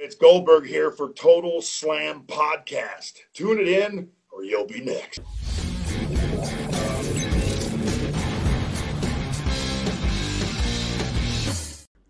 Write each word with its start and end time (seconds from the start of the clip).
It's 0.00 0.14
Goldberg 0.14 0.64
here 0.64 0.92
for 0.92 1.12
Total 1.12 1.60
Slam 1.60 2.22
Podcast. 2.28 3.14
Tune 3.34 3.58
it 3.58 3.66
in 3.66 3.92
or 4.30 4.44
you'll 4.44 4.64
be 4.64 4.80
next. 4.80 5.20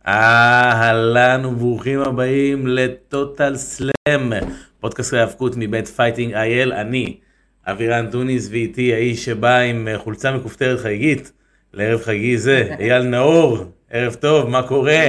אהלן 0.06 1.44
וברוכים 1.44 2.00
הבאים 2.00 2.66
לטוטל 2.66 3.56
סלאם, 3.56 4.32
פודקאסט 4.80 5.14
ההאבקות 5.14 5.52
מבית 5.56 5.88
פייטינג 5.88 6.34
אייל, 6.34 6.72
אני 6.72 7.20
אבירן 7.64 8.10
טוניס 8.10 8.48
ואיתי 8.50 8.94
האיש 8.94 9.24
שבא 9.24 9.58
עם 9.58 9.88
חולצה 9.96 10.32
מכופתרת 10.32 10.78
חגיגית 10.78 11.32
לערב 11.72 12.00
חגיגי 12.00 12.38
זה, 12.38 12.68
אייל 12.80 13.02
נאור, 13.02 13.58
ערב 13.90 14.14
טוב, 14.14 14.48
מה 14.48 14.68
קורה? 14.68 15.08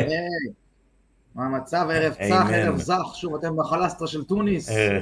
מה 1.35 1.45
המצב, 1.45 1.87
ערב 1.93 2.13
צח, 2.13 2.45
ערב 2.53 2.77
זך, 2.77 3.15
שוב 3.15 3.35
אתם 3.35 3.57
בחלסטרה 3.57 4.07
של 4.07 4.23
טוניס. 4.23 4.69
אה, 4.69 4.99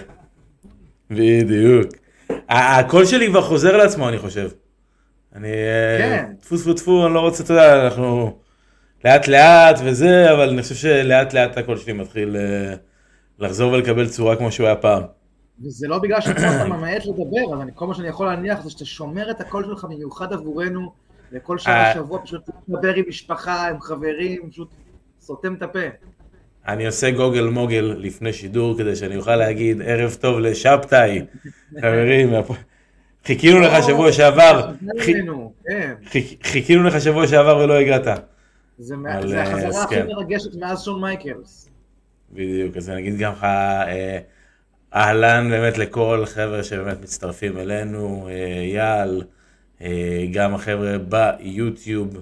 בדיוק. 1.09 1.88
הקול 2.49 3.05
שלי 3.05 3.27
כבר 3.27 3.41
חוזר 3.41 3.77
לעצמו 3.77 4.09
אני 4.09 4.17
חושב. 4.17 4.49
אני, 5.35 5.52
אה, 5.52 5.97
כן. 5.99 6.33
טפו 6.41 6.57
טפו 6.57 6.73
טפו, 6.73 7.05
אני 7.05 7.13
לא 7.13 7.19
רוצה, 7.19 7.43
אתה 7.43 7.53
יודע, 7.53 7.85
אנחנו 7.85 8.38
לאט 9.05 9.27
לאט 9.27 9.79
וזה, 9.85 10.33
אבל 10.33 10.49
אני 10.49 10.61
חושב 10.61 10.75
שלאט 10.75 11.33
לאט 11.33 11.57
הקול 11.57 11.77
שלי 11.77 11.93
מתחיל 11.93 12.35
אה, 12.35 12.75
לחזור 13.39 13.71
ולקבל 13.71 14.07
צורה 14.07 14.35
כמו 14.35 14.52
שהוא 14.52 14.67
היה 14.67 14.75
פעם. 14.75 15.03
וזה 15.63 15.88
לא 15.88 15.99
בגלל 15.99 16.21
שאתה 16.21 16.66
ממעט 16.66 17.05
לדבר, 17.05 17.61
אני, 17.61 17.71
כל 17.75 17.88
מה 17.88 17.94
שאני 17.94 18.07
יכול 18.07 18.27
להניח 18.27 18.61
זה 18.63 18.69
שאתה 18.69 18.85
שומר 18.85 19.31
את 19.31 19.41
הקול 19.41 19.63
שלך 19.63 19.83
במיוחד 19.83 20.33
עבורנו, 20.33 20.91
וכל 21.31 21.57
שעה. 21.57 21.94
שבוע 21.94 22.21
פשוט 22.23 22.41
לדבר 22.67 22.94
עם 22.94 23.03
משפחה, 23.07 23.69
עם 23.69 23.81
חברים, 23.81 24.49
פשוט 24.49 24.69
סותם 25.21 25.53
את 25.53 25.61
הפה. 25.61 25.80
אני 26.67 26.85
עושה 26.85 27.12
גוגל 27.12 27.44
מוגל 27.48 27.95
לפני 27.98 28.34
שידור 28.34 28.77
כדי 28.77 28.95
שאני 28.95 29.17
אוכל 29.17 29.35
להגיד 29.35 29.81
ערב 29.85 30.17
טוב 30.21 30.39
לשבתאי. 30.39 31.21
חברים, 31.81 32.33
חיכינו 33.25 33.59
לך 33.59 33.83
שבוע 33.83 34.11
שעבר, 34.11 34.72
כן. 35.06 35.94
חיכ- 36.06 36.38
חיכינו 36.44 36.83
לך 36.83 37.02
שבוע 37.02 37.28
שעבר 37.28 37.58
ולא 37.58 37.73
הגעת. 37.73 38.08
זה 38.80 38.95
אה, 39.08 39.44
החזרה 39.44 39.83
הכי 39.83 39.95
כן. 39.95 40.08
מרגשת 40.08 40.56
מאז 40.56 40.83
שון 40.83 41.02
מייקלס. 41.02 41.69
בדיוק, 42.33 42.78
אז 42.78 42.89
אני 42.89 43.00
אגיד 43.02 43.17
גם 43.17 43.31
לך 43.31 43.44
אה, 43.44 44.17
אהלן 44.95 45.50
באמת 45.50 45.78
לכל 45.78 46.23
חבר'ה 46.25 46.63
שבאמת 46.63 47.02
מצטרפים 47.02 47.58
אלינו, 47.58 48.28
אה, 48.30 49.22
אה, 49.81 50.25
גם 50.31 50.53
החבר'ה 50.56 50.95
ביוטיוב, 50.97 52.17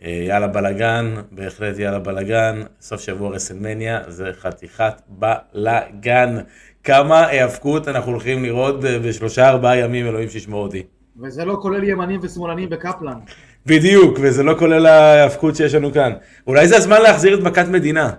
יאללה 0.00 0.46
בלאגן, 0.46 1.14
בהחלט 1.32 1.78
יאללה 1.78 1.98
בלאגן, 1.98 2.62
סוף 2.80 3.00
שבוע 3.00 3.30
רסלמניה, 3.30 4.00
זה 4.08 4.30
חתיכת 4.40 4.94
בלאגן. 5.08 6.36
כמה 6.84 7.26
היאבקות 7.26 7.88
אנחנו 7.88 8.12
הולכים 8.12 8.42
לראות 8.42 8.80
בשלושה 8.80 9.48
ארבעה 9.48 9.76
ימים, 9.76 10.06
אלוהים 10.06 10.28
שישמור 10.28 10.62
אותי. 10.62 10.82
וזה 11.22 11.44
לא 11.44 11.58
כולל 11.62 11.84
ימנים 11.84 12.20
ושמאלנים 12.22 12.70
בקפלן. 12.70 13.18
בדיוק, 13.66 14.18
וזה 14.22 14.42
לא 14.42 14.54
כולל 14.58 14.86
ההיאבקות 14.86 15.56
שיש 15.56 15.74
לנו 15.74 15.92
כאן. 15.92 16.12
אולי 16.46 16.68
זה 16.68 16.76
הזמן 16.76 17.02
להחזיר 17.02 17.38
את 17.38 17.42
מכת 17.42 17.68
מדינה. 17.68 18.10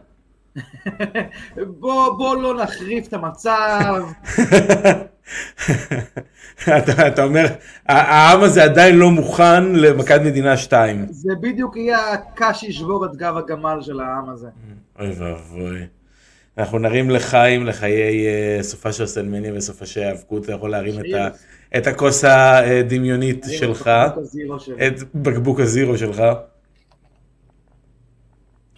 בוא, 1.79 2.17
בוא 2.17 2.35
לא 2.41 2.63
נחריף 2.63 3.07
את 3.07 3.13
המצב. 3.13 4.03
אתה, 6.77 7.07
אתה 7.07 7.23
אומר, 7.23 7.45
העם 7.85 8.43
הזה 8.43 8.63
עדיין 8.63 8.95
לא 8.95 9.11
מוכן 9.11 9.75
למכת 9.75 10.21
מדינה 10.25 10.57
2. 10.57 11.05
זה 11.09 11.33
בדיוק 11.41 11.77
יהיה 11.77 12.13
הקש 12.13 12.59
שישבור 12.59 13.05
את 13.05 13.15
גב 13.15 13.37
הגמל 13.37 13.77
של 13.81 13.99
העם 13.99 14.29
הזה. 14.29 14.47
אוי 14.99 15.09
ואבוי. 15.09 15.87
אנחנו 16.57 16.79
נרים 16.79 17.09
לחיים 17.09 17.65
לחיי 17.65 18.27
אה, 18.27 18.63
סופה 18.63 18.91
של 18.91 19.05
סלמניה 19.05 19.53
וסופה 19.55 19.85
של 19.85 20.03
האבקות, 20.03 20.43
אתה 20.43 20.51
יכול 20.51 20.71
להרים 20.71 20.99
את, 20.99 21.13
ה, 21.13 21.27
את 21.77 21.87
הכוס 21.87 22.23
הדמיונית 22.23 23.45
שלך. 23.49 23.89
את 24.87 25.03
בקבוק 25.15 25.59
הזירו 25.59 25.97
שלך. 25.97 26.23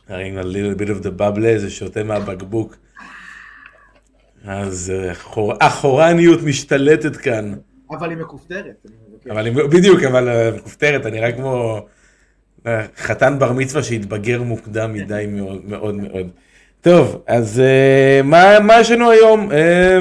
נרים 0.10 0.38
a 0.38 0.42
little 0.42 0.82
bit 0.82 0.88
of 0.88 1.04
the 1.04 1.20
bubble, 1.20 1.58
זה 1.58 1.70
שותה 1.70 2.04
מהבקבוק. 2.04 2.76
אז 4.46 4.94
אה, 4.96 5.12
החור- 5.12 5.54
החורניות 5.62 6.42
משתלטת 6.44 7.16
כאן. 7.16 7.54
אבל 7.92 8.10
היא 8.10 8.18
מכופתרת. 8.18 8.86
אבל 9.30 9.40
אני, 9.40 9.52
בדיוק, 9.52 10.04
אבל 10.04 10.30
אה, 10.30 10.52
מכופתרת, 10.58 11.06
אני 11.06 11.18
נראה 11.20 11.32
כמו 11.32 11.86
אה, 12.68 12.86
חתן 12.98 13.40
בר 13.40 13.52
מצווה 13.54 13.84
שהתבגר 13.84 14.42
מוקדם 14.44 14.94
מדי 14.94 15.26
מאוד 15.30 15.62
מאוד 15.66 15.96
מאוד. 15.96 16.28
טוב, 16.82 17.24
אז 17.28 17.60
אה, 17.60 18.22
מה, 18.24 18.60
מה 18.60 18.80
יש 18.80 18.92
לנו 18.92 19.12
היום? 19.12 19.52
אה, 19.52 20.00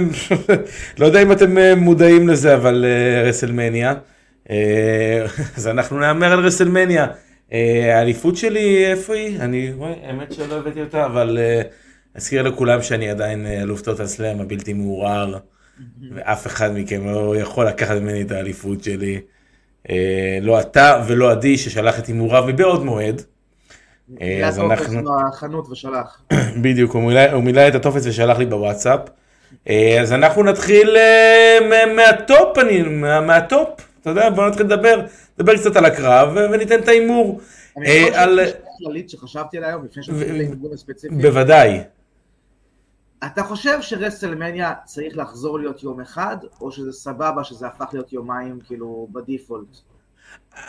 לא 0.98 1.06
יודע 1.06 1.22
אם 1.22 1.32
אתם 1.32 1.58
אה, 1.58 1.74
מודעים 1.74 2.28
לזה, 2.28 2.54
אבל 2.54 2.84
אה, 2.88 3.28
רסלמניה. 3.28 3.94
אה, 4.50 5.26
אז 5.56 5.68
אנחנו 5.68 6.00
נהמר 6.00 6.32
על 6.32 6.41
רסלמניה. 6.41 7.06
אה, 7.53 7.98
האליפות 7.98 8.36
שלי, 8.36 8.86
איפה 8.86 9.14
היא? 9.14 9.41
אני, 9.41 9.72
וואי, 9.76 9.92
האמת 10.06 10.32
שלא 10.32 10.54
הבאתי 10.58 10.80
אותה, 10.80 11.04
אבל 11.06 11.38
אה, 11.41 11.62
אזכיר 12.16 12.43
לכולם 12.43 12.82
שאני 12.82 13.10
עדיין 13.10 13.47
אה, 13.47 13.62
אלוף 13.62 13.81
טוטל 13.82 14.06
סלאם 14.06 14.41
הבלתי 14.41 14.72
מעורער. 14.72 15.38
ואף 16.15 16.47
אחד 16.47 16.71
מכם 16.75 17.06
לא 17.06 17.34
יכול 17.37 17.66
לקחת 17.66 17.97
ממני 17.97 18.22
את 18.22 18.31
האליפות 18.31 18.84
שלי. 18.84 19.21
אה, 19.91 20.38
לא 20.43 20.60
אתה 20.60 21.03
ולא 21.06 21.31
עדי 21.31 21.59
ששלח 21.59 21.99
את 21.99 22.06
הימוריו 22.06 22.44
מבעוד 22.49 22.84
מועד. 22.84 23.22
אה, 24.21 24.49
אז 24.49 24.59
אנחנו, 24.59 25.03
בחנות 25.32 25.69
ושלח. 25.69 26.22
בדיוק, 26.62 26.94
הוא 26.94 27.03
מילא, 27.43 27.69
את 27.69 27.75
הטופס 27.75 28.06
ושלח 28.06 28.38
לי 28.38 28.47
בוואטסאפ. 28.47 29.00
אז 30.00 30.12
אנחנו 30.12 30.43
נתחיל 30.43 30.97
מה- 31.71 31.94
מה 31.97 32.17
top, 32.17 32.59
אני, 32.59 32.83
מה- 32.83 33.21
מה 33.21 33.37
top, 33.37 33.69
אתה 34.00 34.10
יודע, 34.10 34.31
בוא 34.31 34.48
נתחיל 34.48 34.66
לדבר, 34.66 35.00
נדבר 35.38 35.56
קצת 35.56 35.77
על 35.77 35.84
הקרב 35.84 36.37
וניתן 36.53 36.78
את 36.81 36.88
ההימור. 36.88 37.41
אני 37.77 37.87
לשאול 37.87 38.12
שאלה 38.12 38.44
כללית 38.84 39.10
שחשבתי 39.10 39.56
עליה 39.56 39.69
היום 39.69 39.84
לפני 39.84 40.03
שנתחיל 40.03 40.38
לארגון 40.38 40.71
הספציפי. 40.75 41.15
בוודאי. 41.15 41.81
אתה 43.26 43.42
חושב 43.42 43.78
שרסלמניה 43.81 44.72
צריך 44.84 45.16
לחזור 45.16 45.59
להיות 45.59 45.82
יום 45.82 46.00
אחד, 46.00 46.37
או 46.60 46.72
שזה 46.72 46.92
סבבה 46.92 47.44
שזה 47.44 47.66
הפך 47.66 47.87
להיות 47.92 48.12
יומיים 48.12 48.59
כאילו 48.66 49.09
בדיפולט? 49.12 49.76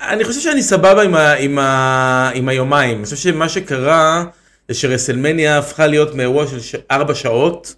אני 0.02 0.24
חושב 0.24 0.40
שאני 0.40 0.64
סבבה 0.64 1.02
עם, 1.02 1.16
ה, 1.16 1.34
עם, 1.34 1.60
ה, 1.60 2.30
עם 2.34 2.50
היומיים. 2.50 2.98
אני 2.98 3.04
חושב 3.04 3.16
שמה 3.16 3.50
שקרה 3.50 4.26
זה 4.68 4.74
שרסלמניה 4.74 5.58
הפכה 5.58 5.88
להיות 5.88 6.16
מאירוע 6.16 6.48
של 6.48 6.60
ש... 6.60 6.76
4 6.92 7.16
שעות 7.16 7.76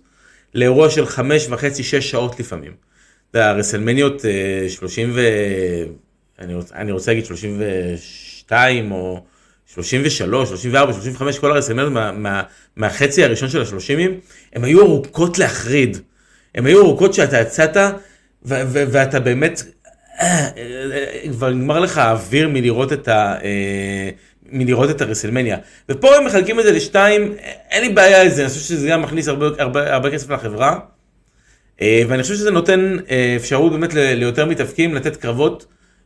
לאירוע 0.54 0.90
של 0.90 1.06
5 1.06 1.48
וחצי, 1.50 1.84
6 1.84 2.12
שעות 2.12 2.40
לפעמים. 2.40 2.72
אתה 3.32 3.40
יודע, 3.40 3.52
רסלמניות 3.52 4.26
אה, 4.26 4.70
30 4.70 5.12
ו... 5.14 5.22
אני 6.40 6.56
רוצה, 6.56 6.76
אני 6.76 6.92
רוצה 6.92 7.12
להגיד 7.12 7.26
32 7.26 8.92
או 8.92 9.24
33, 9.74 10.50
34, 10.50 10.94
35, 10.94 11.40
כל 11.40 11.52
הרסלמניות 11.52 11.94
מה, 11.94 12.12
מה, 12.12 12.44
מהחצי 12.76 13.24
הראשון 13.24 13.50
של 13.50 13.62
השלושימים, 13.62 14.20
הן 14.54 14.64
היו 14.64 14.82
ארוכות 14.82 15.38
להחריד. 15.38 15.98
הן 16.56 16.66
היו 16.66 16.82
ארוכות 16.82 17.14
שאתה 17.14 17.40
יצאת 17.40 17.78
ו- 18.46 18.62
ו- 18.68 18.84
ואתה 18.92 19.20
באמת 19.20 19.64
אה, 20.20 20.50
כבר 21.32 21.50
נגמר 21.50 21.80
לך 21.80 21.98
האוויר 21.98 22.48
מלראות 22.48 22.94
את 22.94 23.08
ה... 23.08 23.36
אה, 23.44 24.10
מלראות 24.52 24.90
את 24.90 25.02
הרסלמניה. 25.02 25.58
ופה 25.90 26.16
הם 26.16 26.26
מחלקים 26.26 26.60
את 26.60 26.66
זה 26.66 26.72
לשתיים, 26.72 27.34
אין 27.72 27.84
לי 27.84 27.90
בעיה 27.90 28.24
עם 28.24 28.30
זה, 28.30 28.42
אני 28.42 28.50
חושב 28.50 28.62
שזה 28.62 28.88
גם 28.88 29.02
מכניס 29.02 29.28
הרבה, 29.28 29.48
הרבה, 29.60 29.94
הרבה 29.94 30.12
כסף 30.12 30.30
לחברה. 30.30 30.80
אה, 31.82 32.02
ואני 32.08 32.24
חושב 32.24 32.36
שזה 32.36 32.52
נותן 32.52 32.98
אה, 33.10 33.34
אפשרות 33.36 33.72
באמת 33.72 33.94
ליותר 33.94 34.46
מתאבקים 34.46 34.96
לתת 34.96 35.16
קרבות 35.16 35.66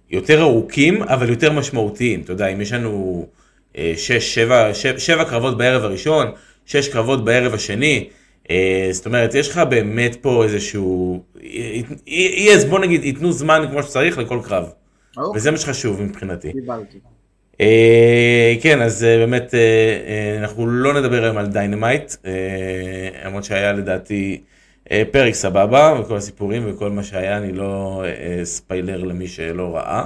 יותר 0.09 0.41
ארוכים, 0.41 1.03
אבל 1.03 1.30
יותר 1.30 1.51
משמעותיים. 1.51 2.22
אתה 2.22 2.31
יודע, 2.31 2.47
אם 2.47 2.62
יש 2.62 2.74
לנו 2.74 3.25
אה, 3.30 3.43
שש, 3.78 4.35
שבע, 4.35 4.73
שבע, 4.73 5.00
שבע 5.00 5.23
קרבות 5.23 5.57
בערב 5.57 5.84
הראשון, 5.84 6.28
שש 6.66 6.88
קרבות 6.88 7.25
בערב 7.25 7.53
השני, 7.53 8.09
אה, 8.50 8.88
זאת 8.91 9.06
אומרת, 9.06 9.36
יש 9.36 9.50
לך 9.50 9.57
באמת 9.57 10.15
פה 10.21 10.44
איזשהו... 10.44 11.24
יהיה, 12.07 12.56
אז 12.56 12.65
בוא 12.65 12.80
נגיד, 12.80 13.03
ייתנו 13.03 13.31
זמן 13.31 13.65
כמו 13.71 13.83
שצריך 13.83 14.18
לכל 14.18 14.39
קרב. 14.44 14.69
אוקיי, 15.18 15.38
וזה 15.38 15.51
מה 15.51 15.57
שחשוב 15.57 16.01
מבחינתי. 16.01 16.51
קיבלתי. 16.51 16.98
אה, 17.62 18.56
כן, 18.62 18.81
אז 18.81 19.03
אה, 19.03 19.18
באמת, 19.18 19.53
אה, 19.53 19.59
אה, 20.07 20.38
אנחנו 20.39 20.68
לא 20.68 20.94
נדבר 20.94 21.24
היום 21.24 21.38
על 21.38 21.48
Dynamite, 21.48 22.15
אה, 22.25 23.25
למרות 23.25 23.44
שהיה 23.44 23.74
לדעתי 23.74 24.42
אה, 24.92 25.03
פרק 25.12 25.33
סבבה, 25.33 26.00
וכל 26.01 26.18
הסיפורים 26.18 26.63
וכל 26.65 26.89
מה 26.89 27.03
שהיה, 27.03 27.38
אני 27.38 27.51
לא 27.51 28.03
אה, 28.06 28.45
ספיילר 28.45 29.03
למי 29.03 29.27
שלא 29.27 29.75
ראה. 29.75 30.06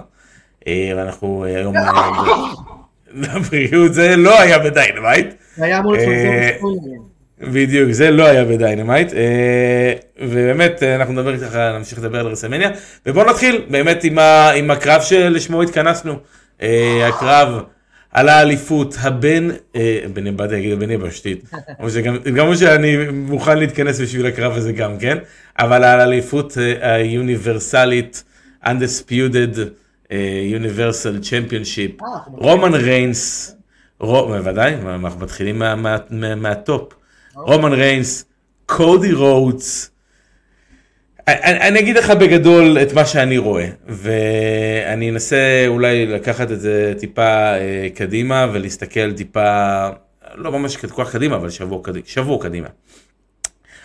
אה, 0.68 0.94
ואנחנו 0.96 1.46
אה, 1.46 1.58
היום... 1.58 1.76
אה, 3.16 3.36
לבריאות, 3.36 3.94
זה 3.94 4.16
לא 4.16 4.42
היה 4.42 4.60
ב 4.60 4.66
Dynamite. 4.66 5.28
זה 5.56 5.66
היה 5.66 5.80
אמור 5.80 5.96
אה, 5.96 6.00
לצמצם 6.00 6.58
ספוילרים. 6.58 7.18
בדיוק, 7.42 7.92
זה 7.92 8.12
לא 8.12 8.26
היה 8.26 8.46
ב 8.46 8.52
Dynamite, 8.52 9.14
אה, 9.14 9.94
ובאמת 10.22 10.84
אה, 10.84 10.96
אנחנו 10.96 11.14
נדבר 11.14 11.38
ככה, 11.38 11.78
נמשיך 11.78 12.00
לדבר 12.00 12.20
על 12.20 12.28
רסלמניה, 12.28 12.70
ובואו 13.06 13.30
נתחיל 13.30 13.62
באמת 13.70 14.04
עם, 14.04 14.20
ה, 14.20 14.52
עם 14.52 14.72
הקרב 14.72 15.02
שלשמו 15.02 15.62
התכנסנו, 15.62 16.20
אה, 16.62 17.08
הקרב 17.08 17.62
על 18.12 18.30
האליפות 18.30 18.96
הבין, 19.02 19.52
אה, 19.76 20.00
בני, 20.14 20.32
באתי 20.32 20.54
להגיד 20.54 20.80
בני 20.80 20.98
זה 21.90 22.02
גם, 22.02 22.16
שאני 22.56 22.98
מוכן 23.12 23.58
להתכנס 23.60 24.00
בשביל 24.02 24.26
הקרב 24.26 24.58
הזה 24.58 24.72
גם, 24.72 24.98
כן? 24.98 25.18
אבל 25.60 25.84
על 25.84 26.00
האליפות 26.00 26.58
אה, 26.58 26.96
היוניברסלית, 26.96 28.24
undisputed 28.66 29.60
אה, 30.12 30.48
universal 30.62 31.24
championship, 31.24 32.04
אה, 32.04 32.14
אנחנו 32.16 32.36
רומן 32.38 32.74
ריינס, 32.74 33.54
בוודאי, 34.00 34.74
אנחנו 34.74 35.20
מתחילים 35.20 35.60
מה- 35.60 35.76
מה- 35.76 35.98
מה- 36.10 36.36
מה 36.36 36.55
top, 36.55 36.94
רומן 37.36 37.74
ריינס, 37.74 38.26
קודי 38.66 39.14
רודס, 39.14 39.92
אני, 41.28 41.60
אני 41.60 41.80
אגיד 41.80 41.98
לך 41.98 42.10
בגדול 42.12 42.78
את 42.82 42.94
מה 42.94 43.06
שאני 43.06 43.38
רואה, 43.38 43.68
ואני 43.88 45.10
אנסה 45.10 45.64
אולי 45.68 46.06
לקחת 46.06 46.52
את 46.52 46.60
זה 46.62 46.94
טיפה 47.00 47.22
אה, 47.56 47.88
קדימה 47.96 48.48
ולהסתכל 48.54 49.14
טיפה, 49.14 49.88
לא 50.36 50.52
ממש 50.52 50.78
כל 50.78 51.04
כך 51.04 51.12
קדימה, 51.12 51.36
אבל 51.36 51.50
שבוע, 51.50 51.80
קדימה, 51.84 52.06
שבוע 52.08 52.42
קדימה. 52.42 52.68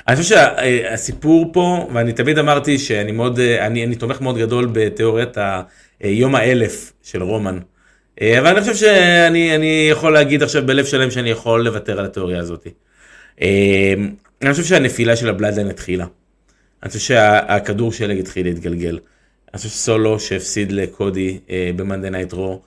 אני 0.09 0.17
חושב 0.17 0.35
שהסיפור 0.37 1.51
פה, 1.53 1.89
ואני 1.95 2.13
תמיד 2.13 2.39
אמרתי 2.39 2.79
שאני 2.79 3.13
מאוד, 3.13 3.41
אני, 3.41 3.85
אני 3.85 3.97
תומך 3.97 4.21
מאוד 4.21 4.39
גדול 4.39 4.69
בתיאוריית 4.73 5.37
היום 6.03 6.35
האלף 6.35 6.93
של 7.03 7.23
רומן. 7.23 7.59
אה, 8.21 8.39
אבל 8.39 8.47
אני 8.47 8.61
חושב 8.61 8.75
שאני 8.75 9.55
אני 9.55 9.89
יכול 9.91 10.13
להגיד 10.13 10.43
עכשיו 10.43 10.67
בלב 10.67 10.85
שלם 10.85 11.11
שאני 11.11 11.31
יכול 11.31 11.65
לוותר 11.65 11.99
על 11.99 12.05
התיאוריה 12.05 12.39
הזאת. 12.39 12.67
אה, 13.43 13.95
אני 14.43 14.51
חושב 14.51 14.65
שהנפילה 14.65 15.17
של 15.17 15.29
הבלאדליין 15.29 15.69
התחילה. 15.69 16.07
אני 16.83 16.89
חושב 16.89 17.01
שהכדור 17.01 17.93
שלג 17.93 18.19
התחיל 18.19 18.47
להתגלגל. 18.47 18.99
אני 19.53 19.59
חושב 19.59 19.69
שסולו 19.69 20.21
שהפסיד 20.21 20.73
לקודי 20.73 21.39
אה, 21.51 21.71
ב 21.77 21.82
Monday 21.82 22.11
Night 22.11 22.33
Raw, 22.33 22.63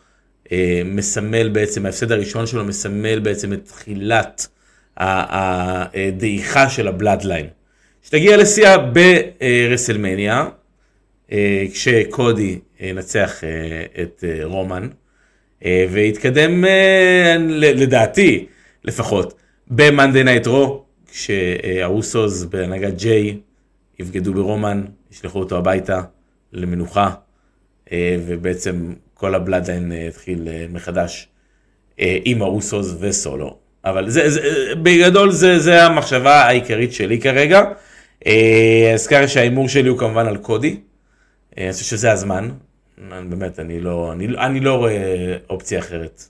אה, 0.52 0.82
מסמל 0.86 1.50
בעצם, 1.50 1.86
ההפסד 1.86 2.12
הראשון 2.12 2.48
שלו 2.48 2.66
מסמל 2.66 3.20
בעצם 3.20 3.54
את 3.54 3.66
תחילת 3.66 4.48
הדעיכה 4.98 6.70
של 6.70 6.88
ה 6.88 6.93
Bloodline. 6.93 7.48
שתגיע 8.04 8.38
לשיאה 8.38 8.78
ברסלמניה, 8.78 10.40
אה, 10.40 10.48
כשקודי 11.74 12.60
אה, 12.82 12.92
ינצח 12.94 13.44
אה, 13.44 14.04
את 14.04 14.24
אה, 14.28 14.46
רומן, 14.46 14.88
אה, 15.66 15.86
והתקדם 15.92 16.66
אה, 16.66 17.36
לדעתי 17.56 18.46
לפחות 18.84 19.34
ב 19.68 19.76
Monday 19.76 20.24
Night 20.24 20.48
Raw, 20.48 20.84
כשהאוסוס 21.12 22.44
בהנהגת 22.44 22.94
ג'יי 22.98 23.38
יבגדו 24.00 24.34
ברומן, 24.34 24.84
ישלחו 25.12 25.40
אותו 25.40 25.58
הביתה 25.58 26.02
למנוחה, 26.54 27.10
אה, 27.92 28.18
ובעצם 28.28 28.94
כל 29.14 29.36
ה 29.36 29.41
Bloodline 29.41 29.92
אה, 29.92 30.08
התחיל 30.08 30.48
אה, 30.48 30.66
מחדש 30.70 31.28
אה, 32.00 32.18
עם 32.26 32.42
האוסוס 32.42 32.96
וסולו. 33.00 33.58
אבל 33.86 34.10
זה, 34.10 34.30
זה, 34.30 34.42
בגדול 34.84 35.32
זה, 35.32 35.60
זה 35.60 35.84
המחשבה 35.84 36.36
העיקרית 36.36 36.94
שלי 36.94 37.20
כרגע. 37.20 37.62
אה, 38.28 38.92
אז 38.94 39.08
ככה 39.08 39.28
שההימור 39.28 39.70
שלי 39.70 39.90
הוא 39.90 39.98
כמובן 39.98 40.28
על 40.28 40.38
קודי. 40.38 40.80
אה, 41.58 41.64
אני 41.64 41.72
חושב 41.74 41.86
שזה 41.86 42.12
הזמן. 42.12 42.50
אני- 43.02 43.30
באמת, 43.30 43.60
אני 43.60 43.80
לא, 43.82 44.12
אני, 44.12 44.28
אני 44.38 44.60
לא 44.60 44.76
רואה 44.76 45.38
אופציה 45.50 45.80
אחרת. 45.80 46.22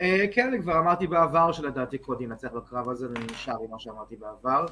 אה, 0.00 0.24
כן, 0.32 0.48
אני 0.48 0.62
כבר 0.62 0.78
אמרתי 0.78 1.06
בעבר 1.06 1.52
שלדעתי 1.52 1.98
קודי 1.98 2.24
ינצח 2.24 2.48
בקרב 2.52 2.88
הזה, 2.88 3.06
אני 3.16 3.24
נשאר 3.32 3.54
עם 3.64 3.70
מה 3.70 3.78
שאמרתי 3.78 4.16
בעבר. 4.16 4.66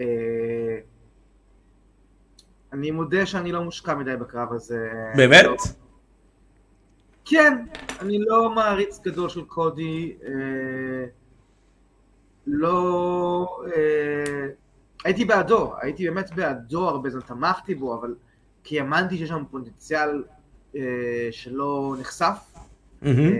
אה, 0.00 0.78
אני 2.72 2.90
מודה 2.90 3.26
שאני 3.26 3.52
לא 3.52 3.62
מושקע 3.64 3.94
מדי 3.94 4.16
בקרב 4.16 4.52
הזה. 4.52 4.88
באמת? 5.16 5.44
לא- 5.44 5.54
כן, 7.24 7.52
אני 8.00 8.18
לא 8.18 8.50
מעריץ 8.50 9.00
גדול 9.00 9.28
של 9.28 9.44
קודי. 9.44 10.16
אה, 10.26 10.30
לא... 12.46 13.62
אה, 13.76 14.46
הייתי 15.04 15.24
בעדו, 15.24 15.72
הייתי 15.80 16.04
באמת 16.04 16.30
בעדו 16.34 16.88
הרבה 16.88 17.10
זמן, 17.10 17.20
תמכתי 17.20 17.74
בו, 17.74 17.94
אבל 18.00 18.14
כי 18.64 18.80
האמנתי 18.80 19.16
שיש 19.16 19.28
שם 19.28 19.44
פוטנציאל 19.50 20.24
אה, 20.76 21.28
שלא 21.30 21.94
נחשף. 22.00 22.54
מהמם. 23.02 23.32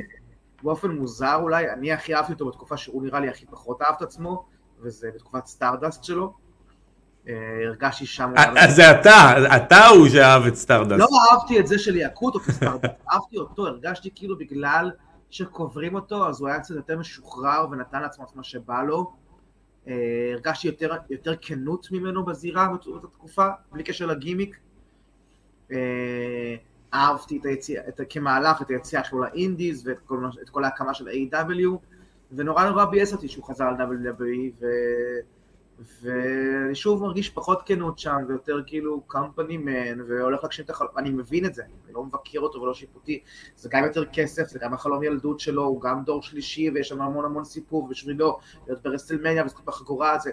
באופן 0.63 0.91
מוזר 0.91 1.35
אולי, 1.35 1.71
אני 1.71 1.93
הכי 1.93 2.15
אהבתי 2.15 2.33
אותו 2.33 2.47
בתקופה 2.47 2.77
שהוא 2.77 3.03
נראה 3.03 3.21
לי 3.21 3.29
הכי 3.29 3.47
פחות 3.47 3.83
אהב 3.83 3.95
את 3.97 4.03
עצמו, 4.03 4.47
וזה 4.81 5.11
בתקופת 5.15 5.47
Stardust 5.47 6.05
שלו. 6.05 6.35
אה, 7.29 7.35
הרגשתי 7.67 8.07
שם... 8.07 8.33
אה, 8.37 8.65
אז 8.65 8.77
זה 8.77 8.91
אתה, 8.91 9.35
אתה 9.57 9.87
הוא 9.87 10.09
שאהב 10.09 10.43
את 10.47 10.55
Stardust. 10.55 11.01
לא 11.01 11.07
אהבתי 11.31 11.61
את 11.61 11.67
זה 11.67 11.79
שליהקו 11.79 12.27
אותו 12.27 12.41
כ 12.41 12.50
Stardust, 12.50 12.95
אהבתי 13.13 13.39
אותו, 13.39 13.67
הרגשתי 13.67 14.11
כאילו 14.15 14.39
בגלל 14.39 14.91
שקוברים 15.31 15.95
אותו, 15.95 16.29
אז 16.29 16.41
הוא 16.41 16.49
היה 16.49 16.61
קצת 16.61 16.75
יותר 16.75 16.99
משוחרר 16.99 17.67
ונתן 17.71 18.03
לעצמו 18.03 18.25
את 18.25 18.37
מה 18.37 18.43
שבא 18.45 18.83
לו. 18.83 19.13
אה, 19.89 20.31
הרגשתי 20.33 20.69
יותר, 20.69 20.97
יותר 21.11 21.35
כנות 21.41 21.89
ממנו 21.93 22.25
בזירה 22.25 22.69
באותה 22.69 23.07
תקופה, 23.07 23.49
בלי 23.73 23.83
קשר 23.83 24.07
לגימיק. 24.07 24.59
אה, 25.73 26.57
אהבתי 26.95 27.39
את 27.39 27.47
היציאה, 27.47 27.89
את, 27.89 28.01
כמהלך 28.11 28.63
את 28.63 28.71
היציאה 28.71 29.05
שלו 29.05 29.21
ל 29.21 29.30
indies 29.30 29.87
ואת 29.87 29.99
כל, 29.99 30.25
כל 30.51 30.65
ההקמה 30.65 30.95
של 30.95 31.09
A.W. 31.09 31.69
ונורא 32.33 32.65
נורא 32.65 32.85
ביאס 32.85 33.13
אותי 33.13 33.29
שהוא 33.29 33.45
חזר 33.45 33.71
ל-WWE 33.71 34.53
ו... 34.61 34.67
ואני 35.79 36.75
שוב 36.75 37.03
מרגיש 37.03 37.31
פחות 37.31 37.63
כנות 37.67 37.99
שם 37.99 38.17
ויותר 38.29 38.63
כאילו 38.67 39.03
company 39.11 39.53
man 39.67 40.01
והולך 40.09 40.43
להגשים 40.43 40.65
את 40.65 40.71
החלום, 40.71 40.91
אני 40.97 41.11
מבין 41.11 41.45
את 41.45 41.55
זה, 41.55 41.63
אני 41.85 41.95
לא 41.95 42.05
מבקר 42.05 42.39
אותו 42.41 42.61
ולא 42.61 42.75
שיפוטי, 42.75 43.23
זה 43.57 43.69
גם 43.73 43.85
יותר 43.85 44.05
כסף, 44.05 44.49
זה 44.49 44.59
גם 44.59 44.75
החלום 44.75 45.03
ילדות 45.03 45.41
שלו, 45.41 45.65
הוא 45.65 45.81
גם 45.81 46.05
דור 46.05 46.23
שלישי 46.23 46.71
ויש 46.71 46.89
שם 46.89 47.01
המון 47.01 47.25
המון 47.25 47.45
סיפור 47.45 47.89
בשבילו, 47.89 48.39
להיות 48.67 48.83
ברסלמניה 48.83 49.45
וזכות 49.45 49.65
בחגורה, 49.65 50.19
זה 50.19 50.31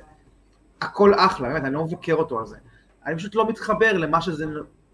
הכל 0.82 1.14
אחלה, 1.16 1.50
באמת, 1.50 1.64
אני 1.64 1.74
לא 1.74 1.84
מבקר 1.84 2.14
אותו 2.14 2.40
על 2.40 2.46
זה, 2.46 2.58
אני 3.06 3.16
פשוט 3.16 3.36
לא 3.36 3.48
מתחבר 3.48 3.94
למה 3.94 4.22
שזה 4.22 4.46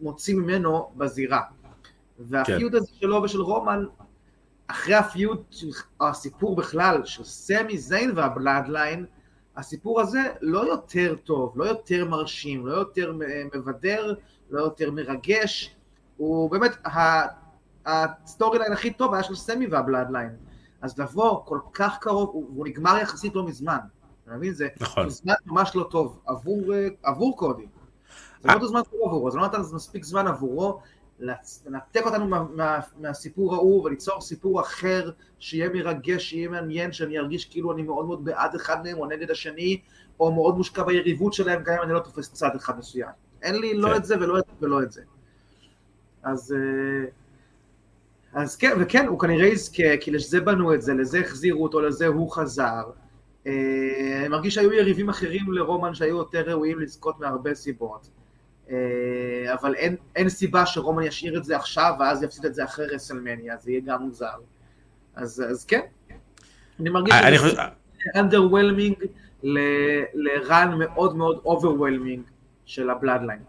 מוציא 0.02 0.36
ממנו 0.36 0.92
בזירה. 0.96 1.42
וה 2.20 2.39
feud 2.39 2.76
הזה 2.76 2.92
שלו 3.00 3.24
ושל 3.24 3.42
רומן, 3.42 3.86
אחרי 4.68 4.96
ה 4.96 5.04
feud, 5.04 5.44
הסיפור 6.02 6.56
בכלל 6.56 7.06
של 7.06 7.24
סמי 7.24 7.78
זיין 7.78 8.12
וה 8.16 8.31
Bloodline, 8.31 9.06
הסיפור 9.58 10.02
הזה 10.02 10.22
לא 10.42 10.60
יותר 10.68 11.16
טוב, 11.24 11.54
לא 11.56 11.66
יותר 11.66 12.06
מרשים, 12.06 12.68
לא 12.68 12.74
יותר 12.74 13.14
מבדר, 13.56 14.14
לא 14.50 14.60
יותר 14.60 14.92
מרגש, 14.92 15.76
הוא 16.18 16.52
באמת, 16.52 16.72
ה 17.86 17.98
story 17.98 18.60
line 18.60 18.74
הכי 18.74 18.94
טוב 18.94 19.14
היה 19.14 19.24
של 19.24 19.36
סמי 19.36 19.68
וה 19.68 19.79
Bloodline. 19.79 20.36
אז 20.82 21.00
לבוא 21.00 21.46
כל 21.46 21.60
כך 21.74 21.98
קרוב, 22.02 22.30
הוא 22.30 22.46
הוא 22.56 22.68
נגמר 22.68 22.98
יחסית 22.98 23.36
לא 23.36 23.46
מזמן, 23.46 23.78
אתה 24.24 24.32
מבין? 24.36 24.54
זה 24.54 24.68
נכון. 24.80 25.10
זמן 25.10 25.34
ממש 25.46 25.76
לא 25.76 25.88
טוב 25.92 26.20
עבור, 26.26 26.74
אה, 26.74 26.88
עבור 27.04 27.38
קודי. 27.38 27.66
זה 28.42 28.48
לא 28.48 28.54
אותו 28.54 28.68
זמן 28.68 28.82
טוב 28.82 29.00
עבורו, 29.06 29.32
זה 29.32 29.38
לא 29.38 29.46
נתן 29.46 29.62
מספיק 29.74 30.04
זמן 30.04 30.28
עבורו 30.28 30.80
לנתק 31.22 32.02
אותנו 32.06 32.28
מה, 32.28 32.44
מה, 32.56 32.80
מהסיפור 33.00 33.56
ההוא 33.56 33.86
וליצור 33.86 34.22
סיפור 34.22 34.62
אחר 34.62 35.12
שיהיה 35.40 35.70
מרגש, 35.70 36.30
שיהיה 36.30 36.50
מעניין, 36.50 36.92
שאני 36.92 37.20
ארגיש 37.20 37.46
כאילו 37.46 37.72
אני 37.72 37.82
מאוד 37.82 38.06
מאוד 38.06 38.26
בעד 38.26 38.56
אחד 38.56 38.84
מהם 38.84 38.98
או 38.98 39.06
נגד 39.06 39.32
השני, 39.32 39.82
או 40.20 40.32
מאוד 40.32 40.58
מושקע 40.58 40.84
ביריבות 40.84 41.34
שלהם, 41.34 41.64
גם 41.64 41.74
אם 41.74 41.82
אני 41.84 41.94
לא 41.94 42.00
תופס 42.00 42.32
צד 42.34 42.50
אחד 42.56 42.78
מסוים. 42.78 43.10
אין 43.42 43.56
לי 43.56 43.74
לא 43.74 43.90
כן. 43.90 43.96
את 43.96 44.06
זה 44.06 44.16
ולא 44.16 44.40
את 44.40 44.44
זה 44.46 44.66
ולא 44.66 44.84
את 44.84 44.92
זה. 44.92 45.02
אז, 46.24 46.56
אה, 46.58 47.10
אז 48.34 48.56
כן, 48.56 48.72
וכן, 48.80 49.08
הוא 49.08 49.20
כנראה 49.20 49.48
יזכה, 49.48 49.98
כי 50.02 50.12
לזה 50.12 50.42
בנו 50.42 50.74
את 50.74 50.82
זה, 50.82 50.94
לזה 50.94 51.20
החזירו 51.20 51.64
אותו, 51.64 51.82
לזה 51.82 52.08
הוא 52.08 52.32
חזר. 52.32 52.84
אה, 53.48 54.18
אני 54.20 54.28
מרגיש 54.28 54.56
שהיו 54.56 54.74
יריבים 54.74 55.10
אחרים 55.10 55.52
לרומן 55.52 55.94
שהיו 55.94 56.18
יותר 56.18 56.50
ראויים 56.50 56.80
לזכות 56.80 57.20
מהרבה 57.20 57.56
סיבות. 57.56 58.10
אה, 58.72 59.54
אבל 59.54 59.76
אין, 59.76 59.96
אין 60.16 60.30
סיבה 60.30 60.66
שרומן 60.66 61.04
ישאיר 61.04 61.38
את 61.38 61.44
זה 61.44 61.56
עכשיו 61.56 61.94
ואז 62.00 62.24
יפסיד 62.24 62.46
את 62.46 62.56
זה 62.56 62.64
אחרי 62.64 62.86
רסלמניה, 62.86 63.56
זה 63.58 63.72
יהיה 63.72 63.82
גם 63.86 64.02
מוזר. 64.02 64.28
אז, 65.16 65.44
אז 65.50 65.66
כן, 65.66 65.82
אני 66.80 66.90
מרגיש 66.90 67.14
אני 67.14 67.38
שזה 67.38 67.62
underwhelming 68.16 69.06
ל 70.14 70.29
run 70.29 70.74
מאוד 70.80 71.16
מאוד 71.16 71.42
overwhelming 71.46 72.22
של 72.66 72.90
ה 72.90 72.94
Bloodline. 72.94 73.40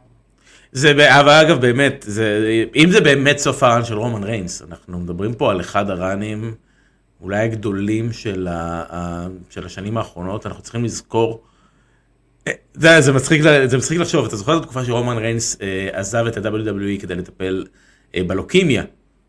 זה, 0.73 1.21
אבל 1.21 1.33
אגב 1.47 1.61
באמת, 1.61 2.05
זה, 2.09 2.67
אם 2.77 2.91
זה 2.91 3.01
באמת 3.01 3.39
סוף 3.39 3.63
ה 3.63 3.68
run 3.68 3.85
של 3.85 3.95
רומן 3.95 4.25
ריינס, 4.25 4.63
אנחנו 4.63 4.99
מדברים 4.99 5.35
פה 5.35 5.51
על 5.51 5.61
אחד 5.61 5.91
הראנים 5.91 6.55
אולי 7.21 7.39
הגדולים 7.39 8.13
של, 8.13 8.47
ה, 8.47 8.85
ה, 8.95 9.27
של 9.51 9.67
השנים 9.67 9.97
האחרונות, 9.97 10.47
אנחנו 10.47 10.63
צריכים 10.63 10.85
לזכור, 10.85 11.43
אה, 11.45 11.52
זה, 12.75 13.01
זה, 13.01 13.13
מצחיק, 13.13 13.43
זה 13.67 13.79
מצחיק 13.79 13.99
לחשוב, 13.99 14.27
אתה 14.27 14.37
זוכר 14.37 14.57
את 14.57 14.63
התקופה 14.63 14.85
שרומן 14.85 15.17
ריינס 15.17 15.57
אה, 15.63 15.89
עזב 15.93 16.27
את 16.27 16.37
ה-WWE 16.37 17.01
כדי 17.01 17.15
לטפל 17.15 17.65
אה, 18.15 18.23
בלוקימיה 18.27 18.85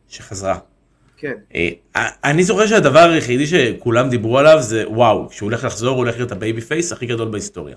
שחזרה. 0.08 0.58
כן, 1.18 1.34
אה, 1.56 1.70
אני 2.24 2.44
זוכר 2.44 2.68
שהדבר 2.68 3.10
היחידי 3.10 3.48
שכולם 3.48 4.10
דיברו 4.10 4.40
עליו 4.40 4.62
זה 4.62 4.84
וואו, 4.88 5.30
כשהוא 5.30 5.48
הולך 5.48 5.64
לחזור 5.64 5.90
הוא 5.90 5.98
הולך 5.98 6.16
להיות 6.16 6.32
ה 6.32 6.62
babyface 6.62 6.92
הכי 6.92 7.06
גדול 7.06 7.28
בהיסטוריה. 7.30 7.76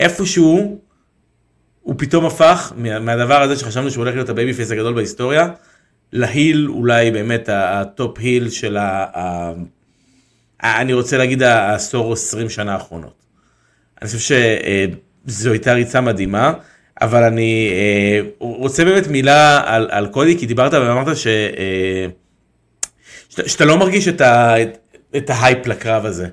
איפשהו 0.00 0.78
הוא 1.82 1.94
פתאום 1.98 2.26
הפך 2.26 2.72
מה- 2.76 2.98
מהדבר 2.98 3.42
הזה 3.42 3.56
שחשבנו 3.56 3.90
שהוא 3.90 4.04
הולך 4.04 4.14
להיות 4.14 4.28
ה 4.28 4.54
babyface 4.54 4.70
הגדול 4.70 4.94
בהיסטוריה 4.94 5.48
ל 6.12 6.23
heel 6.23 6.68
אולי 6.68 7.10
באמת 7.10 7.48
ה 7.52 7.68
top 7.68 8.18
heel 8.18 8.50
של 8.50 8.76
ה... 8.76 9.06
ה... 9.18 9.52
אני 10.80 10.92
רוצה 10.92 11.18
להגיד 11.18 11.42
העשור 11.42 12.12
20 12.12 12.50
שנה 12.50 12.72
האחרונות. 12.74 13.27
אני 14.02 14.08
חושב 14.08 14.36
שזו 15.26 15.50
הייתה 15.50 15.72
ריצה 15.72 16.00
מדהימה, 16.00 16.52
אבל 17.00 17.22
אני 17.22 17.70
אה, 17.72 18.20
רוצה 18.38 18.84
באמת 18.84 19.06
מילה 19.06 19.62
על, 19.66 19.88
על 19.90 20.06
קודי, 20.06 20.38
כי 20.38 20.46
דיברת 20.46 20.72
ואמרת 20.72 21.16
ש... 21.16 21.26
אה, 21.26 22.06
שאתה, 23.28 23.48
שאתה 23.48 23.64
לא 23.64 23.78
מרגיש 23.78 24.08
את, 24.08 24.20
ה, 24.20 24.62
את, 24.62 24.78
את 25.16 25.30
ההייפ 25.30 25.66
לקרב 25.66 26.06
הזה. 26.06 26.28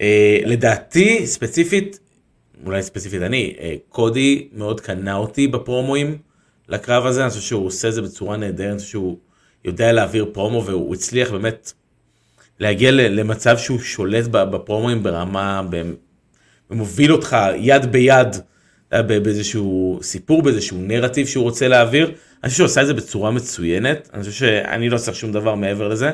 אה, 0.00 0.38
לדעתי, 0.44 1.26
ספציפית, 1.26 1.98
אולי 2.66 2.82
ספציפית 2.82 3.22
אני, 3.22 3.54
קודי 3.88 4.48
מאוד 4.52 4.80
קנה 4.80 5.14
אותי 5.14 5.48
בפרומואים 5.48 6.18
לקרב 6.68 7.06
הזה, 7.06 7.22
אני 7.22 7.30
חושב 7.30 7.42
שהוא 7.42 7.66
עושה 7.66 7.88
את 7.88 7.94
זה 7.94 8.02
בצורה 8.02 8.36
נהדרת, 8.36 8.70
אני 8.70 8.78
חושב 8.78 8.90
שהוא 8.90 9.16
יודע 9.64 9.92
להעביר 9.92 10.26
פרומו 10.32 10.64
והוא 10.64 10.94
הצליח 10.94 11.30
באמת 11.30 11.72
להגיע 12.60 12.90
למצב 12.90 13.58
שהוא 13.58 13.78
שולט 13.80 14.24
בפרומואים 14.26 15.02
ברמה, 15.02 15.62
ומוביל 16.72 17.12
אותך 17.12 17.36
יד 17.56 17.92
ביד 17.92 18.36
באיזשהו 18.92 19.98
סיפור, 20.02 20.42
באיזשהו 20.42 20.78
נרטיב 20.80 21.26
שהוא 21.26 21.44
רוצה 21.44 21.68
להעביר. 21.68 22.12
אני 22.42 22.50
חושב 22.50 22.56
שהוא 22.56 22.66
עשה 22.66 22.82
את 22.82 22.86
זה 22.86 22.94
בצורה 22.94 23.30
מצוינת, 23.30 24.10
אני 24.14 24.22
חושב 24.22 24.46
שאני 24.46 24.88
לא 24.88 24.98
צריך 24.98 25.16
שום 25.16 25.32
דבר 25.32 25.54
מעבר 25.54 25.88
לזה. 25.88 26.10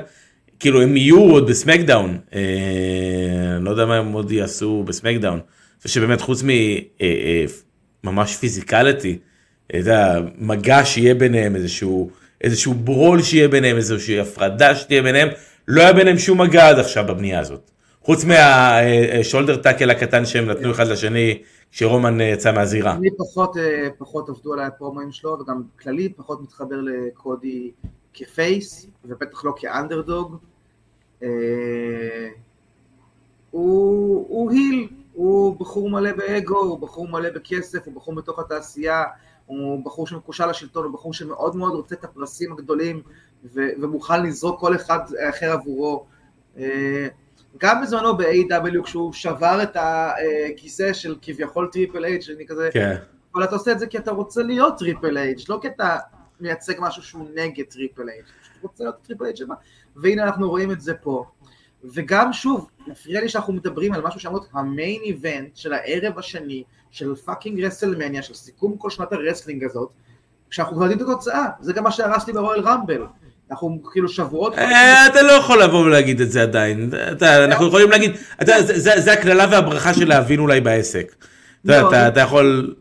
כאילו 0.60 0.82
הם 0.82 0.96
יהיו 0.96 1.20
עוד 1.20 1.50
בסמקדאון, 1.50 2.18
אה, 2.34 2.40
לא 3.60 3.70
יודע 3.70 3.86
מה 3.86 3.96
הם 3.96 4.12
עוד 4.12 4.32
יעשו 4.32 4.84
בסמקדאון. 4.86 5.34
אני 5.34 5.82
חושב 5.82 6.00
שבאמת 6.00 6.20
חוץ 6.20 6.42
ממש 6.42 8.28
אה, 8.30 8.34
אה, 8.34 8.38
פיזיקליטי, 8.40 9.18
אתה 9.66 9.76
יודע, 9.76 10.20
מגע 10.38 10.84
שיהיה 10.84 11.14
ביניהם, 11.14 11.56
איזשהו, 11.56 12.10
איזשהו 12.40 12.74
ברול 12.74 13.22
שיהיה 13.22 13.48
ביניהם, 13.48 13.76
איזושהי 13.76 14.20
הפרדה 14.20 14.74
שתהיה 14.74 15.02
ביניהם, 15.02 15.28
לא 15.68 15.82
היה 15.82 15.92
ביניהם 15.92 16.18
שום 16.18 16.40
מגע 16.40 16.68
עד 16.68 16.78
עכשיו 16.78 17.04
בבנייה 17.08 17.40
הזאת. 17.40 17.70
חוץ 18.08 18.24
מהשולדר 18.24 19.56
טאקל 19.56 19.90
הקטן 19.90 20.26
שהם 20.26 20.50
נתנו 20.50 20.70
אחד 20.70 20.86
לשני 20.86 21.42
כשרומן 21.70 22.20
יצא 22.20 22.52
מהזירה. 22.52 22.92
אני 22.92 23.08
פחות, 23.16 23.56
אה, 23.56 23.88
פחות 23.98 24.28
עבדו 24.28 24.52
עליי 24.52 24.66
הפרומואים 24.66 25.12
שלו, 25.12 25.38
וגם 25.40 25.62
כללי 25.82 26.08
פחות 26.08 26.42
מתחבר 26.42 26.76
לקודי 26.80 27.70
כפייס, 28.14 28.86
ובטח 29.04 29.44
לא 29.44 29.54
כאנדרדוג. 29.56 30.36
אה, 31.22 31.28
הוא, 33.50 34.26
הוא 34.28 34.50
היל, 34.50 34.88
הוא 35.12 35.60
בחור 35.60 35.90
מלא 35.90 36.12
באגו, 36.12 36.58
הוא 36.58 36.78
בחור 36.78 37.08
מלא 37.08 37.30
בכסף, 37.30 37.86
הוא 37.86 37.94
בחור 37.94 38.14
בתוך 38.14 38.38
התעשייה, 38.38 39.04
הוא 39.46 39.84
בחור 39.84 40.06
שמקושר 40.06 40.46
לשלטון, 40.46 40.84
הוא 40.84 40.92
בחור 40.92 41.14
שמאוד 41.14 41.56
מאוד 41.56 41.74
רוצה 41.74 41.94
את 41.94 42.04
הפרסים 42.04 42.52
הגדולים 42.52 43.02
ומוכן 43.54 44.22
לזרוק 44.22 44.60
כל 44.60 44.74
אחד 44.74 45.00
אחר 45.30 45.52
עבורו. 45.52 46.04
גם 47.58 47.82
בזמנו 47.82 48.16
ב-AW 48.16 48.82
כשהוא 48.84 49.12
שבר 49.12 49.62
את 49.62 49.76
הכיסא 49.76 50.92
של 50.92 51.16
כביכול 51.22 51.68
Triple 51.72 52.04
H 52.04 52.20
שאני 52.20 52.46
כזה, 52.46 52.68
כן. 52.72 52.96
אבל 53.34 53.44
אתה 53.44 53.54
עושה 53.54 53.72
את 53.72 53.78
זה 53.78 53.86
כי 53.86 53.98
אתה 53.98 54.10
רוצה 54.10 54.42
להיות 54.42 54.78
Triple 54.78 55.18
H, 55.18 55.38
לא 55.48 55.58
כי 55.62 55.68
אתה 55.68 55.96
מייצג 56.40 56.74
משהו 56.78 57.02
שהוא 57.02 57.28
נגד 57.34 57.64
Triple 57.64 58.08
H, 58.08 58.24
אתה 58.24 58.58
רוצה 58.62 58.84
להיות 58.84 58.96
Triple 59.02 59.24
H 59.24 59.36
שמה, 59.36 59.54
והנה 59.96 60.22
אנחנו 60.22 60.50
רואים 60.50 60.70
את 60.70 60.80
זה 60.80 60.94
פה. 60.94 61.24
וגם 61.84 62.32
שוב, 62.32 62.70
מפריע 62.86 63.20
לי 63.20 63.28
שאנחנו 63.28 63.52
מדברים 63.52 63.92
על 63.92 64.02
משהו 64.02 64.20
שאמרות 64.20 64.48
ה 64.52 64.62
main 64.62 65.02
event 65.02 65.56
של 65.56 65.72
הערב 65.72 66.18
השני 66.18 66.64
של 66.90 67.14
fucking 67.14 67.64
רסלמניה, 67.64 68.22
של 68.22 68.34
סיכום 68.34 68.76
כל 68.76 68.90
שנת 68.90 69.12
ה 69.12 69.18
wrestling 69.18 69.64
הזאת, 69.64 69.92
כשאנחנו 70.50 70.76
כבר 70.76 70.84
יודעים 70.84 71.02
את 71.02 71.12
התוצאה, 71.12 71.46
זה 71.60 71.72
גם 71.72 71.84
מה 71.84 71.90
שהרס 71.90 72.26
לי 72.26 72.32
ב 72.32 72.37
Royal 72.37 72.60
Rumble. 72.60 73.06
אנחנו 73.50 73.78
כאילו 73.92 74.08
שבועות... 74.08 74.58
אה, 74.58 75.06
אתה 75.06 75.22
לא 75.22 75.32
יכול 75.32 75.62
לבוא 75.62 75.78
ולהגיד 75.78 76.20
את 76.20 76.30
זה 76.30 76.42
עדיין. 76.42 76.90
אנחנו 77.22 77.66
יכולים 77.66 77.90
להגיד, 77.90 78.16
זה 78.62 79.12
הקללה 79.12 79.46
והברכה 79.50 79.94
של 79.94 80.08
להבין 80.08 80.40
אולי 80.40 80.60
בעסק. 80.60 81.14
לא, 81.64 82.08
אתה 82.08 82.20
יכול... 82.20 82.74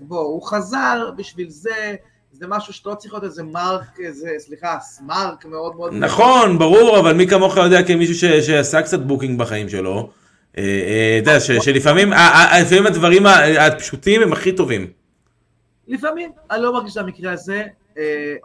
בוא, 0.00 0.20
הוא 0.20 0.42
חזר 0.42 1.10
בשביל 1.16 1.50
זה, 1.50 1.94
זה 2.32 2.46
משהו 2.48 2.72
שאתה 2.72 2.90
לא 2.90 2.94
צריך 2.94 3.14
להיות 3.14 3.24
איזה 3.24 3.42
mark, 3.42 4.00
איזה, 4.04 4.28
סליחה, 4.38 4.78
smark 4.80 5.44
מאוד 5.44 5.76
מאוד... 5.76 5.94
נכון, 5.94 6.58
ברור, 6.58 6.98
אבל 6.98 7.12
מי 7.12 7.26
כמוך 7.26 7.56
יודע 7.56 7.82
כמישהו 7.82 8.14
שעשה 8.42 8.82
קצת 8.82 9.00
booking 9.00 9.38
בחיים 9.38 9.68
שלו. 9.68 10.10
אה, 10.58 10.62
אה, 10.62 11.18
אתה 11.22 11.30
יודע, 11.30 11.40
שלפעמים 11.60 12.12
הדברים 12.86 13.26
הפשוטים 13.60 14.22
הם 14.22 14.32
הכי 14.32 14.52
טובים. 14.52 14.86
לפעמים, 15.88 16.30
אני 16.50 16.62
לא 16.62 16.72
מרגיש 16.72 16.94
שהמקרה 16.94 17.32
הזה, 17.32 17.64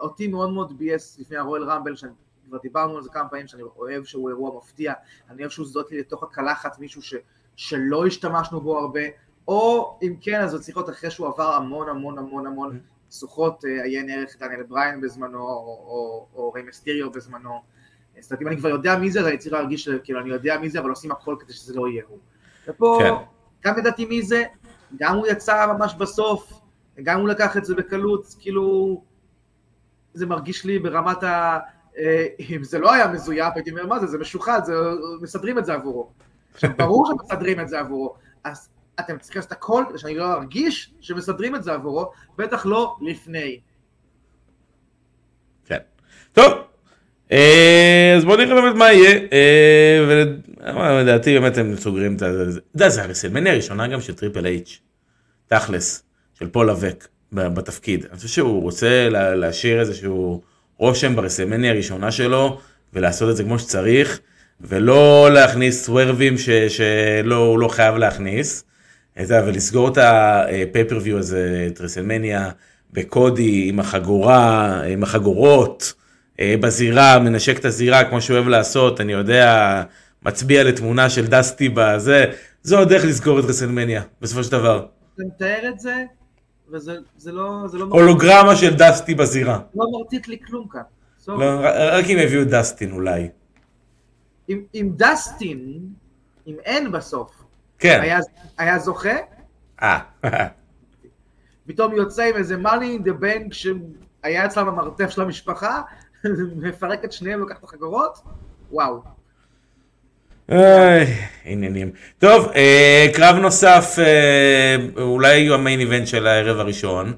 אותי 0.00 0.28
מאוד 0.28 0.52
מאוד 0.52 0.78
ביאס 0.78 1.18
לפני 1.18 1.36
הרואל 1.36 1.62
רמבל, 1.62 1.96
שכבר 1.96 2.58
דיברנו 2.62 2.96
על 2.96 3.02
זה 3.02 3.10
כמה 3.10 3.28
פעמים, 3.28 3.46
שאני 3.46 3.62
אוהב 3.62 4.04
שהוא 4.04 4.28
אירוע 4.28 4.56
מפתיע, 4.56 4.92
אני 5.30 5.42
אוהב 5.42 5.50
שהוא 5.50 5.66
זדות 5.66 5.90
לי 5.90 5.98
לתוך 5.98 6.22
הקלחת 6.22 6.78
מישהו 6.78 7.02
ש, 7.02 7.14
שלא 7.56 8.06
השתמשנו 8.06 8.60
בו 8.60 8.78
הרבה, 8.78 9.00
או 9.48 9.98
אם 10.02 10.14
כן, 10.20 10.40
אז 10.40 10.50
זה 10.50 10.58
צריך 10.60 10.76
להיות 10.76 10.90
אחרי 10.90 11.10
שהוא 11.10 11.26
עבר 11.26 11.52
המון 11.54 11.88
המון 11.88 12.18
המון 12.18 12.46
המון 12.46 12.80
שוחרות, 13.10 13.64
אה, 13.64 13.84
עיין 13.84 14.10
ערך 14.10 14.36
דניאל 14.40 14.62
בריין 14.62 15.00
בזמנו, 15.00 15.38
או, 15.38 15.46
או, 15.46 16.26
או 16.34 16.52
ריי 16.52 16.64
מסטיריו 16.64 17.10
בזמנו. 17.10 17.60
זאת 18.20 18.32
אומרת, 18.32 18.42
אם 18.42 18.48
אני 18.48 18.56
כבר 18.56 18.68
יודע 18.68 18.98
מי 18.98 19.10
זה, 19.10 19.20
אז 19.20 19.26
אני 19.26 19.38
צריך 19.38 19.54
להרגיש 19.54 19.88
כאילו 19.88 20.20
אני 20.20 20.30
יודע 20.30 20.58
מי 20.58 20.70
זה, 20.70 20.80
אבל 20.80 20.90
עושים 20.90 21.12
הכל 21.12 21.36
כדי 21.40 21.52
שזה 21.52 21.74
לא 21.74 21.88
יהיה 21.88 22.02
הוא. 22.08 22.18
ופה, 22.68 22.98
כן. 23.02 23.12
גם 23.64 23.78
ידעתי 23.78 24.04
מי 24.04 24.22
זה, 24.22 24.42
גם 24.96 25.16
הוא 25.16 25.26
יצא 25.26 25.66
ממש 25.66 25.94
בסוף, 25.94 26.52
גם 27.02 27.20
הוא 27.20 27.28
לקח 27.28 27.56
את 27.56 27.64
זה 27.64 27.74
בקלות, 27.74 28.34
כאילו, 28.38 29.02
זה 30.14 30.26
מרגיש 30.26 30.64
לי 30.64 30.78
ברמת 30.78 31.22
ה... 31.22 31.58
אה, 31.98 32.26
אם 32.50 32.64
זה 32.64 32.78
לא 32.78 32.92
היה 32.92 33.08
מזויף, 33.08 33.52
הייתי 33.54 33.70
אומר, 33.70 33.86
מה 33.86 33.98
זה, 33.98 34.06
זה 34.06 34.18
משוחד, 34.18 34.60
זה, 34.64 34.72
מסדרים 35.20 35.58
את 35.58 35.64
זה 35.64 35.74
עבורו. 35.74 36.10
עכשיו, 36.54 36.70
ברור 36.78 37.06
שמסדרים 37.06 37.60
את 37.60 37.68
זה 37.68 37.80
עבורו, 37.80 38.14
אז 38.44 38.68
אתם 39.00 39.18
צריכים 39.18 39.40
לעשות 39.40 39.52
הכל 39.52 39.84
כדי 39.88 39.98
שאני 39.98 40.14
לא 40.14 40.32
ארגיש 40.32 40.94
שמסדרים 41.00 41.56
את 41.56 41.64
זה 41.64 41.72
עבורו, 41.72 42.10
בטח 42.38 42.66
לא 42.66 42.96
לפני. 43.00 43.60
כן. 45.66 45.78
טוב, 46.32 46.52
אה, 47.32 48.14
אז 48.16 48.24
בואו 48.24 48.36
נראה 48.36 48.54
באמת 48.62 48.74
מה 48.74 48.92
יהיה, 48.92 49.20
אה, 49.32 50.30
ולדעתי 50.76 51.38
באמת 51.40 51.58
הם 51.58 51.76
סוגרים 51.76 52.14
את 52.14 52.18
זה. 52.18 52.26
אתה 52.26 52.60
יודע, 52.74 52.88
זה 52.88 53.02
הרסלמניה 53.02 53.52
הראשונה 53.52 53.88
גם 53.88 54.00
של 54.00 54.14
Triple 54.14 54.46
H, 54.46 54.80
תכלס, 55.46 56.02
של 56.34 56.48
Paul 56.48 56.70
Levesque. 56.70 57.08
בתפקיד. 57.34 58.06
אני 58.10 58.16
חושב 58.16 58.28
שהוא 58.28 58.62
רוצה 58.62 59.08
להשאיר 59.10 59.80
איזשהו 59.80 60.42
רושם 60.78 61.16
ברסלמניה 61.16 61.70
הראשונה 61.70 62.10
שלו, 62.10 62.60
ולעשות 62.92 63.30
את 63.30 63.36
זה 63.36 63.44
כמו 63.44 63.58
שצריך, 63.58 64.20
ולא 64.60 65.28
להכניס 65.32 65.84
swerveים 65.84 66.34
שהוא 66.68 67.58
לא 67.58 67.68
חייב 67.68 67.96
להכניס, 67.96 68.64
ולסגור 69.16 69.88
את 69.88 69.98
ה 69.98 70.07
pay-per-view 70.07 71.18
הזה, 71.18 71.68
את 71.72 71.80
רסלמניה, 71.80 72.50
בקודי, 72.92 73.68
עם 73.68 73.80
החגורה, 73.80 74.80
עם 74.82 75.02
החגורות, 75.02 75.94
אה, 76.40 76.54
בזירה, 76.60 77.18
מנשק 77.18 77.58
את 77.58 77.64
הזירה 77.64 78.04
כמו 78.04 78.20
שהוא 78.20 78.36
אוהב 78.36 78.48
לעשות, 78.48 79.00
אני 79.00 79.12
יודע, 79.12 79.82
מצביע 80.22 80.64
לתמונה 80.64 81.10
של 81.10 81.26
Dusty 81.26 81.68
בזה, 81.68 82.24
זו 82.62 82.78
הדרך 82.78 83.04
לסגור 83.04 83.40
את 83.40 83.44
רסלמניה, 83.44 84.02
בסופו 84.20 84.44
של 84.44 84.52
דבר. 84.52 84.86
אתה 85.14 85.22
מתאר 85.26 85.68
את 85.68 85.80
זה 85.80 85.94
וזה 86.74 87.32
לא... 87.32 87.68
זה 87.68 87.78
לא 87.78 87.84
הולוגרמה 87.84 88.56
של 88.56 88.74
Dusty 88.76 89.14
בזירה. 89.14 89.60
לא 89.74 89.86
מרטיט 89.92 90.28
לי 90.28 90.38
כלום 90.46 90.68
כאן. 90.68 90.80
לא, 91.28 91.44
רק 91.92 92.04
אם 92.04 92.18
הביאו 92.18 92.44
Dustin 92.44 92.92
אולי. 92.92 93.28
עם 94.48 94.92
Dustin, 94.96 95.88
אם 96.46 96.56
אין 96.64 96.92
בסוף, 96.92 97.30
כן. 97.78 98.00
היה, 98.02 98.18
היה 98.58 98.78
זוכה? 98.78 99.16
אה. 99.82 99.98
פתאום 101.66 101.94
יוצא 101.94 102.22
עם 102.22 102.36
איזה 102.36 102.56
money 102.56 103.00
in 103.00 103.06
the 103.06 103.22
bank 103.22 103.52
שהיה 103.52 104.46
אצלם 104.46 104.68
המרתף 104.68 105.10
של 105.10 105.22
המשפחה, 105.22 105.82
מפרק 106.62 107.04
את 107.04 107.12
שניהם, 107.12 107.40
לוקח 107.40 107.58
את 107.58 107.64
החגורות? 107.64 108.18
וואו. 108.70 109.02
עניינים. 111.44 111.90
טוב, 112.18 112.52
אה, 112.56 113.06
קרב 113.14 113.36
נוסף, 113.36 113.96
אה, 113.98 114.76
אולי 115.02 115.46
הוא 115.46 115.54
ה 115.54 115.59
main 115.59 115.80
event 115.80 116.06
של 116.06 116.26
הערב 116.26 116.58
הראשון. 116.58 117.12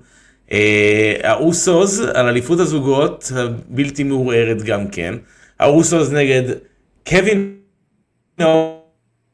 אה, 0.53 1.15
האוסוס 1.23 2.01
על 2.01 2.29
אליפות 2.29 2.61
הזוגות, 2.61 3.33
בלתי 3.69 4.03
מעורערת 4.03 4.63
גם 4.63 4.89
כן. 4.89 5.15
האוסוס 5.59 6.11
נגד 6.11 6.43
קווין 7.07 7.57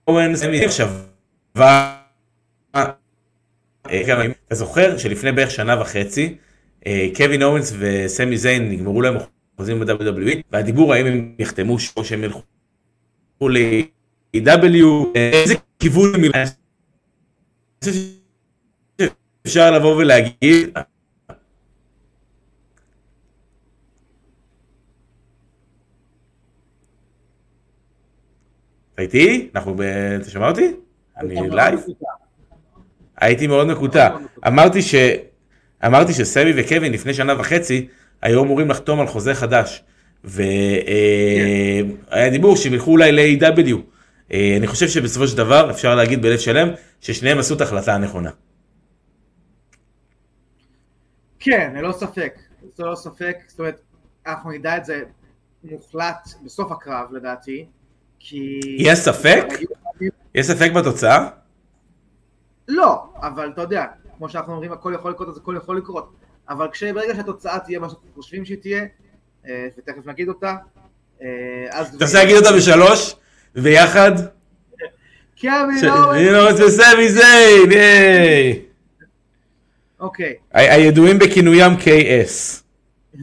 אורנס, 0.09 0.43
עכשיו, 0.65 0.91
אתה 4.49 4.55
זוכר 4.55 4.97
שלפני 4.97 5.33
בערך 5.33 5.51
שנה 5.51 5.81
וחצי, 5.81 6.37
קווין 7.17 7.43
אורנס 7.43 7.73
וסמי 7.79 8.37
זיין 8.37 8.71
נגמרו 8.71 9.03
להם 9.03 9.15
חוזים 9.57 9.81
ב-WWE, 9.81 10.37
והדיבור 10.53 10.95
האם 10.95 11.07
הם 11.07 11.33
יחתמו 11.39 11.79
שהם 11.79 12.25
ילכו 12.25 12.43
או 13.43 13.49
ל-AW, 13.49 14.87
איזה 15.15 15.55
כיוון 15.79 16.21
מילה. 16.21 16.45
אני 19.45 19.71
לבוא 19.71 19.97
ולהגיד... 19.97 20.79
הייתי? 28.97 29.51
אנחנו 29.55 29.75
ב... 29.77 29.81
אתה 29.81 30.31
שומע 30.31 30.49
אותי? 30.49 30.73
אני 31.17 31.51
live? 31.51 31.81
הייתי 33.17 33.47
מאוד 33.47 33.67
מקוטע. 33.67 34.17
אמרתי 34.47 34.83
ש... 34.83 34.95
אמרתי 35.87 36.13
שסמי 36.13 36.53
וקווין 36.57 36.93
לפני 36.93 37.15
שנה 37.15 37.41
וחצי 37.41 37.89
היו 38.23 38.43
אמורים 38.43 38.71
לחתום 38.71 39.01
על 39.01 39.07
חוזה 39.07 39.35
חדש. 39.35 39.85
והיה 40.25 41.85
דיבור 42.31 42.57
שהם 42.57 42.73
ילכו 42.75 42.91
אולי 42.91 43.13
ל-AW. 43.13 43.77
אה, 44.33 44.55
אני 44.57 44.67
חושב 44.67 44.89
שבסופו 44.89 45.27
של 45.27 45.37
דבר 45.37 45.71
אפשר 45.71 45.95
להגיד 45.95 46.23
בלב 46.23 46.39
שלם 46.39 46.69
ששניהם 47.01 47.39
עשו 47.39 47.55
את 47.55 47.61
ההחלטה 47.61 47.95
הנכונה. 47.95 48.31
כן, 51.41 51.73
ללא 51.77 51.93
ספק, 51.93 52.39
ללא 52.79 52.95
ספק, 52.95 53.37
זאת 53.47 53.59
אומרת, 53.59 53.81
אנחנו 54.27 54.51
נדע 54.51 54.77
את 54.77 54.85
זה 54.85 55.03
מוחלט 55.65 56.29
בסוף 56.45 56.73
הקרב 56.73 57.13
לדעתי, 57.13 57.67
כי... 58.19 58.61
יש 58.79 58.99
ספק? 58.99 59.45
יש 60.35 60.47
ספק 60.47 60.71
בתוצאה? 60.77 61.29
לא, 62.69 63.05
אבל 63.17 63.51
אתה 63.55 63.61
יודע, 63.63 63.87
כמו 64.19 64.29
שאנחנו 64.29 64.53
אומרים, 64.53 64.73
הכל 64.73 64.93
יכול 64.95 65.11
לקרות, 65.11 65.29
אז 65.29 65.37
הכל 65.37 65.55
יכול 65.57 65.77
לקרות. 65.77 66.13
אבל 66.49 66.69
כשברגע 66.73 67.15
שהתוצאה 67.15 67.59
תהיה 67.59 67.79
מה 67.79 67.89
שאנחנו 67.89 68.09
חושבים 68.15 68.45
שהיא 68.45 68.59
תהיה, 68.59 68.85
ותכף 69.79 70.07
נגיד 70.07 70.29
אותה, 70.29 70.55
אה, 71.23 71.83
רוצה 71.93 72.19
להגיד 72.19 72.37
אותה 72.37 72.53
בשלוש? 72.57 73.15
הנה 76.17 76.39
עוד 76.39 76.61
וסמי 76.61 77.09
זיין, 77.09 77.73
ייי! 77.73 78.63
אוקיי, 80.01 80.37
הידועים 80.53 81.19
בכינוים 81.19 81.73
KS. 81.73 82.63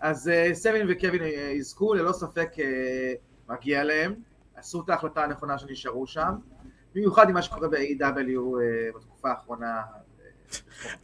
אז 0.00 0.28
אה, 0.28 0.50
סמין 0.54 0.86
וקווין 0.88 1.22
אה, 1.22 1.52
יזכו, 1.54 1.94
ללא 1.94 2.12
ספק 2.12 2.48
אה, 2.58 3.12
מגיע 3.48 3.84
להם, 3.84 4.14
עשו 4.56 4.82
את 4.84 4.90
ההחלטה 4.90 5.24
הנכונה 5.24 5.58
שנשארו 5.58 6.06
שם, 6.06 6.30
במיוחד 6.94 7.28
עם 7.28 7.34
מה 7.34 7.42
שקורה 7.42 7.68
ב-AEW 7.68 8.00
אה, 8.00 8.90
בתקופה 8.96 9.30
האחרונה. 9.30 9.80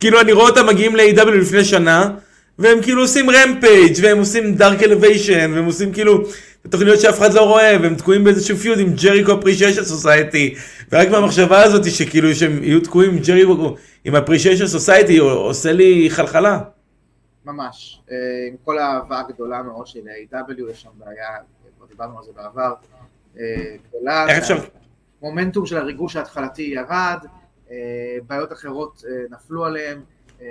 כאילו 0.01 0.21
אני 0.21 0.33
רואה 0.33 0.49
אותם 0.49 0.67
מגיעים 0.67 0.97
ל-AEW 0.97 1.31
לפני 1.31 1.65
שנה, 1.65 2.17
והם 2.59 2.83
כאילו 2.83 3.03
עושים 3.03 3.31
Rampage 3.31 3.97
והם 4.03 4.19
עושים 4.19 4.55
Dark 4.55 4.83
Elevation, 4.83 5.53
והם 5.55 5.65
עושים 5.65 5.93
כאילו 5.93 6.25
תוכניות 6.71 7.01
שאף 7.01 7.19
אחד 7.19 7.33
לא 7.33 7.41
רואה, 7.41 7.77
והם 7.83 7.95
תקועים 7.95 8.25
באיזשהו 8.25 8.57
feud 8.57 8.79
עם 8.79 8.93
Jericho 9.03 9.33
Appreciation 9.39 9.85
Society, 9.85 10.55
ורק 10.93 11.09
מהמחשבה 11.09 11.63
הזאת 11.63 11.91
שכאילו 11.91 12.35
שהם 12.35 12.63
יהיו 12.63 12.81
תקועים 12.81 13.11
עם 13.11 13.19
ג'ריקו, 13.19 13.77
עם 14.05 14.17
Appreciation 14.17 14.67
Society, 14.67 15.19
עושה 15.19 15.73
לי 15.73 16.11
חלחלה. 16.11 16.61
ממש, 17.45 18.01
אה, 18.11 18.17
עם 18.49 18.57
כל 18.65 18.79
האהבה 18.79 19.21
הגדולה 19.21 19.63
מאוד 19.63 19.87
של 19.87 20.01
ה-AEW, 20.09 20.71
יש 20.71 20.83
שם 20.83 20.89
בעיה, 20.99 21.29
כבר 21.77 21.87
דיברנו 21.87 22.19
על 22.19 22.25
זה 22.25 22.31
בעבר, 22.37 22.73
אה, 23.39 23.45
גדולה. 23.89 24.27
איך 24.29 24.39
אפשר? 24.39 24.59
המומנטום 25.23 25.67
של 25.67 25.77
הריגוש 25.77 26.17
ההתחלתי 26.17 26.63
ירד, 26.63 27.19
אה, 27.71 27.77
בעיות 28.27 28.53
אחרות 28.53 29.03
נפלו 29.31 29.65
עליהם, 29.65 30.01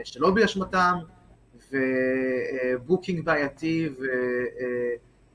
שלא 0.03 0.31
באשמתם, 0.31 0.93
ו 1.72 1.91
booking 1.91 3.25
בעייתי 3.25 3.89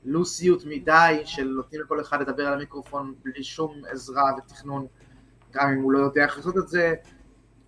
ולוסיות 0.05 0.65
מדי, 0.65 1.21
של 1.25 1.47
נותנים 1.47 1.81
לכל 1.81 2.01
אחד 2.01 2.21
לדבר 2.21 2.47
על 2.47 2.53
המיקרופון 2.53 3.13
בלי 3.23 3.43
שום 3.43 3.81
עזרה 3.89 4.31
ותכנון, 4.37 4.87
גם 5.51 5.69
אם 5.69 5.81
הוא 5.81 5.91
לא 5.91 5.99
יודע 5.99 6.23
איך 6.23 6.37
לעשות 6.37 6.57
את 6.57 6.67
זה, 6.67 6.93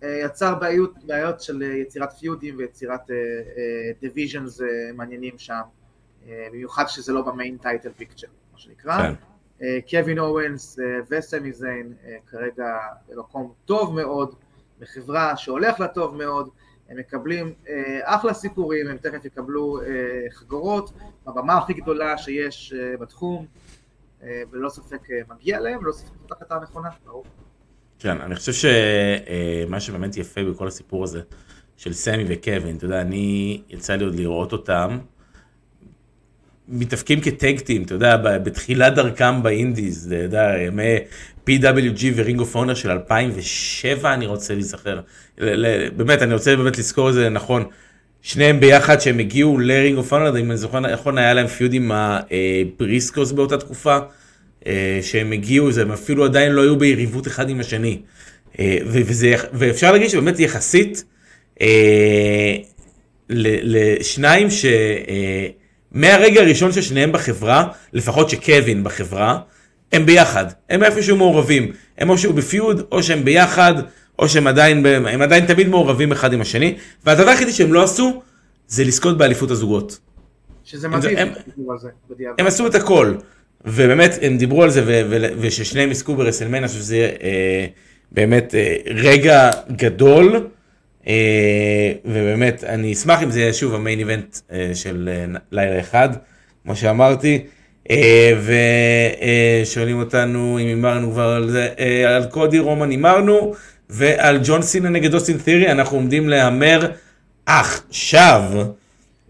אה, 0.02 0.20
יצר 0.24 0.54
בעיות, 0.54 1.04
בעיות 1.06 1.40
של 1.40 1.62
אה, 1.62 1.76
יצירת 1.76 2.12
feud 2.12 2.40
ים 2.40 2.54
ויצירת 2.58 3.10
divisions 4.00 4.60
מעניינים 4.94 5.38
שם, 5.38 5.60
אה, 6.28 6.48
במיוחד 6.52 6.86
שזה 6.86 7.12
לא 7.12 7.22
ב 7.22 7.29
main 7.29 7.56
title 7.56 7.92
picture, 7.96 8.26
מה 8.52 8.58
שנקרא. 8.58 8.98
כן. 8.98 9.14
אה, 9.62 9.78
קווין 9.90 10.18
אוונס 10.18 10.78
אה, 10.78 10.84
וסמי 11.10 11.52
זיין 11.52 11.92
אה, 12.04 12.16
כרגע 12.26 12.78
במקום 13.08 13.52
טוב 13.64 13.94
מאוד, 13.94 14.34
בחברה 14.78 15.36
שהולך 15.36 15.80
לה 15.80 15.88
טוב 15.88 16.16
מאוד, 16.16 16.48
הם 16.88 16.98
מקבלים 16.98 17.52
אה, 17.68 18.00
אחלה 18.04 18.34
סיפורים, 18.34 18.88
הם 18.88 18.96
תכף 18.96 19.24
יקבלו 19.24 19.80
אה, 19.80 19.86
חגורות, 20.30 20.92
הבמה 21.26 21.58
הכי 21.58 21.72
גדולה 21.72 22.18
שיש 22.18 22.72
אה, 22.72 22.96
בתחום, 22.96 23.46
אה, 24.22 24.42
וללא 24.50 24.68
ספק 24.68 25.10
אה, 25.10 25.20
מגיע 25.34 25.60
להם, 25.60 25.78
וללא 25.78 25.92
ספק 25.92 26.12
זאת 26.22 26.32
החלטה 26.32 26.58
נכונה, 26.62 26.88
ברור. 27.06 27.24
כן, 27.98 28.20
אני 28.20 28.34
חושב 28.34 28.52
שמה 28.52 29.80
שבאמת 29.80 30.16
יפה 30.16 30.44
בכל 30.44 30.68
הסיפור 30.68 31.04
הזה 31.04 31.20
של 31.76 31.92
סמי 31.92 32.24
וקווין, 32.28 32.76
אתה 32.76 32.84
יודע, 32.84 33.00
אני 33.00 33.62
יצא 33.68 33.94
לי 33.94 34.04
עוד 34.04 34.14
לראות 34.14 34.52
אותם 34.52 34.98
מתאבקים 36.68 37.20
כ 37.20 37.32
tag 37.32 37.51
team, 37.51 37.82
אתה 37.82 37.94
יודע, 37.94 38.16
בתחילת 38.16 38.94
דרכם 38.94 39.42
ב 39.42 39.50
indies, 39.50 40.06
אתה 40.06 40.22
יודע, 40.22 40.54
ימי 40.66 40.96
PWG 41.48 42.04
ו 42.16 42.21
Ring 42.21 42.40
of 42.40 42.54
Honor 42.54 42.74
של 42.74 42.90
2007, 42.90 44.14
אני 44.14 44.26
רוצה 44.26 44.54
להיזכר. 44.54 45.00
באמת, 45.96 46.22
אני 46.22 46.34
רוצה 46.34 46.56
באמת 46.56 46.78
לזכור 46.78 47.08
את 47.08 47.14
זה 47.14 47.28
נכון. 47.28 47.64
שניהם 48.22 48.60
ביחד 48.60 49.00
שהם 49.00 49.18
הגיעו 49.18 49.58
ל 49.58 49.66
Ring 49.66 49.98
of 49.98 50.12
Honor, 50.12 50.38
אם 50.38 50.50
אני 50.50 50.56
זוכר 50.56 50.80
נכון, 50.80 51.18
היה 51.18 51.34
להם 51.34 51.46
feud 51.46 51.72
עם 51.72 51.92
הבריסקוס 51.94 53.32
באותה 53.32 53.58
תקופה, 53.58 53.98
אה, 54.66 54.98
שהם 55.02 55.32
הגיעו, 55.32 55.68
הם 55.80 55.92
אפילו 55.92 56.24
עדיין 56.24 56.52
לא 56.52 56.62
היו 56.62 56.78
ביריבות 56.78 57.26
אחד 57.26 57.50
עם 57.50 57.60
השני. 57.60 58.00
אה, 58.58 58.78
וזה, 58.86 59.34
ואפשר 59.52 59.92
להגיד 59.92 60.08
שבאמת 60.08 60.40
יחסית 60.40 61.04
אה, 61.60 62.56
לשניים 63.28 64.50
ש... 64.50 64.64
אה, 64.64 65.46
מהרגע 65.92 66.40
הראשון 66.40 66.72
ששניהם 66.72 67.12
בחברה, 67.12 67.68
לפחות 67.92 68.30
שקווין 68.30 68.84
בחברה, 68.84 69.38
הם 69.92 70.06
ביחד, 70.06 70.44
הם 70.70 70.84
איפשהו 70.84 71.16
מעורבים, 71.16 71.72
הם 71.98 72.10
או 72.10 72.18
שהוא 72.18 72.34
בפיוד, 72.34 72.82
או 72.92 73.02
שהם 73.02 73.24
ביחד, 73.24 73.74
או 74.18 74.28
שהם 74.28 74.46
עדיין, 74.46 74.86
הם 74.86 75.22
עדיין 75.22 75.46
תמיד 75.46 75.68
מעורבים 75.68 76.12
אחד 76.12 76.32
עם 76.32 76.40
השני, 76.40 76.74
והדבר 77.06 77.28
היחידי 77.28 77.52
שהם 77.52 77.72
לא 77.72 77.82
עשו, 77.82 78.22
זה 78.68 78.84
לזכות 78.84 79.18
באליפות 79.18 79.50
הזוגות. 79.50 79.98
שזה 80.64 80.86
הם- 80.86 80.92
מדהים, 80.94 81.18
הם- 81.18 81.32
בדיעבד. 82.10 82.40
הם 82.40 82.46
עשו 82.46 82.66
את 82.66 82.74
הכל, 82.74 83.14
ובאמת 83.64 84.18
הם 84.22 84.38
דיברו 84.38 84.62
על 84.62 84.70
זה, 84.70 84.82
ו- 84.86 85.02
ו- 85.10 85.26
וששניהם 85.40 85.90
יזכו 85.90 86.14
אני 86.58 86.68
חושב 86.68 86.80
שזה 86.80 87.10
אה, 87.22 87.66
באמת 88.12 88.54
אה, 88.54 88.76
רגע 88.94 89.50
גדול, 89.76 90.46
אה, 91.06 91.12
ובאמת 92.04 92.64
אני 92.64 92.92
אשמח 92.92 93.22
אם 93.22 93.30
זה 93.30 93.40
יהיה 93.40 93.52
שוב 93.52 93.74
המיין 93.74 93.98
איבנט 93.98 94.36
אה, 94.52 94.70
של 94.74 95.08
אה, 95.12 95.38
לילה 95.52 95.80
אחד, 95.80 96.08
כמו 96.64 96.76
שאמרתי, 96.76 97.44
אה, 97.90 98.32
ושואלים 99.62 99.98
אותנו 99.98 100.58
אם 100.60 100.66
הימרנו 100.66 101.12
כבר 101.12 101.28
על 101.28 101.50
זה, 101.50 101.68
אה, 101.78 102.16
על 102.16 102.24
קודי 102.24 102.58
רומן 102.58 102.90
הימרנו, 102.90 103.54
ועל 103.90 104.40
ג'ון 104.44 104.62
סינה 104.62 104.88
נגד 104.88 105.14
אוסטין 105.14 105.38
תירי, 105.38 105.72
אנחנו 105.72 105.96
עומדים 105.96 106.28
להמר 106.28 106.90
עכשיו. 107.46 108.42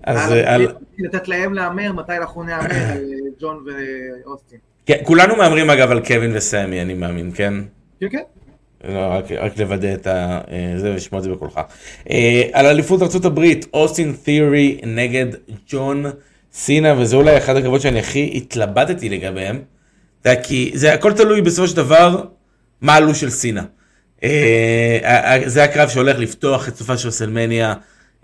אז 0.02 0.32
על... 0.44 0.68
לתת 0.98 1.28
להם 1.28 1.54
להמר, 1.54 1.92
מתי 1.92 2.16
אנחנו 2.16 2.42
נהמר 2.42 2.64
על 2.64 2.72
אה, 2.72 2.96
ג'ון 3.40 3.64
ואוסטין. 3.66 4.58
כן, 4.86 4.96
כולנו 5.02 5.36
מהמרים 5.36 5.70
אגב 5.70 5.90
על 5.90 6.00
קווין 6.00 6.30
וסמי, 6.34 6.82
אני 6.82 6.94
מאמין, 6.94 7.30
כן? 7.34 7.54
כן, 8.00 8.08
כן. 8.10 8.22
לא, 8.84 9.06
רק, 9.10 9.32
רק 9.32 9.58
לוודא 9.58 9.94
את 9.94 10.06
ה... 10.06 10.40
אה, 10.50 10.72
זה 10.76 10.90
ולשמוע 10.90 11.18
את 11.18 11.24
זה 11.24 11.30
בקולך. 11.30 11.60
אה, 12.10 12.42
על 12.52 12.66
אליפות 12.66 13.02
ארה"ב, 13.02 13.44
אוסטין 13.74 14.14
תיאורי 14.22 14.80
נגד 14.86 15.26
ג'ון 15.68 16.04
סינה, 16.52 17.00
וזה 17.00 17.16
אולי 17.16 17.38
אחד 17.38 17.56
הקרבות 17.56 17.80
שאני 17.80 17.98
הכי 17.98 18.32
התלבטתי 18.34 19.08
לגביהם. 19.08 19.60
יודע, 20.26 20.42
כי 20.42 20.70
זה 20.74 20.94
הכל 20.94 21.12
תלוי 21.12 21.42
בסופו 21.42 21.68
של 21.68 21.76
דבר 21.76 22.24
מה 22.80 22.94
הלו"ז 22.94 23.16
של 23.16 23.30
סינה. 23.30 23.64
אה, 24.24 24.98
ה- 25.02 25.34
ה- 25.34 25.48
זה 25.48 25.64
הקרב 25.64 25.88
שהולך 25.88 26.18
לפתוח 26.18 26.68
את 26.68 26.76
סופה 26.76 26.96
של 26.96 27.10
סלמניה, 27.10 27.74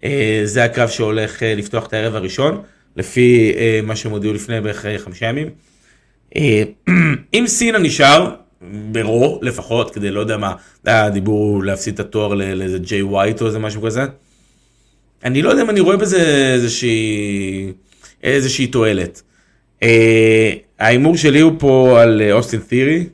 אה, 0.04 0.40
זה 0.44 0.64
הקרב 0.64 0.88
שהולך 0.88 1.42
אה, 1.42 1.54
לפתוח 1.54 1.86
את 1.86 1.92
הערב 1.92 2.14
הראשון, 2.14 2.62
לפי 2.96 3.52
אה, 3.56 3.80
מה 3.82 3.96
שהם 3.96 4.12
הודיעו 4.12 4.34
לפני 4.34 4.60
בערך 4.60 4.86
אה, 4.86 4.98
חמישה 4.98 5.26
ימים. 5.26 5.48
אה, 6.36 6.62
אם 7.34 7.44
סינה 7.46 7.78
נשאר, 7.78 8.34
ברו 8.92 9.38
לפחות, 9.42 9.94
כדי 9.94 10.10
לא 10.10 10.20
יודע 10.20 10.36
מה, 10.36 10.54
היה 10.84 11.10
דיבור 11.10 11.38
הוא 11.38 11.64
להפסיד 11.64 11.94
את 11.94 12.00
התואר 12.00 12.34
לאיזה 12.34 12.78
ג'יי 12.78 13.02
ווייט 13.02 13.40
או 13.40 13.46
איזה 13.46 13.58
משהו 13.58 13.82
כזה. 13.82 14.02
אני 15.24 15.42
לא 15.42 15.50
יודע 15.50 15.62
אם 15.62 15.70
אני 15.70 15.80
רואה 15.80 15.96
בזה 15.96 16.52
איזושהי, 16.54 17.72
איזושהי 18.22 18.66
תועלת. 18.66 19.22
אה, 19.82 20.52
ההימור 20.78 21.16
שלי 21.16 21.40
הוא 21.40 21.52
פה 21.58 22.02
על 22.02 22.22
אה, 22.22 22.32
אוסטין 22.32 22.60
תירי. 22.60 23.06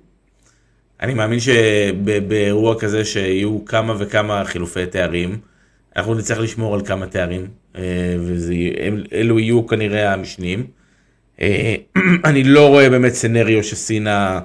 אני 1.01 1.15
מאמין 1.15 1.39
שבאירוע 1.41 2.81
כזה 2.81 3.05
שיהיו 3.05 3.65
כמה 3.65 3.95
וכמה 3.99 4.45
חילופי 4.45 4.87
תארים, 4.87 5.39
אנחנו 5.97 6.15
נצטרך 6.15 6.39
לשמור 6.39 6.75
על 6.75 6.87
כמה 6.87 7.07
תארים, 7.07 7.49
אה, 7.77 8.17
ואלו 8.19 9.39
יהיו 9.39 9.67
כנראה 9.67 10.13
המשניים. 10.13 10.67
אה, 11.41 11.75
אני 12.29 12.45
לא 12.45 12.69
רואה 12.69 12.91
באמת 12.91 13.13
סצנריו 13.13 13.65
שסינה 13.65 14.41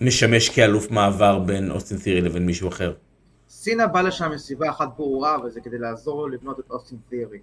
משמש 0.00 0.48
כאלוף 0.48 0.90
מעבר 0.90 1.38
בין 1.38 1.70
אוסטין 1.70 1.98
תירי 1.98 2.20
לבין 2.20 2.46
מישהו 2.46 2.68
אחר. 2.68 2.92
סינה 3.48 3.86
בא 3.86 4.00
לשם 4.00 4.30
מסיבה 4.34 4.70
אחת 4.70 4.88
ברורה, 4.96 5.36
וזה 5.44 5.60
כדי 5.60 5.78
לעזור 5.78 6.20
לו 6.20 6.28
לבנות 6.28 6.60
את 6.60 6.70
אוסטין 6.70 6.98
תיאורי. 7.08 7.38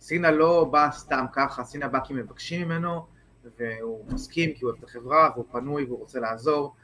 סינה 0.00 0.30
לא 0.30 0.64
בא 0.64 0.88
סתם 0.92 1.24
ככה, 1.32 1.64
סינה 1.64 1.88
בא 1.88 1.98
כי 2.04 2.14
מבקשים 2.14 2.68
ממנו, 2.68 3.04
והוא 3.58 4.04
מסכים 4.12 4.52
כי 4.52 4.64
הוא 4.64 4.70
אוהב 4.70 4.78
את 4.78 4.88
החברה 4.88 5.30
והוא 5.34 5.44
פנוי 5.52 5.84
והוא 5.84 5.98
רוצה 5.98 6.20
לעזור. 6.20 6.74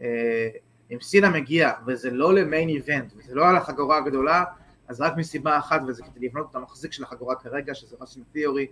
אה, 0.00 0.48
אם 0.92 0.98
סינה 1.00 1.30
מגיע 1.30 1.72
וזה 1.86 2.10
לא 2.10 2.34
ל 2.34 2.41
main 2.41 2.68
event 2.68 3.12
וזה 3.16 3.34
לא 3.34 3.48
על 3.48 3.56
החגורה 3.56 3.98
הגדולה, 3.98 4.44
אז 4.88 5.00
רק 5.00 5.16
מסיבה 5.16 5.58
אחת 5.58 5.80
וזה 5.88 6.02
כדי 6.02 6.26
לבנות 6.26 6.50
את 6.50 6.56
המחזיק 6.56 6.92
של 6.92 7.02
החגורה 7.02 7.34
כרגע, 7.34 7.74
שזה 7.74 7.96
אוסטין 8.00 8.22
תיאורי, 8.32 8.66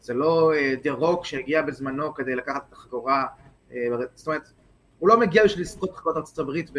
זה 0.00 0.14
לא 0.14 0.52
דה 0.82 0.92
רוק 0.92 1.24
שהגיע 1.24 1.62
בזמנו 1.62 2.14
כדי 2.14 2.34
לקחת 2.34 2.64
את 2.68 2.72
החגורה, 2.72 3.26
זאת 4.14 4.26
אומרת, 4.26 4.48
הוא 4.98 5.08
לא 5.08 5.20
מגיע 5.20 5.44
בשביל 5.44 5.62
לזכות 5.62 5.92
בחגורת 5.92 6.16
ארצות 6.16 6.38
הברית 6.38 6.70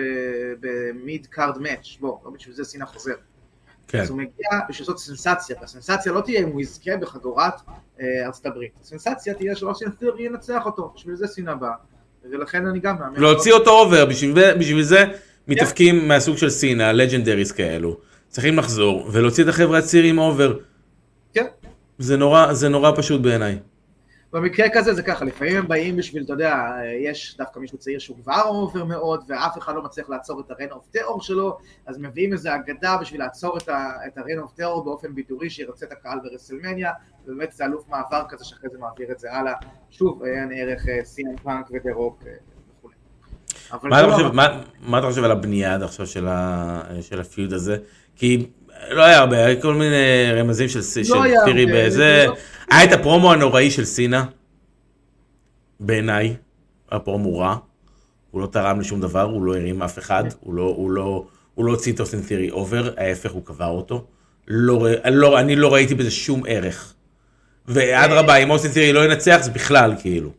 ב 0.60 0.77
mid 0.77 1.28
card 1.28 1.58
match, 1.58 1.98
בוא, 2.00 2.20
לא 2.26 2.32
בשביל 2.32 2.56
זה 2.56 2.64
סינה 2.64 2.86
חוזר. 2.86 3.16
כן. 3.88 4.00
אז 4.00 4.10
הוא 4.10 4.18
מגיע 4.18 4.50
בשביל 4.70 4.84
לעשות 4.84 5.00
סנסציה, 5.00 5.56
והסנסציה 5.62 6.12
לא 6.12 6.22
תהיה 6.22 6.42
אם 6.42 6.48
הוא 6.48 6.62
יזכה 6.62 6.98
בחגורת 6.98 7.54
אה, 8.00 8.26
ארצות 8.26 8.46
הברית, 8.46 8.72
הסנסציה 8.82 9.34
תהיה 9.34 9.56
שאוסטין 9.56 9.90
תיאורי 9.90 10.24
ינצח 10.24 10.66
אותו, 10.66 10.94
בשביל 10.96 11.16
זה 11.16 11.28
סינה 11.28 11.56
בא, 11.56 11.72
ולכן 12.32 12.66
אני 12.66 12.80
גם 12.80 12.96
מאמין. 13.00 13.22
להוציא 13.22 13.54
אותו 13.54 13.72
אובר, 13.72 14.06
בשביל 14.60 14.82
זה 14.82 15.06
מתאפקים 15.48 16.08
מהסוג 16.08 16.38
של 16.38 16.50
סינה, 16.50 16.94
legendaries 16.94 17.52
כאלו, 17.52 17.98
צריכים 18.28 18.58
לחזור 18.58 19.10
ולהוציא 19.12 19.44
את 19.44 19.50
החבר'ה 19.50 19.78
הצעירים 19.78 20.18
over. 20.18 20.58
כן. 21.34 21.46
זה 22.00 22.18
נורא, 22.18 22.54
זה 22.54 22.70
נורא 22.70 22.92
פשוט 22.96 23.22
בעיניי. 23.22 23.58
במקרה 24.34 24.68
כזה 24.74 24.94
זה 24.94 25.04
ככה, 25.04 25.26
לפעמים 25.26 25.58
הם 25.58 25.68
באים 25.68 25.98
בשביל, 25.98 26.24
אתה 26.24 26.34
יודע, 26.34 26.56
יש 27.06 27.38
דווקא 27.38 27.60
מישהו 27.60 27.78
צעיר 27.78 28.00
שהוא 28.00 28.18
כבר 28.24 28.42
over 28.46 28.86
מאוד, 28.86 29.24
ואף 29.28 29.58
אחד 29.58 29.76
לא 29.76 29.84
מצליח 29.84 30.10
לעצור 30.10 30.40
את 30.40 30.52
ה-Reign 30.52 30.72
of 30.72 30.98
Terror 30.98 31.22
שלו, 31.22 31.58
אז 31.86 31.98
מביאים 31.98 32.34
איזה 32.34 32.56
אגדה 32.56 32.98
בשביל 33.02 33.22
לעצור 33.22 33.58
את 33.58 33.70
ה-Reign 33.70 34.46
of 34.46 34.60
Terror 34.60 34.84
באופן 34.86 35.16
בידורי 35.16 35.50
שירצה 35.50 35.86
את 35.86 35.92
הקהל 35.92 36.20
ברסלמניה, 36.24 36.92
ובאמת 37.26 37.52
זה 37.52 37.66
אלוף 37.66 37.88
מעבר 37.90 38.24
כזה 38.30 38.46
שאחרי 38.46 38.70
זה 38.70 38.78
מעביר 38.78 39.12
את 39.12 39.20
זה 39.20 39.34
הלאה. 39.34 39.54
שוב, 39.90 40.24
אין 40.24 40.52
ערך 40.56 40.86
CM 41.04 41.38
Punk 41.38 41.68
ודה 41.72 41.94
רוק 41.94 42.24
וכולי. 42.80 42.96
מה 43.84 44.00
אתה, 44.02 44.12
חושב, 44.12 44.32
מה, 44.32 44.64
מה 44.80 45.00
אתה 45.00 45.08
חושב 45.08 45.24
על 45.24 45.32
הבנייה 45.32 45.74
עד 45.74 45.84
עכשיו 45.84 46.08
של, 46.08 46.28
ה, 46.28 46.82
של 47.02 47.22
ה 47.22 47.28
feud 47.28 47.54
הזה? 47.54 47.78
כי 48.16 48.50
לא 48.90 49.04
היה 49.04 49.18
הרבה, 49.18 49.46
היה 49.46 49.62
כל 49.62 49.74
מיני 49.74 50.32
רמזים 50.34 50.70
של, 50.70 50.80
לא 51.10 51.24
פירי 51.46 51.66
בזה. 51.66 52.26
לא... 52.28 52.36
היה 52.72 52.84
את 52.84 52.94
הפרומו 53.00 53.34
הנוראי 53.34 53.72
של 53.72 53.86
סינה, 53.86 54.26
בעיניי, 55.80 56.36
הפרומו 56.92 57.40
רע, 57.40 57.56
הוא 58.32 58.42
לא 58.42 58.48
תרם 58.48 58.80
לשום 58.80 59.02
דבר, 59.02 59.22
הוא 59.22 59.44
לא 59.44 59.56
הרים 59.56 59.82
אף 59.82 60.00
אחד, 60.00 60.24
הוא 60.40 60.54
לא, 60.54 60.62
הוא 60.62 60.92
לא, 60.92 61.26
הוא 61.56 61.66
לא 61.66 61.72
הוציא 61.72 61.94
את 61.94 62.00
אוסטין 62.00 62.22
תיאורי 62.22 62.52
over, 62.52 62.94
ההפך, 62.98 63.32
הוא 63.32 63.46
קבר 63.46 63.70
אותו. 63.70 64.06
לא, 64.48 64.88
לא, 65.12 65.40
אני 65.40 65.56
לא 65.56 65.74
ראיתי 65.74 65.96
בזה 65.96 66.12
שום 66.12 66.44
ערך. 66.48 66.94
ואדרבה, 67.68 68.36
אם 68.36 68.50
אוסטין 68.50 68.72
תיארי 68.72 68.94
לא 68.94 69.06
ינצח, 69.06 69.40
זה 69.42 69.52
בכלל 69.52 69.94
כאילו. 70.00 70.32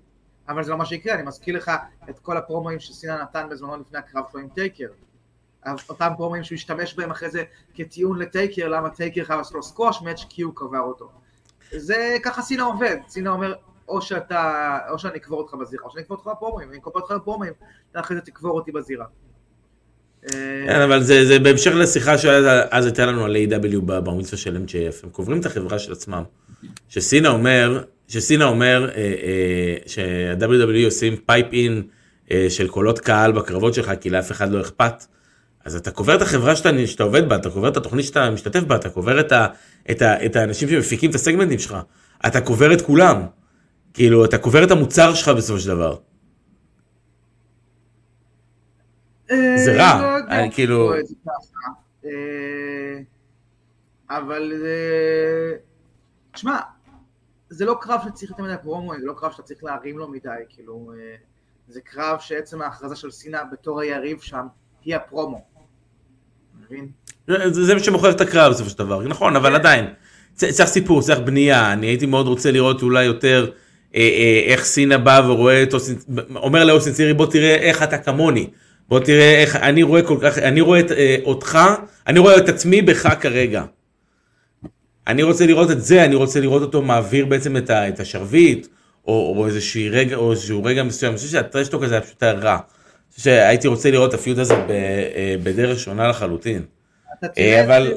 אבל 0.49 0.65
זה 0.65 0.71
לא 0.71 0.79
מה 0.79 0.87
שיקרה, 0.87 1.15
אני 1.15 1.23
מזכיר 1.23 1.57
לך 1.57 1.71
את 2.11 2.19
כל 2.19 2.37
הפרומואים 2.37 2.81
שסינה 2.81 3.23
נתן 3.23 3.47
בזמנו 3.51 3.77
לפני 3.77 3.99
הקרב 3.99 4.23
שלו 4.33 4.41
עם 4.41 4.49
טייקר. 4.49 4.87
אותם 5.89 6.09
פרומואים 6.17 6.45
שהוא 6.45 6.57
השתמש 6.57 6.95
בהם 6.95 7.11
אחרי 7.11 7.31
זה 7.31 7.45
כטיעון 7.75 8.19
לטייקר, 8.19 8.69
למה 8.69 8.91
טייקר 8.91 9.25
חייב 9.25 9.39
לעשות 9.39 9.55
לו 9.55 9.63
סקווש 9.63 10.03
מאץ' 10.03 10.25
כי 10.29 10.43
הוא 10.43 10.53
קבר 10.57 10.81
אותו. 10.81 11.11
זה 11.71 12.17
ככה 12.23 12.43
סינה 12.43 12.63
עובד, 12.63 12.97
סינה 13.09 13.31
אומר 13.31 13.55
או 13.89 14.03
שאתה, 14.03 14.79
או 14.91 14.99
שאני 14.99 15.19
אקבור 15.19 15.39
אותך 15.39 15.55
בזירה, 15.55 15.85
או 15.85 15.91
שאני 15.91 16.03
אקבור 16.03 16.17
אותך 16.17 16.31
בפרומואים, 16.31 16.69
אני 16.69 16.79
אקבור 16.79 16.93
אותך 16.97 17.13
בפרומואים, 17.13 17.53
אתה 17.91 18.01
אחרי 18.01 18.17
זה 18.17 18.23
תקבור 18.23 18.53
אותי 18.53 18.73
בזירה. 18.73 19.05
כן, 20.67 20.81
אבל 20.85 21.03
זה, 21.03 21.27
זה 21.27 21.39
בהמשך 21.39 21.71
לשיחה 21.75 22.19
שאז 22.19 22.85
הייתה 22.85 23.07
לנו 23.07 23.25
על 23.25 23.37
AEW 23.37 23.81
בבר 23.81 24.15
מצווה 24.15 24.39
של 24.39 24.57
MJF, 24.57 25.05
הם 25.05 25.11
קוברים 25.11 25.41
את 25.41 25.47
החברה 25.47 25.79
של 25.79 25.93
עצמם. 25.93 26.23
שסינה 26.89 27.29
אומר, 27.29 27.85
שסינה 28.09 28.45
אומר 28.45 28.91
אה, 28.95 28.97
אה, 28.97 29.77
שה-WWE 29.87 30.85
עושים 30.85 31.17
pipe 31.27 31.47
in 31.53 31.83
אה, 32.31 32.47
של 32.49 32.69
קולות 32.69 32.99
קהל 32.99 33.33
בקרבות 33.33 33.75
שלך, 33.75 33.93
כי 34.01 34.11
לאף 34.11 34.33
אחד 34.33 34.53
לא 34.53 34.61
אכפת. 34.61 35.05
אז 35.69 35.77
אתה 35.77 35.91
קובר 35.91 36.17
את 36.17 36.23
החברה 36.23 36.57
שאתה, 36.57 36.87
שאתה 36.87 37.03
עובד 37.03 37.29
בה, 37.29 37.37
אתה 37.37 37.51
קובר 37.51 37.69
את 37.69 37.77
התוכנית 37.77 38.05
שאתה 38.05 38.31
משתתף 38.31 38.61
בה, 38.61 38.77
אתה 38.77 38.91
קובר 38.91 39.21
את, 39.21 39.33
ה, 39.33 39.47
את, 39.91 40.03
ה, 40.03 40.27
את 40.27 40.37
האנשים 40.37 40.69
שמפיקים 40.69 41.11
את 41.11 41.15
הסגמנטים 41.15 41.59
שלך, 41.59 41.77
אתה 42.27 42.41
קובר 42.41 42.73
את 42.73 42.83
כולם. 42.83 43.27
כאילו, 43.95 44.25
אתה 44.25 44.39
קובר 44.39 44.65
את 44.65 44.71
המוצר 44.71 45.15
שלך 45.15 45.29
בסופו 45.29 45.59
של 45.59 45.69
דבר. 45.69 45.97
אה, 49.31 49.57
זה 49.65 49.77
רע, 49.77 50.19
לא 50.29 50.51
כאילו... 50.51 50.93
אה, 52.05 52.11
אבל 54.11 54.53
תשמע, 56.33 56.59
זה 57.49 57.65
לא 57.65 57.79
קרב 57.81 58.01
שצריך 58.05 58.31
יותר 58.31 58.43
מדי 58.43 58.55
פרומואים, 58.63 59.01
זה 59.01 59.07
לא 59.07 59.15
קרב 59.17 59.33
שאתה 59.33 59.43
צריך 59.43 59.65
להרים 59.65 59.99
לו 59.99 60.09
מדי, 60.09 60.29
כאילו, 60.49 60.93
אה, 60.97 61.17
זה 61.69 61.81
קרב 61.81 62.19
שעצם 62.19 62.63
ההכרזה 62.63 62.97
של 62.97 63.11
סינה 63.11 63.45
בתור 63.53 63.81
היריב 63.81 64.21
שם 64.21 64.47
היא 64.85 64.97
הפרומו. 64.97 65.58
מבין? 66.71 66.89
זה 67.51 67.75
מה 67.75 67.81
שמוכר 67.81 68.11
את 68.11 68.21
הקרב 68.21 68.53
בסופו 68.53 68.71
של 68.71 68.79
דבר, 68.79 69.03
נכון, 69.03 69.37
אבל 69.37 69.55
עדיין, 69.55 69.85
צריך 70.35 70.69
סיפור, 70.69 71.03
צריך 71.03 71.19
בנייה, 71.19 71.73
אני 71.73 71.87
הייתי 71.87 72.07
מאוד 72.07 72.27
רוצה 72.27 72.51
לראות 72.51 72.83
אולי 72.83 73.05
יותר 73.05 73.51
אה, 73.95 74.01
אה, 74.01 74.43
איך 74.47 74.65
סינה 74.65 74.99
בא 74.99 75.23
ורואה 75.27 75.63
את 75.63 75.75
אוסטין, 75.75 75.97
אומר 76.35 76.65
לאוסטין 76.65 76.93
צירי 76.93 77.15
בוא 77.15 77.27
תראה 77.27 77.55
איך 77.55 77.83
אתה 77.83 77.99
כמוני, 77.99 78.51
בוא 78.89 79.01
תראה 79.01 79.41
איך 79.41 79.57
אני 79.57 79.83
רואה 79.83 80.03
כל 80.03 80.19
כך, 80.21 80.39
אני 80.39 80.61
רואה 80.61 80.81
את, 80.81 80.93
אה, 80.93 81.17
אותך, 81.25 81.59
אני 82.07 82.19
רואה 82.19 82.37
את 82.37 82.49
עצמי 82.49 82.83
בך 82.83 83.09
כרגע. 83.21 83.65
אני 85.07 85.23
רוצה 85.23 85.47
לראות 85.47 85.71
את 85.71 85.83
זה, 85.83 86.05
אני 86.05 86.15
רוצה 86.15 86.41
לראות 86.41 86.63
אותו 86.63 86.83
מעביר 86.83 87.27
בעצם 87.27 87.57
את, 87.57 87.71
ה, 87.71 87.89
את 87.89 88.01
השרביט, 88.01 88.67
או, 89.07 89.35
או 89.37 89.47
איזשהו 89.47 89.83
רגע, 89.91 90.17
או 90.17 90.31
איזשהו 90.33 90.65
רגע 90.65 90.83
מסוים, 90.83 91.13
אני 91.13 91.17
חושב 91.17 91.31
שהטרשטוק 91.31 91.83
הזה 91.83 91.95
היה 91.95 92.01
פשוט 92.01 92.23
רע. 92.23 92.59
שהייתי 93.19 93.69
רוצה 93.69 93.91
לראות 93.91 94.15
את 94.15 94.15
הפיוט 94.15 94.39
הזה 94.39 94.55
אה, 94.55 95.35
בדרך 95.43 95.79
שונה 95.79 96.09
לחלוטין. 96.09 96.67
אתה 97.19 97.27
אה, 97.27 97.33
תראה 97.35 97.89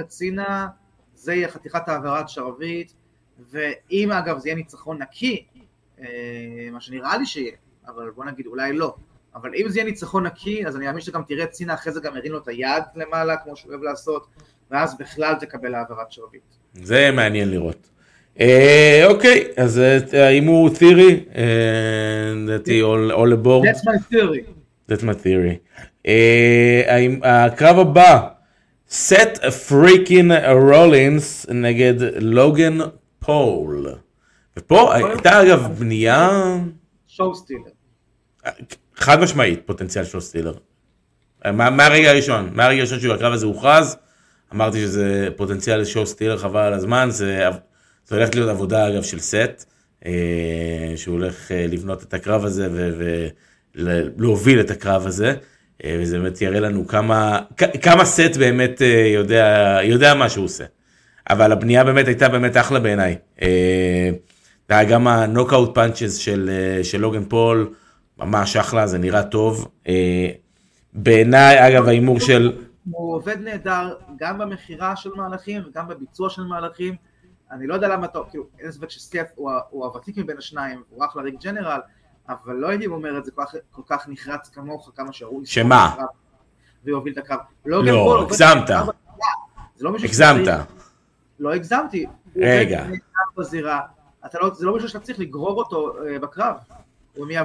את 0.00 0.08
צינה, 0.08 0.68
זה 1.14 1.34
יהיה 1.34 1.48
חתיכת 1.48 1.88
העברת 1.88 2.28
שרביט, 2.28 2.92
ואם 3.50 4.12
אגב 4.12 4.38
זה 4.38 4.48
יהיה 4.48 4.56
ניצחון 4.56 5.02
נקי, 5.02 5.44
אה, 6.00 6.06
מה 6.72 6.80
שנראה 6.80 7.18
לי 7.18 7.26
שיהיה, 7.26 7.52
אבל 7.86 8.10
בוא 8.10 8.24
נגיד 8.24 8.46
אולי 8.46 8.72
לא, 8.72 8.94
אבל 9.34 9.50
אם 9.54 9.68
זה 9.68 9.78
יהיה 9.78 9.90
ניצחון 9.90 10.26
נקי, 10.26 10.66
אז 10.66 10.76
אני 10.76 10.86
מאמין 10.86 11.00
שגם 11.00 11.22
תראה 11.22 11.44
את 11.44 11.50
צינה 11.50 11.74
אחרי 11.74 11.92
זה 11.92 12.00
גם 12.00 12.16
הרים 12.16 12.32
לו 12.32 12.38
את 12.38 12.48
היד 12.48 12.82
למעלה, 12.94 13.36
כמו 13.36 13.56
שהוא 13.56 13.70
אוהב 13.70 13.82
לעשות, 13.82 14.26
ואז 14.70 14.98
בכלל 14.98 15.34
תקבל 15.40 15.74
העברת 15.74 16.12
שרביט. 16.12 16.42
זה 16.74 17.10
מעניין 17.12 17.50
לראות. 17.50 17.88
אה, 18.40 19.02
אוקיי, 19.06 19.44
אז 19.56 19.80
ההימור 20.12 20.70
תיאורי, 20.70 21.24
לדעתי 22.36 22.82
all 22.82 23.44
aboard. 23.44 23.66
That's 23.66 23.84
my 23.84 24.12
theory. 24.12 24.42
That's 24.90 25.02
my 25.02 25.24
theory. 25.24 25.82
אה, 26.06 27.06
הקרב 27.22 27.78
הבא, 27.78 28.28
סת' 28.90 29.44
freakin' 29.68 30.32
רולינס 30.32 31.46
נגד 31.50 31.94
לוגן 32.20 32.78
פול. 33.18 33.86
ופה 34.56 34.94
הייתה 34.94 35.42
אגב 35.42 35.68
בנייה... 35.78 36.30
show 37.06 37.34
stealer. 37.34 37.60
חד 38.96 39.20
משמעית 39.20 39.60
פוטנציאל 39.66 40.04
show 40.04 40.22
stealer. 40.22 40.54
מהרגע 41.54 42.10
הראשון, 42.10 42.50
מהרגע 42.52 42.78
הראשון 42.78 43.00
שהקרב 43.00 43.32
הזה 43.32 43.46
הוכרז, 43.46 43.96
אמרתי 44.54 44.80
שזה 44.80 45.28
פוטנציאל 45.36 45.80
ל 45.80 45.85
show 45.85 46.06
stealer 46.06 46.38
חבל 46.38 46.60
על 46.60 46.72
הזמן, 46.72 47.08
זה 47.10 47.48
זה 48.12 48.18
הולך 48.18 48.34
להיות 48.34 48.50
עבודה 48.50 48.88
אגב 48.88 49.02
של 49.02 49.18
סת', 49.18 49.64
אה, 50.06 50.92
שהוא 50.96 51.12
הולך 51.12 51.52
אה, 51.52 51.66
לבנות 51.66 52.02
את 52.02 52.14
הקרב 52.14 52.44
הזה 52.44 52.68
ולהוביל 53.74 54.60
את 54.60 54.70
הקרב 54.70 55.06
הזה, 55.06 55.34
אה, 55.84 55.96
וזה 56.00 56.18
באמת 56.18 56.42
יראה 56.42 56.60
לנו 56.60 56.86
כמה, 56.86 57.40
כמה 57.82 58.04
סת' 58.04 58.36
באמת 58.38 58.82
יודע, 59.14 59.78
יודע 59.82 60.14
מה 60.14 60.28
שהוא 60.28 60.44
עושה. 60.44 60.64
אבל 61.30 61.52
הבנייה 61.52 61.84
באמת 61.84 62.06
הייתה 62.06 62.28
באמת 62.28 62.56
אחלה 62.56 62.80
בעיניי. 62.80 63.16
גם 64.70 65.08
ה 65.08 65.15
knockout 65.15 65.74
punches 65.74 66.16
של, 66.16 66.50
של 66.82 67.00
לוגן 67.00 67.24
פול, 67.24 67.74
ממש 68.18 68.56
אחלה, 68.56 68.86
זה 68.86 68.98
נראה 68.98 69.22
טוב. 69.22 69.68
בעיניי, 70.92 71.68
אגב, 71.68 71.88
ההימור 71.88 72.20
של... 72.20 72.52
הוא 72.90 73.14
עובד 73.14 73.36
נהדר 73.40 73.94
גם 74.18 74.38
במכירה 74.38 74.96
של 74.96 75.10
מהלכים 75.16 75.62
וגם 75.66 75.88
בביצוע 75.88 76.30
של 76.30 76.42
מהלכים. 76.42 76.94
אני 77.52 77.66
לא 77.66 77.74
יודע 77.74 77.88
למה 77.88 78.06
אתה, 78.06 78.18
כאילו, 78.30 78.44
אין 78.58 78.72
ספק 78.72 78.90
שסת' 78.90 79.26
הוא, 79.34 79.50
הוא 79.70 79.84
הוותיק 79.84 80.16
מבין 80.16 80.38
השניים, 80.38 80.82
הוא 80.90 81.04
ה 81.04 81.16
ring 81.16 81.34
general, 81.42 81.80
אבל 82.28 82.54
לא 82.54 82.68
הייתי 82.68 82.86
אומר 82.86 83.18
את 83.18 83.24
זה 83.24 83.30
כל 83.30 83.42
כך, 83.44 83.54
כל 83.70 83.82
כך 83.86 84.08
נחרץ 84.08 84.48
כמוך, 84.48 84.92
כמה 84.96 85.12
שהוא... 85.12 85.42
שמה? 85.44 85.94
ויוביל 86.84 87.12
את 87.12 87.18
הקרב. 87.18 87.38
לא, 87.66 87.84
לא 87.84 88.22
הגזמת. 88.22 88.68
זה 89.76 89.84
לא 89.84 89.92
מישהו 89.92 90.08
הגזמת. 90.08 90.48
לא 91.40 91.54
הגזמתי. 91.54 92.06
רגע. 92.36 92.84
בזירה. 93.36 93.80
אתה 94.26 94.38
לא, 94.42 94.54
זה 94.54 94.66
לא 94.66 94.74
מישהו 94.74 94.88
שאתה 94.88 95.04
צריך 95.04 95.18
לגרור 95.18 95.58
אותו 95.58 95.92
uh, 95.92 96.18
בקרב. 96.18 96.54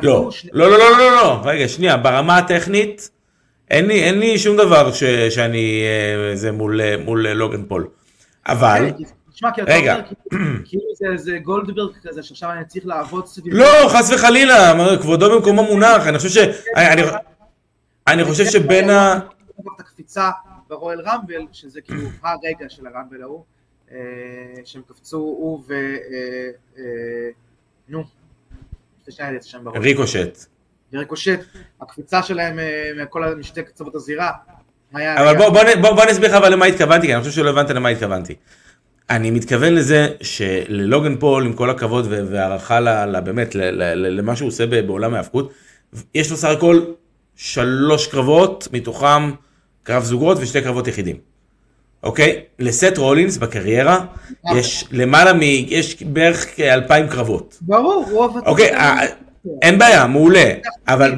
לא. 0.01 0.31
שני... 0.31 0.51
לא, 0.53 0.71
לא, 0.71 0.77
לא, 0.77 0.97
לא, 0.97 1.11
לא, 1.11 1.41
רגע, 1.43 1.67
שנייה, 1.67 1.97
ברמה 1.97 2.37
הטכנית, 2.37 3.09
אין 3.69 3.87
לי, 3.87 4.03
אין 4.03 4.19
לי 4.19 4.39
שום 4.39 4.57
דבר 4.57 4.91
ש, 4.91 5.03
שאני, 5.03 5.83
uh, 6.33 6.35
זה 6.35 6.51
מול, 6.51 6.95
מול 6.97 7.27
לוגן 7.27 7.65
פול. 7.65 7.87
אבל, 8.47 8.89
תשמע, 9.37 9.51
כי 9.51 9.61
אתה. 9.61 9.71
אומר, 9.93 10.01
כאילו- 10.29 10.43
כאילו 10.65 10.83
זה 10.95 11.05
איזה 11.13 11.37
גולדברג 11.37 11.91
כזה, 12.03 12.23
שעכשיו 12.23 12.51
אני 12.51 12.65
צריך 12.65 12.85
לעבוד 12.85 13.27
סביב... 13.27 13.53
לא, 13.53 13.65
חס 13.89 14.11
וחלילה, 14.13 14.73
כבודו 15.01 15.35
במקומו 15.35 15.63
מונח, 15.63 16.07
אני 16.07 16.17
חושב 16.17 16.29
ש... 16.29 16.37
אני- 16.75 17.01
חושב 18.25 18.45
שבין 18.45 18.89
ה... 18.89 19.19
את 19.75 19.79
הקפיצה 19.79 20.29
ברואל 20.69 21.01
רמבל, 21.01 21.41
שזה 21.51 21.81
כאילו 21.81 22.01
הרגע 22.23 22.65
של 22.69 22.87
הרמבל 22.87 23.21
ההוא, 23.21 23.43
אה, 23.91 23.97
שהם 24.65 24.81
קפצו, 24.87 25.17
הוא 25.17 25.63
ו... 25.67 25.73
אה, 25.73 26.49
אה, 26.77 26.83
נו. 27.89 28.03
ריקושט. 29.75 30.45
וריקושט, 30.93 31.39
הקפיצה 31.81 32.23
שלהם 32.23 32.59
מכל 33.03 33.35
משתי 33.35 33.63
קצוות 33.63 33.95
הזירה. 33.95 34.31
אבל 34.93 35.37
בוא, 35.37 35.49
בוא, 35.49 35.61
נ- 35.63 35.81
בוא, 35.81 35.91
בוא 35.91 36.03
אני 36.03 36.11
אסביר 36.11 36.37
לך 36.37 36.43
למה 36.51 36.65
התכוונתי, 36.65 37.07
כי 37.07 37.13
אני 37.13 37.21
חושב 37.23 37.33
שלא 37.33 37.49
הבנת 37.49 37.69
למה 37.69 37.89
התכוונתי. 37.89 38.35
אני 39.09 39.31
מתכוון 39.31 39.73
לזה 39.73 40.07
שללוגן 40.21 41.15
פול, 41.15 41.45
עם 41.45 41.53
כל 41.53 41.69
הכבוד 41.69 42.07
והערכה 42.09 43.05
באמת 43.23 43.55
למה 43.95 44.35
שהוא 44.35 44.47
עושה 44.47 44.65
בעולם 44.65 45.13
ההאבקות, 45.13 45.53
יש 46.15 46.31
לו 46.31 46.37
סך 46.37 46.49
הכל 46.49 46.81
שלוש 47.35 48.07
קרבות, 48.07 48.67
מתוכם 48.73 49.31
קרב 49.83 50.03
זוגות 50.03 50.37
ושתי 50.41 50.61
קרבות 50.61 50.87
יחידים. 50.87 51.15
אוקיי? 52.03 52.41
לסט 52.59 52.97
רולינס 52.97 53.37
בקריירה 53.37 54.05
יש 54.55 54.85
למעלה 54.91 55.33
מ... 55.33 55.41
יש 55.41 56.03
בערך 56.03 56.55
כאלפיים 56.55 57.07
קרבות. 57.07 57.57
ברור, 57.61 58.05
הוותיק. 58.09 58.47
אוקיי, 58.47 58.75
אה, 58.75 59.05
אין 59.61 59.79
בעיה, 59.79 60.07
מעולה. 60.07 60.53
אבל, 60.87 61.15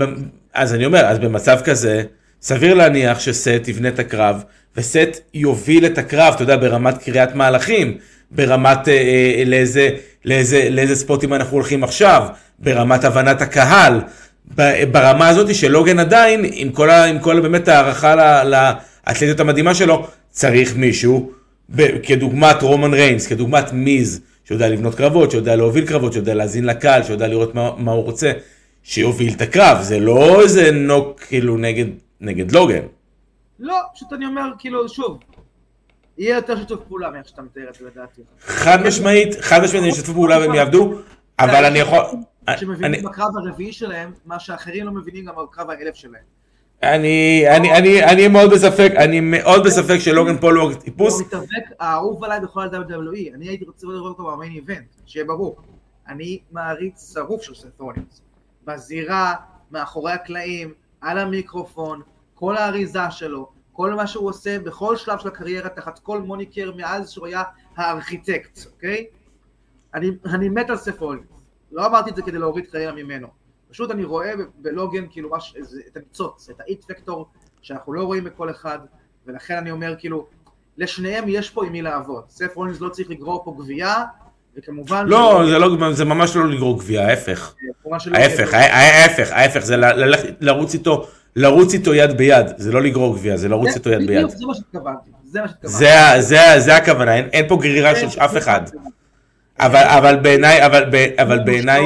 אז 0.54 0.74
אני 0.74 0.86
אומר, 0.86 1.06
אז 1.06 1.20
במצב 1.20 1.60
כזה, 1.64 2.04
סביר 2.42 2.74
להניח 2.74 3.20
שסט 3.20 3.68
יבנה 3.68 3.88
את 3.88 4.00
הקרב, 4.00 4.44
וסט 4.80 5.20
יוביל 5.34 5.86
את 5.86 5.98
הקרב, 5.98 6.34
אתה 6.34 6.44
יודע, 6.44 6.58
ברמת 6.58 6.98
קריאת 6.98 7.36
מהלכים, 7.36 7.98
ברמת 8.32 8.88
אה, 8.88 8.94
אה, 8.94 9.44
לאיזה, 9.46 9.90
לאיזה, 10.26 10.68
לאיזה 10.72 10.96
ספוטים 10.96 11.34
אנחנו 11.34 11.58
הולכים 11.58 11.84
עכשיו, 11.84 12.28
ברמת 12.60 13.04
הבנת 13.04 13.42
הקהל, 13.42 14.02
ברמה 14.92 15.28
הזאת 15.28 15.56
שלוגן 15.56 16.00
עדיין, 16.00 16.46
עם 16.52 16.70
כל, 16.70 16.90
ה, 16.90 17.06
עם 17.06 17.20
כל 17.20 17.40
באמת 17.40 17.68
הערכה 17.68 18.16
ל- 18.16 18.54
לאתלטיות 19.08 19.40
המדהימה 19.40 19.76
שלו, 19.76 20.08
צריך 20.30 20.76
מישהו, 20.76 21.32
ב- 21.76 21.98
כדוגמת 22.04 22.62
רומן 22.62 22.94
ריינס, 22.94 23.28
כדוגמת 23.28 23.74
מיז, 23.74 24.22
שיודע 24.48 24.70
לבנות 24.70 24.96
קרבות, 24.96 25.32
שיודע 25.32 25.56
להוביל 25.56 25.86
קרבות, 25.86 26.14
שיודע 26.14 26.34
להאזין 26.34 26.66
לקהל, 26.66 27.04
שיודע 27.04 27.28
לראות 27.28 27.56
מה, 27.56 27.72
מה 27.78 27.92
הוא 27.92 28.04
רוצה, 28.04 28.32
שיוביל 28.84 29.34
את 29.34 29.42
הקרב, 29.42 29.78
זה 29.82 30.00
לא 30.00 30.42
איזה 30.42 30.72
נוק 30.72 31.20
כאילו 31.28 31.58
נגד, 31.58 31.86
נגד 32.22 32.52
לוגן. 32.52 32.82
לא, 33.60 33.76
פשוט 33.94 34.14
אני 34.14 34.26
אומר, 34.26 34.52
כאילו, 34.58 34.90
שוב, 34.90 35.20
יהיה 36.18 36.36
יותר 36.36 36.60
שיתוף 36.60 36.80
פעולה 36.88 37.12
מאיך 37.12 37.28
שאתה 37.28 37.42
מתאר 37.42 37.70
את 37.70 37.76
זה 37.76 37.86
לדעתי. 37.86 38.22
חד 38.40 38.78
משמעית, 38.88 39.36
חד 39.42 39.60
משמעית 39.64 39.84
הם 39.84 39.90
ישתפו 39.90 40.14
פעולה 40.14 40.40
והם 40.40 40.54
יעבדו, 40.54 40.94
אבל 41.40 41.66
אני 41.66 41.80
יכול... 41.80 42.00
שמבינים 42.58 43.04
בקרב 43.04 43.38
הרביעי 43.38 43.72
שלהם, 43.72 44.12
מה 44.26 44.40
שאחרים 44.40 44.86
לא 44.86 44.92
מבינים 44.92 45.26
גם 45.26 45.34
בקרב 45.36 45.70
האלף 45.70 45.96
שלהם. 45.96 46.24
אני, 46.84 47.46
אני, 47.56 47.74
אני, 47.78 48.04
אני 48.04 48.28
מאוד 48.28 48.52
בספק, 48.52 48.92
אני 48.98 49.20
מאוד 49.20 49.64
בספק 49.66 49.98
שלוגן 50.00 50.38
פול 50.38 50.58
הוא 50.58 50.74
טיפוס, 50.74 51.14
הוא 51.14 51.22
המתאבק 51.22 51.76
האהוב 51.80 52.24
עליי 52.24 52.40
בכל 52.40 52.62
ה-WWE, 52.62 53.36
אני 53.36 53.48
הייתי 53.48 53.66
רוצה 53.66 53.88
לראות 53.88 54.20
אותו 54.20 54.32
במיין 54.32 54.52
איבנט, 54.52 54.86
שיהיה 55.06 55.26
ברור. 55.26 55.58
אני 56.08 56.40
מעריץ 56.52 57.14
שרוף 57.14 57.42
של 57.42 57.56
סט 57.56 57.80
רולינס. 57.80 58.22
בזירה, 58.66 59.34
מאחורי 59.72 60.12
הקלעים, 60.12 60.74
על 61.02 61.18
המיקרופון, 61.18 62.02
כל 62.40 62.58
האריזה 62.58 63.00
שלו, 63.12 63.50
כל 63.72 63.94
מה 63.94 64.08
שהוא 64.08 64.30
עושה 64.30 64.60
בכל 64.60 64.96
שלב 64.96 65.20
של 65.20 65.28
הקריירה, 65.28 65.70
תחת 65.70 66.00
כל 66.00 66.22
מוניקר 66.22 66.72
מאז 66.78 67.10
שהוא 67.12 67.28
היה 67.28 67.44
הארכיטקט, 67.78 68.60
אוקיי? 68.74 69.06
אני, 69.96 70.08
אני 70.26 70.50
מת 70.50 70.70
על 70.70 70.78
סט 70.78 71.00
רולינס. 71.00 71.26
לא 71.72 71.86
אמרתי 71.86 72.10
את 72.10 72.16
זה 72.16 72.22
כדי 72.22 72.38
להוריד 72.38 72.66
קריירה 72.72 72.92
ממנו. 72.94 73.28
פשוט 73.70 73.92
אני 73.92 74.04
רואה 74.04 74.32
בלוגן 74.58 75.06
כאילו 75.10 75.30
מש, 75.38 75.54
את 75.88 75.98
הניצוץ, 75.98 76.50
את 76.50 76.60
האיט 76.60 76.84
פקטור 76.84 77.28
שאנחנו 77.62 77.94
לא 77.94 78.04
רואים 78.04 78.24
בכל 78.24 78.50
אחד, 78.50 78.80
ולכן 79.28 79.58
אני 79.58 79.72
אומר 79.72 79.96
כאילו, 80.00 80.28
לשניהם 80.78 81.24
יש 81.28 81.50
פה 81.50 81.66
עם 81.66 81.72
מי 81.72 81.82
לעבוד. 81.82 82.24
סף 82.30 82.56
רולינס 82.56 82.82
לא 82.82 82.90
צריך 82.90 83.10
לגרור 83.10 83.44
פה 83.46 83.56
גבייה, 83.60 84.04
וכמובן... 84.56 85.06
לא, 85.08 85.42
שלא- 85.46 85.50
זה, 85.50 85.58
לא, 85.60 85.94
זה 85.94 86.06
ממש 86.06 86.36
לא 86.36 86.48
לגרור 86.50 86.80
גביע, 86.80 87.02
ההפך. 87.08 87.54
שלא- 88.00 88.18
ההפך, 88.18 88.54
הה- 88.54 88.74
ההפך, 88.76 89.32
ההפך, 89.32 89.60
זה 89.60 89.76
לרוץ 90.40 90.74
איתו, 90.74 91.08
לרוץ 91.40 91.74
איתו 91.74 91.94
יד 91.94 92.18
ביד, 92.18 92.46
זה 92.58 92.72
לא 92.72 92.82
לגרור 92.82 93.16
גביע, 93.16 93.38
זה 93.38 93.50
לרוץ 93.50 93.76
איתו 93.76 93.90
יד 93.90 94.08
ביד. 94.08 94.30
זה 94.30 94.46
מה 94.46 94.56
שהתכוונתי, 94.56 95.10
זה 95.26 95.42
מה 95.42 95.48
שהתכוונתי. 95.48 96.60
זה, 96.60 96.76
הכוונה, 96.76 97.16
אין, 97.16 97.48
פה 97.48 97.58
גרירה 97.62 97.96
של 97.96 98.20
אף 98.20 98.38
אחד. 98.38 98.62
אבל, 99.60 100.16
בעיניי, 100.22 100.66
אבל, 100.66 101.40
בעיניי. 101.46 101.82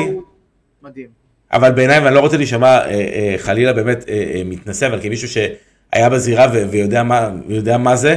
אבל 1.54 1.72
בעיניי, 1.72 2.00
ואני 2.00 2.16
לא 2.16 2.20
רוצה 2.20 2.38
להישמע 2.38 2.68
אה, 2.68 2.90
אה, 2.90 3.36
חלילה 3.38 3.74
באמת 3.74 4.06
אה, 4.10 4.42
מתנשא, 4.46 4.88
אבל 4.88 5.00
כמישהו 5.02 5.28
שהיה 5.28 6.10
בזירה 6.10 6.48
ויודע 6.70 7.78
מה, 7.78 7.96
זה, 7.96 8.16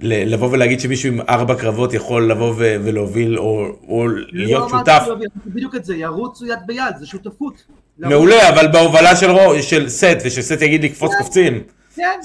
לבוא 0.00 0.50
ולהגיד 0.52 0.80
שמישהו 0.80 1.12
עם 1.12 1.20
ארבע 1.28 1.54
קרבות 1.54 1.94
יכול 1.94 2.30
לבוא 2.30 2.54
ו- 2.56 2.76
ולהוביל 2.84 3.38
או, 3.38 3.66
או 3.88 4.06
להיות 4.32 4.72
לא 4.72 4.78
שותף, 4.78 5.04
לו, 5.08 5.16
בדיוק 5.46 5.74
את 5.74 5.84
זה, 5.84 5.96
ירוצו 5.96 6.46
יד 6.46 6.58
ביד, 6.66 6.96
זה 6.98 7.06
שותפות. 7.06 7.64
מעולה, 7.98 8.48
אבל 8.48 8.68
בהובלה 8.72 9.16
של, 9.62 9.88
סט, 9.88 10.16
ושסט 10.24 10.62
יגיד 10.62 10.84
לקפוץ 10.84 11.12
קופצים. 11.18 11.62
כן, 11.94 12.20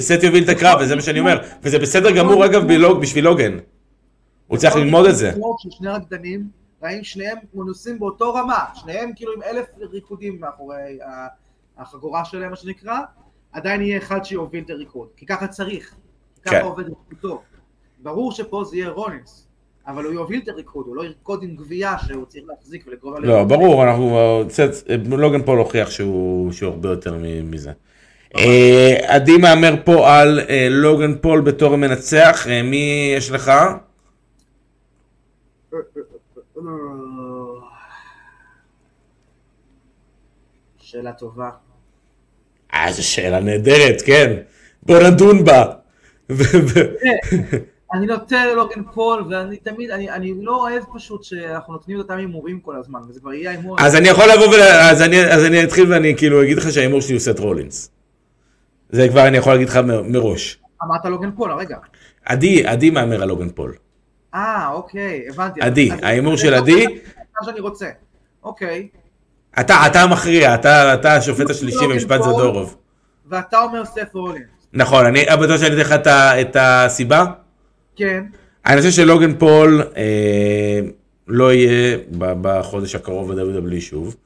סט, 0.00 0.22
יוביל, 0.22 0.44
את 0.44 0.48
הקרב, 0.48 0.78
וזה 0.80 0.96
מה 0.96 1.02
שאני 1.02 1.20
אומר. 1.20 1.38
וזה 1.62 1.78
בסדר 1.78 2.10
גמור 2.10 2.46
אגב 2.46 2.62
בשביל 3.00 3.24
לוגן. 3.24 3.58
הוא 4.46 4.58
צריך 4.58 4.76
ללמוד 4.76 5.06
את 5.06 5.16
זה. 5.16 5.32
שני 5.70 5.88
רקדנים, 5.88 6.46
והאם 6.82 7.04
שניהם 7.04 7.38
מנוסים 7.54 7.98
באותו 7.98 8.34
רמה, 8.34 8.64
שניהם 8.74 9.10
כאילו 9.16 9.32
עם 9.32 9.42
אלף 9.42 9.66
ריקודים 9.92 10.40
מאחורי 10.40 10.98
החגורה 11.78 12.24
שלהם, 12.24 12.50
מה 12.50 12.56
שנקרא, 12.56 12.98
עדיין 13.52 13.82
יהיה 13.82 13.98
אחד 13.98 14.24
שיוביל 14.24 14.64
את 14.64 14.70
הריקוד, 14.70 15.08
כי 15.16 15.26
ככה 15.26 15.46
צריך, 15.46 15.94
כי 16.34 16.50
כן. 16.50 16.50
ככה 16.50 16.66
עובד 16.66 16.84
ריקוד 16.84 17.18
טוב. 17.20 17.42
ברור 17.98 18.32
שפה 18.32 18.64
זה 18.64 18.76
יהיה 18.76 18.88
רולינס, 18.88 19.41
אבל 19.86 20.04
הוא 20.04 20.12
יוביל 20.12 20.40
את 20.44 20.48
הריקוד, 20.48 20.86
הוא 20.86 20.96
לא 20.96 21.04
ירקוד 21.04 21.42
עם 21.42 21.56
גבייה 21.56 21.96
שהוא 22.06 22.26
צריך 22.26 22.44
להחזיק 22.48 22.84
ולגרום 22.86 23.14
לה... 23.14 23.28
לא, 23.28 23.44
ברור, 23.44 23.84
אנחנו... 23.84 24.18
סט- 24.48 24.90
לוגן 25.08 25.42
פול 25.42 25.58
הוכיח 25.58 25.90
שהוא 25.90 26.52
הרבה 26.62 26.88
יותר 26.88 27.14
מזה. 27.44 27.72
אה, 28.36 28.96
עדי 29.02 29.36
מהמר 29.36 29.74
פה 29.84 30.20
על 30.20 30.40
אה, 30.48 30.68
לוגן 30.70 31.14
פול 31.20 31.40
בתור 31.40 31.76
מנצח, 31.76 32.46
אה, 32.50 32.62
מי 32.62 33.12
יש 33.16 33.30
לך? 33.30 33.52
שאלה 40.78 41.12
טובה. 41.12 41.50
אה, 42.74 42.92
זו 42.92 43.06
שאלה 43.08 43.40
נהדרת, 43.40 44.02
כן. 44.06 44.36
בוא 44.82 44.98
נדון 45.02 45.44
בה. 45.44 45.64
אני 47.94 48.06
נוטה 48.06 48.46
ללוגן 48.46 48.82
פול, 48.94 49.24
ואני 49.30 49.56
תמיד, 49.56 49.90
אני, 49.90 50.10
אני 50.10 50.34
לא 50.40 50.56
אוהב 50.56 50.82
פשוט 50.94 51.24
שאנחנו 51.24 51.72
נותנים 51.72 51.98
אותם 51.98 52.16
הימורים 52.16 52.60
כל 52.60 52.76
הזמן, 52.76 53.00
וזה 53.08 53.20
כבר 53.20 53.32
יהיה 53.32 53.50
ההימור. 53.50 53.76
אז 53.80 53.96
אני 53.96 54.08
יכול 54.08 54.24
לבוא 54.34 54.46
ול... 54.46 54.60
אז 54.62 55.02
אני, 55.02 55.24
אז 55.24 55.44
אני 55.44 55.64
אתחיל 55.64 55.92
ואני 55.92 56.16
כאילו 56.16 56.42
אגיד 56.42 56.58
לך 56.58 56.72
שההימור 56.72 57.00
שלי 57.00 57.12
הוא 57.12 57.20
סת' 57.20 57.38
רולינס. 57.38 57.90
זה 58.90 59.08
כבר 59.08 59.26
אני 59.26 59.36
יכול 59.36 59.52
להגיד 59.52 59.68
לך 59.68 59.76
מ- 59.76 60.12
מראש. 60.12 60.58
אמרת 60.82 61.04
לוגן 61.04 61.30
פול, 61.36 61.50
הרגע. 61.50 61.76
עדי, 62.24 62.66
עדי 62.66 62.90
מהמר 62.90 63.22
על 63.22 63.28
לוגן 63.28 63.48
פול. 63.48 63.74
אה, 64.34 64.68
אוקיי, 64.72 65.24
הבנתי. 65.28 65.60
עדי, 65.60 65.90
ההימור 66.02 66.36
של 66.36 66.54
עדי? 66.54 66.86
מה 67.40 67.46
שאני 67.46 67.60
רוצה. 67.60 67.86
אוקיי, 68.42 68.88
אתה, 69.60 69.86
אתה 69.86 70.00
המכריע, 70.02 70.54
אתה, 70.54 70.94
אתה 70.94 71.12
השופט 71.16 71.50
השלישי 71.50 71.86
במשפט 71.86 72.22
זדורוב. 72.22 72.76
ואתה 73.26 73.60
אומר 73.62 73.84
סף 73.84 74.14
רולינס. 74.14 74.46
נכון, 74.72 75.06
אני 75.06 75.24
בטוח 75.42 75.56
שאני 75.60 75.68
אתן 75.68 75.76
לך 75.76 75.92
את 76.40 76.56
הסיבה. 76.60 77.24
כן, 77.96 78.24
אני 78.66 78.76
חושב 78.76 78.90
שלוגן 78.90 79.38
פול 79.38 79.82
אה, 79.96 80.80
לא 81.28 81.52
יהיה 81.52 81.98
בחודש 82.18 82.94
הקרוב 82.94 83.32
ב-WWE 83.32 83.80
שוב. 83.80 84.16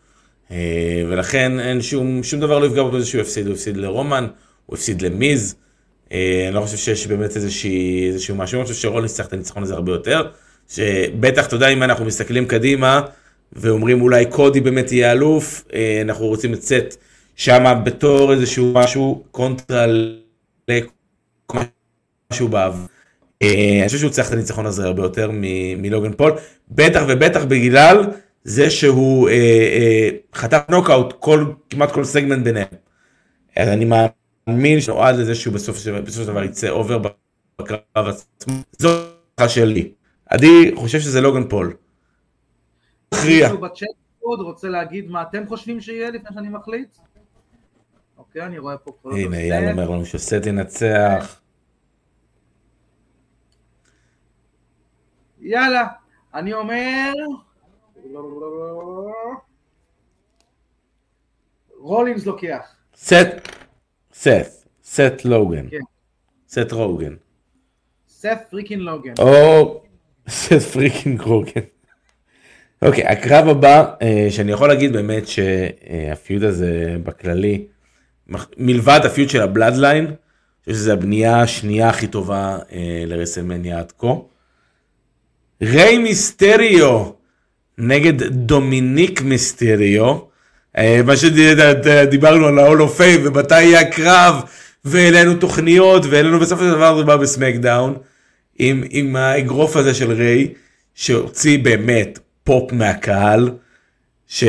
אה, 0.50 1.02
ולכן 1.08 1.60
אין 1.60 1.82
שום, 1.82 2.22
שום 2.22 2.40
דבר 2.40 2.58
לא 2.58 2.66
יפגע 2.66 2.82
בו 2.82 2.90
בזה 2.90 3.06
שהוא 3.06 3.20
הפסיד, 3.20 3.46
הוא 3.46 3.54
הפסיד 3.54 3.76
לרומן, 3.76 4.26
הוא 4.66 4.76
הפסיד 4.76 5.02
למיז. 5.02 5.54
אה, 6.12 6.44
אני 6.46 6.54
לא 6.54 6.60
חושב 6.60 6.76
שיש 6.76 7.06
באמת 7.06 7.36
איזושהי, 7.36 8.08
איזשהו 8.08 8.36
משהו, 8.36 8.58
אני 8.58 8.66
חושב 8.66 8.80
שרולינס 8.80 9.14
צריך 9.14 9.28
את 9.28 9.32
הניצחון 9.32 9.62
הזה 9.62 9.74
הרבה 9.74 9.92
יותר. 9.92 10.28
שבטח, 10.68 11.46
אתה 11.46 11.56
יודע, 11.56 11.68
אם 11.68 11.82
אנחנו 11.82 12.04
מסתכלים 12.04 12.46
קדימה, 12.46 13.00
ואומרים 13.52 14.02
אולי 14.02 14.26
קודי 14.26 14.60
באמת 14.60 14.92
יהיה 14.92 15.12
אלוף, 15.12 15.64
אה, 15.74 16.00
אנחנו 16.02 16.26
רוצים 16.26 16.52
לצאת 16.52 16.96
שם 17.36 17.80
בתור 17.84 18.32
איזשהו 18.32 18.72
משהו 18.74 19.24
קונטרה 19.30 19.86
למשהו 20.68 22.48
בעבר. 22.48 22.95
אה, 23.42 23.78
אני 23.80 23.86
חושב 23.86 23.98
שהוא 23.98 24.10
צריך 24.10 24.28
את 24.28 24.32
הניצחון 24.32 24.66
הזה 24.66 24.84
הרבה 24.84 25.02
יותר 25.02 25.30
מלוגן 25.76 26.12
פול, 26.12 26.32
בטח 26.68 27.02
ובטח 27.08 27.44
בגלל 27.44 28.04
זה 28.44 28.70
שהוא 28.70 29.28
אה, 29.28 29.34
אה, 29.34 30.08
חטף 30.34 30.60
נוקאוט 30.70 31.12
כל, 31.20 31.44
כמעט 31.70 31.92
כל 31.92 32.04
סגמנט 32.04 32.44
ביניהם. 32.44 32.66
אז 33.56 33.68
אני 33.68 33.84
מאמין 33.84 34.80
שנועד 34.80 35.14
לזה 35.16 35.34
שהוא 35.34 35.54
בסוף, 35.54 35.78
של- 35.78 36.02
דבר 36.26 36.44
יצא 36.44 36.68
over 36.68 36.98
בקרב 37.60 37.78
עצמו. 38.08 38.54
זאת 38.78 39.06
שלי. 39.48 39.92
עדי 40.30 40.72
חושב 40.74 41.00
שזה 41.00 41.20
לוגן 41.20 41.48
פול. 41.48 41.74
מכריע. 43.14 43.42
מישהו 43.46 43.60
בצ'אט 43.60 43.88
עוד 44.20 44.40
רוצה 44.40 44.68
להגיד 44.68 45.10
מה 45.10 45.22
אתם 45.22 45.42
חושבים 45.48 45.80
שיהיה 45.80 46.10
לפני 46.10 46.28
שאני 46.34 46.48
מחליט? 46.48 46.88
אוקיי, 48.18 48.42
אני 48.42 48.58
רואה 48.58 48.76
פה 48.76 48.92
הנה. 49.12 49.36
אייל 49.38 49.70
אומר 49.70 49.90
לנו 49.90 50.06
שסט 50.06 50.46
ינצח. 50.46 51.40
יאללה, 55.40 55.86
אני 56.34 56.52
אומר... 56.52 57.12
רולינס 61.78 62.26
לוקח. 62.26 62.74
סט, 62.96 63.14
סת', 64.14 64.68
סת' 64.84 65.24
לוגן. 65.24 65.68
כן. 65.70 65.78
סת' 66.48 66.72
רוגן. 66.72 67.14
סת' 68.08 68.38
freakin' 68.50 68.80
לוגן. 68.80 69.12
או 69.18 69.82
סת' 70.28 70.52
freaking 70.52 71.20
רוגן. 71.20 71.60
אוקיי, 72.82 73.06
הקרב 73.06 73.48
הבא, 73.48 73.84
אה, 74.02 74.26
שאני 74.30 74.52
יכול 74.52 74.68
להגיד 74.68 74.92
באמת 74.92 75.22
שה 75.26 75.76
feud 75.76 76.42
הזה 76.42 76.96
בכללי, 77.04 77.66
מלבד 78.56 79.00
ה 79.04 79.09
feud 79.09 79.28
של 79.28 79.42
הבלאדליין, 79.42 80.04
אני 80.06 80.14
חושב 80.64 80.76
שזו 80.76 80.92
הבנייה 80.92 81.40
השנייה 81.40 81.88
הכי 81.88 82.06
טובה 82.06 82.58
אה, 82.72 83.02
לרסלמניה 83.06 83.78
עד 83.78 83.92
כה. 83.98 84.14
ריי 85.62 85.98
מיסטריו 85.98 87.10
נגד 87.78 88.22
דומיניק 88.22 89.22
מיסטריו. 89.22 90.18
אה, 90.78 91.00
מה 91.04 91.16
שדיברנו 91.16 92.46
על 92.46 92.58
ה-all 92.58 92.78
of 92.78 92.98
fame 92.98 93.20
ומתי 93.28 93.62
יהיה 93.62 93.80
הקרב 93.80 94.42
והעלינו 94.84 95.34
תוכניות 95.34 96.02
והעלינו 96.10 96.40
בסופו 96.40 96.62
של 96.62 96.70
דבר 96.70 96.98
זה 96.98 97.04
בא 97.04 97.16
בסמקדאון 97.16 97.96
עם, 98.58 98.84
עם 98.90 99.16
האגרוף 99.16 99.76
הזה 99.76 99.94
של 99.94 100.12
ריי 100.12 100.54
שהוציא 100.94 101.58
באמת 101.58 102.18
פופ 102.44 102.72
מהקהל. 102.72 103.50
ש... 104.26 104.44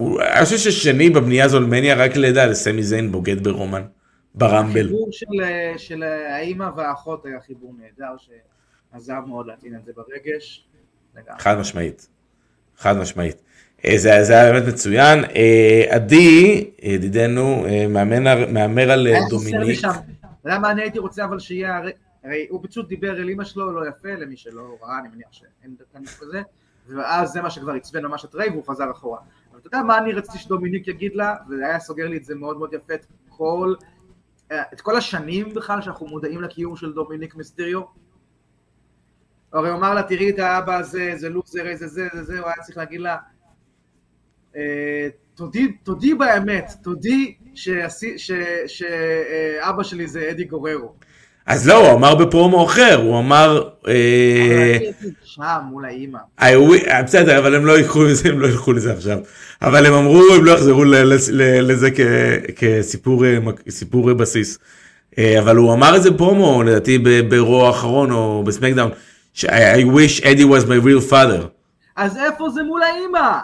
אני 0.00 0.44
חושב 0.44 0.58
ששני 0.58 1.10
בבנייה 1.10 1.44
הזו 1.44 1.60
למניה 1.60 1.94
רק 1.94 2.16
לידה 2.16 2.46
לסמי 2.46 2.82
זיין 2.82 3.12
בוגד 3.12 3.44
ברומן 3.44 3.82
ברמבל. 4.34 4.80
החיבור 4.80 5.08
של, 5.12 5.26
של 5.76 6.02
האימא 6.02 6.70
והאחות 6.76 7.26
היה 7.26 7.38
חיבור 7.46 7.74
נהדר 7.78 8.14
שעזר 8.94 9.20
מאוד 9.20 9.46
להטעין 9.46 9.74
את 9.76 9.84
זה 9.84 9.92
ברגש. 9.96 10.66
חד 11.38 11.58
משמעית. 11.58 12.08
חד 12.76 12.96
משמעית. 12.96 13.42
אה, 13.84 13.98
זה, 13.98 14.24
זה 14.24 14.32
היה 14.32 14.52
באמת 14.52 14.68
מצוין. 14.68 15.24
אה, 15.24 15.84
עדי, 15.90 16.70
ידידנו, 16.82 17.66
אה, 17.66 17.86
מאמן, 17.88 18.52
מהמר 18.52 18.90
על 18.90 19.06
דומיניק. 19.30 19.78
שם. 19.78 19.88
אתה 19.88 20.48
יודע 20.48 20.58
מה 20.58 20.70
אני 20.70 20.82
הייתי 20.82 20.98
רוצה 20.98 21.24
אבל 21.24 21.38
שיהיה, 21.38 21.80
הרי- 22.24 22.46
הוא 22.50 22.60
פשוט 22.68 22.88
דיבר 22.88 23.10
אל 23.16 23.28
אמא 23.30 23.44
שלו 23.44 23.72
לא 23.72 23.88
יפה, 23.88 24.08
למי 24.14 24.36
שלא 24.36 24.78
ראה, 24.82 24.98
אני 24.98 25.08
מניח 25.14 25.28
שאין 25.32 25.74
כאן 25.92 26.02
כזה, 26.20 26.42
ואז 26.88 27.30
זה 27.30 27.42
מה 27.42 27.50
שכבר 27.50 27.72
עצבן 27.72 28.06
ממש 28.06 28.24
את 28.24 28.34
ריי 28.34 28.50
והוא 28.50 28.64
חזר 28.68 28.90
אחורה. 28.90 29.18
אבל 29.50 29.58
אתה 29.58 29.68
יודע 29.68 29.82
מה 29.82 29.98
אני 29.98 30.12
רציתי 30.12 30.38
שדומיניק 30.38 30.88
יגיד 30.88 31.14
לה, 31.14 31.34
וזה 31.50 31.66
היה 31.66 31.80
סוגר 31.80 32.08
לי 32.08 32.16
את 32.16 32.24
זה 32.24 32.34
מאוד 32.34 32.58
מאוד 32.58 32.72
יפה, 32.74 32.94
את 32.94 33.06
כל, 33.28 33.74
את 34.52 34.80
כל 34.80 34.96
השנים 34.96 35.54
בכלל 35.54 35.82
שאנחנו 35.82 36.06
מודעים 36.06 36.42
לקיום 36.42 36.76
של 36.76 36.92
דומיניק 36.92 37.34
מיסטריו. 37.34 37.80
הרי 39.54 39.68
הוא 39.68 39.78
אמר 39.78 39.94
לה, 39.94 40.02
תראי 40.02 40.30
את 40.30 40.38
האבא 40.38 40.76
הזה, 40.76 41.12
זה 41.16 41.28
לוזר, 41.28 41.66
איזה 41.66 41.86
זה, 41.86 42.08
זה 42.14 42.22
זה, 42.22 42.38
הוא 42.38 42.46
היה 42.46 42.56
צריך 42.62 42.78
להגיד 42.78 43.00
לה, 43.00 43.16
אה, 44.56 45.08
תודי, 45.34 45.72
תודי 45.82 46.14
באמת, 46.14 46.72
תודי 46.82 47.34
שאבא 48.66 49.82
שלי 49.82 50.06
זה 50.06 50.30
אדי 50.30 50.44
גוררו. 50.44 50.92
אז 51.46 51.68
לא, 51.68 51.88
הוא 51.88 51.98
אמר 51.98 52.14
בפרומו 52.14 52.64
אחר, 52.64 53.00
הוא 53.02 53.18
אמר... 53.18 53.68
אה, 53.88 54.78
שם 55.24 55.60
מול 55.70 55.84
האימא. 55.84 56.18
אה, 56.42 57.02
בסדר, 57.02 57.38
אבל 57.38 57.54
הם 57.54 57.66
לא 57.66 57.78
יקחו 57.78 58.04
לזה, 58.04 58.28
הם 58.28 58.40
לא 58.40 58.46
ילכו 58.46 58.72
לזה 58.72 58.92
עכשיו. 58.92 59.18
אבל 59.62 59.86
הם 59.86 59.92
אמרו, 59.94 60.22
הם 60.36 60.44
לא 60.44 60.50
יחזרו 60.50 60.84
לזה 61.62 61.88
כסיפור 62.56 63.24
אה, 63.24 64.08
אה, 64.08 64.14
בסיס. 64.14 64.58
אה, 65.18 65.38
אבל 65.38 65.56
הוא 65.56 65.72
אמר 65.72 65.96
את 65.96 66.02
זה 66.02 66.18
פרומו, 66.18 66.62
לדעתי 66.62 66.98
ברוע 67.28 67.66
האחרון 67.66 68.10
או 68.10 68.42
בסמקדאון, 68.46 68.90
I 69.42 69.80
I 69.80 69.84
wish 69.84 70.20
Eddie 70.22 70.44
was 70.44 70.64
my 70.64 70.78
real 70.86 71.10
father. 71.10 71.48
אז 71.96 72.16
איפה 72.16 72.48
זה 72.48 72.62
מול 72.62 72.82
האימא? 72.82 73.38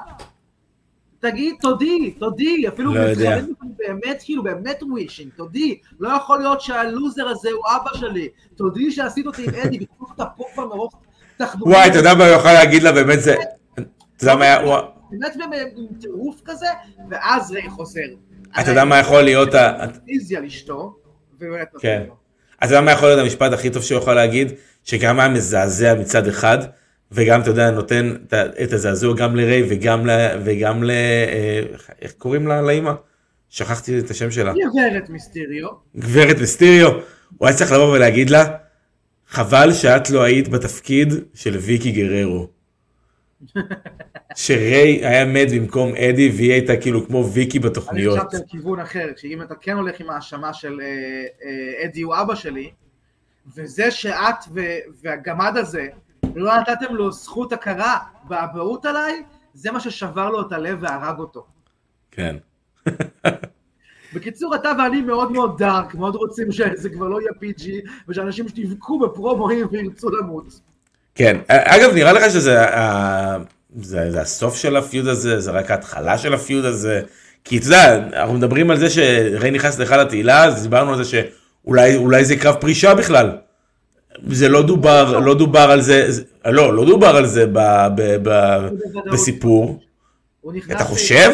תגיד, 1.21 1.55
תודי, 1.61 2.11
תודי, 2.11 2.69
אפילו 2.69 2.95
לא 2.95 3.01
יודע. 3.01 3.39
באמת, 3.77 4.23
כאילו, 4.25 4.43
באמת 4.43 4.83
ווישינג, 4.83 5.31
תודי. 5.37 5.79
לא 6.01 6.09
יכול 6.09 6.39
להיות 6.39 6.61
שהלוזר 6.61 7.29
הזה 7.29 7.49
הוא 7.51 7.65
אבא 7.77 7.99
שלי. 7.99 8.29
תודי 8.57 8.91
שעשית 8.91 9.27
אותי 9.27 9.45
עם 9.45 9.55
אדי, 9.55 9.79
ותקוף 9.83 10.11
את 10.15 10.21
הפופ 10.21 10.47
כבר 10.55 10.67
מרוב 10.67 10.91
תחדורים. 11.37 11.75
וואי, 11.75 11.89
אתה 11.89 11.99
יודע 11.99 12.15
מה 12.15 12.27
הוא 12.27 12.35
יכול 12.35 12.53
להגיד 12.53 12.83
לה, 12.83 12.93
באמת 12.93 13.21
זה... 13.21 13.35
אתה 13.75 14.25
יודע 14.25 14.37
מה 14.37 14.45
היה... 14.45 14.59
באמת 15.11 15.73
עם 15.77 15.87
טירוף 16.01 16.41
כזה, 16.45 16.67
ואז 17.11 17.53
ריי 17.53 17.71
חוזר. 17.71 18.01
אתה 18.61 18.71
יודע 18.71 18.85
מה 18.85 18.99
יכול 18.99 19.23
להיות 19.23 19.55
ה... 19.55 19.85
איזי 20.09 20.37
על 20.37 20.45
אשתו, 20.45 20.97
ובאמת 21.35 21.69
כן. 21.81 22.03
אתה 22.59 22.67
יודע 22.67 22.81
מה 22.81 22.91
יכול 22.91 23.09
להיות 23.09 23.21
המשפט 23.21 23.53
הכי 23.53 23.71
טוב 23.71 23.83
שהוא 23.83 23.99
יכול 23.99 24.15
להגיד? 24.15 24.53
שגם 24.91 25.21
היה 25.21 25.29
מזעזע 25.29 25.95
מצד 25.95 26.29
אחד, 26.29 26.59
וגם, 27.13 27.41
אתה 27.41 27.51
יודע, 27.51 27.71
נותן 27.71 28.15
את 28.65 28.73
הזעזוע 28.73 29.17
גם 29.17 29.37
לריי 29.37 29.63
וגם 29.69 30.07
ל... 30.07 30.11
וגם 30.45 30.85
ל... 30.85 30.91
אה, 30.91 31.63
איך 32.03 32.13
קוראים 32.13 32.47
לה 32.47 32.63
לאימא? 32.63 32.93
שכחתי 33.49 33.99
את 33.99 34.11
השם 34.11 34.31
שלה. 34.31 34.53
גברת 34.53 35.11
מיסטריו. 35.11 35.69
גברת 35.97 36.39
מיסטיריו. 36.39 36.91
הוא 37.39 37.49
היה 37.49 37.57
צריך 37.57 37.73
לבוא 37.73 37.93
ולהגיד 37.93 38.31
לה, 38.31 38.45
חבל 39.29 39.73
שאת 39.73 40.11
לא 40.11 40.23
היית 40.23 40.49
בתפקיד 40.49 41.15
של 41.35 41.57
ויקי 41.57 41.93
גררו. 41.93 42.49
שריי 44.35 45.07
היה 45.07 45.25
מת 45.25 45.53
במקום 45.53 45.95
אדי 45.95 46.29
והיא 46.37 46.53
הייתה 46.53 46.77
כאילו 46.77 47.07
כמו 47.07 47.31
ויקי 47.33 47.59
אני 47.59 47.69
בתוכניות. 47.69 48.19
חשבתי 48.19 48.37
על 48.37 48.43
כיוון 48.49 48.81
אחר, 48.81 49.09
שאם 49.17 49.43
אתה 49.43 49.55
כן 49.55 49.77
הולך 49.77 50.01
עם 50.01 50.11
האשמה 50.11 50.55
של 50.55 50.81
אה, 50.81 50.87
אה, 51.45 51.85
אדי 51.85 52.03
הוא 52.03 52.15
אבא 52.21 52.35
שלי, 52.35 52.71
וזה 53.57 53.91
שאת 53.91 54.37
ו- 54.55 54.61
והגמד 55.03 55.53
הזה 55.57 55.87
לא 56.35 56.57
נתתם 56.57 56.95
לו 56.95 57.13
זכות 57.13 57.53
הכרה 57.53 57.97
באבהות 58.29 58.87
עליי, 58.87 59.23
זה 59.55 59.73
מה 59.73 59.81
ששבר 59.81 60.31
לו 60.31 60.41
את 60.41 60.53
הלב 60.53 60.79
והרג 60.81 61.19
אותו. 61.19 61.47
כן. 62.11 62.37
בקיצור, 64.15 64.55
אתה 64.55 64.73
ואני 64.79 65.01
מאוד 65.01 65.33
מאוד 65.33 65.59
דארק, 65.59 65.95
מאוד 65.95 66.15
רוצים 66.15 66.53
שזה 66.53 66.89
כבר 66.91 67.09
לא 67.09 67.19
יהיה 67.21 67.31
PG, 67.31 67.91
ושאנשים 68.09 68.49
שיבכו 68.49 68.99
בפרומואים 68.99 69.67
וירצו 69.71 70.11
למות. 70.11 70.61
כן, 71.15 71.37
אגב 71.49 71.95
נראה 71.95 72.13
לך 72.13 72.31
שזה 72.31 72.77
ה- 72.79 73.39
זה, 73.77 74.11
זה 74.11 74.21
הסוף 74.21 74.57
של 74.57 74.77
הפיוד 74.77 75.07
הזה, 75.07 75.41
זה 75.41 75.51
רק 75.51 75.71
ההתחלה 75.71 76.19
של 76.19 76.35
הפיוד 76.35 76.65
הזה, 76.65 77.03
כי 77.45 77.59
אתה 77.59 77.67
יודע, 77.67 78.09
אנחנו 78.13 78.35
מדברים 78.35 78.71
על 78.71 78.79
זה 78.79 78.91
שריי 78.91 79.51
נכנס 79.51 79.79
להיכל 79.79 80.01
התהילה, 80.01 80.45
אז 80.45 80.63
דיברנו 80.63 80.91
על 80.91 80.97
זה 80.97 81.05
שאולי 81.05 81.31
אולי 81.97 82.25
זה 82.25 82.37
קרב 82.37 82.55
פרישה 82.61 82.95
בכלל. 82.95 83.39
זה 84.29 84.49
לא 84.49 84.63
דובר, 84.63 85.19
לא 85.19 85.35
דובר 85.35 85.71
על 85.71 85.81
זה, 85.81 86.11
זה- 86.13 86.23
לא, 86.47 86.75
לא 86.77 86.85
דובר 86.87 87.17
על 87.17 87.27
זה 87.27 87.47
ב, 87.47 87.59
ב, 87.97 88.17
ב, 88.29 88.59
בסיפור. 89.13 89.81
הוא. 90.41 90.53
אתה 90.73 90.85
חושב? 90.85 91.31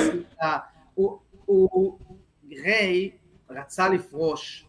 הוא, 0.94 1.18
הוא, 1.44 1.98
ריי 2.64 3.10
רצה 3.50 3.88
לפרוש, 3.88 4.64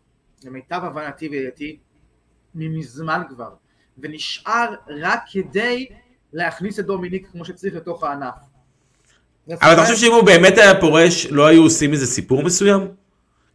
למיטב 0.45 0.79
הבנתי 0.83 1.27
וידיעתי, 1.27 1.77
ממזמן 2.55 3.21
כבר, 3.29 3.49
ונשאר 3.97 4.73
רק 5.01 5.19
כדי 5.31 5.85
להכניס 6.33 6.79
את 6.79 6.85
דומיניק 6.85 7.27
כמו 7.31 7.45
שצריך 7.45 7.75
לתוך 7.75 8.03
הענף. 8.03 8.33
אבל 9.61 9.73
אתה 9.73 9.81
חושב 9.81 9.95
שאם 9.95 10.11
הוא 10.11 10.23
באמת 10.23 10.57
היה 10.57 10.81
פורש, 10.81 11.25
לא 11.25 11.45
היו 11.47 11.63
עושים 11.63 11.93
איזה 11.93 12.05
סיפור 12.07 12.43
מסוים? 12.43 12.81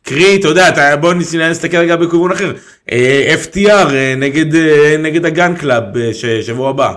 קרי, 0.02 0.36
אתה 0.40 0.48
יודע, 0.48 0.68
אתה, 0.68 0.96
בוא 0.96 1.14
ניסי- 1.14 1.38
נסתכל 1.50 1.76
רגע 1.76 1.96
בכיוון 1.96 2.32
אחר. 2.32 2.52
אה, 2.92 3.34
FTR 3.44 3.68
אה, 3.94 4.14
נגד, 4.16 4.54
אה, 4.54 4.96
נגד 4.98 5.24
הגאן 5.24 5.56
קלאב 5.56 5.84
שבוע 6.42 6.70
הבא. 6.70 6.94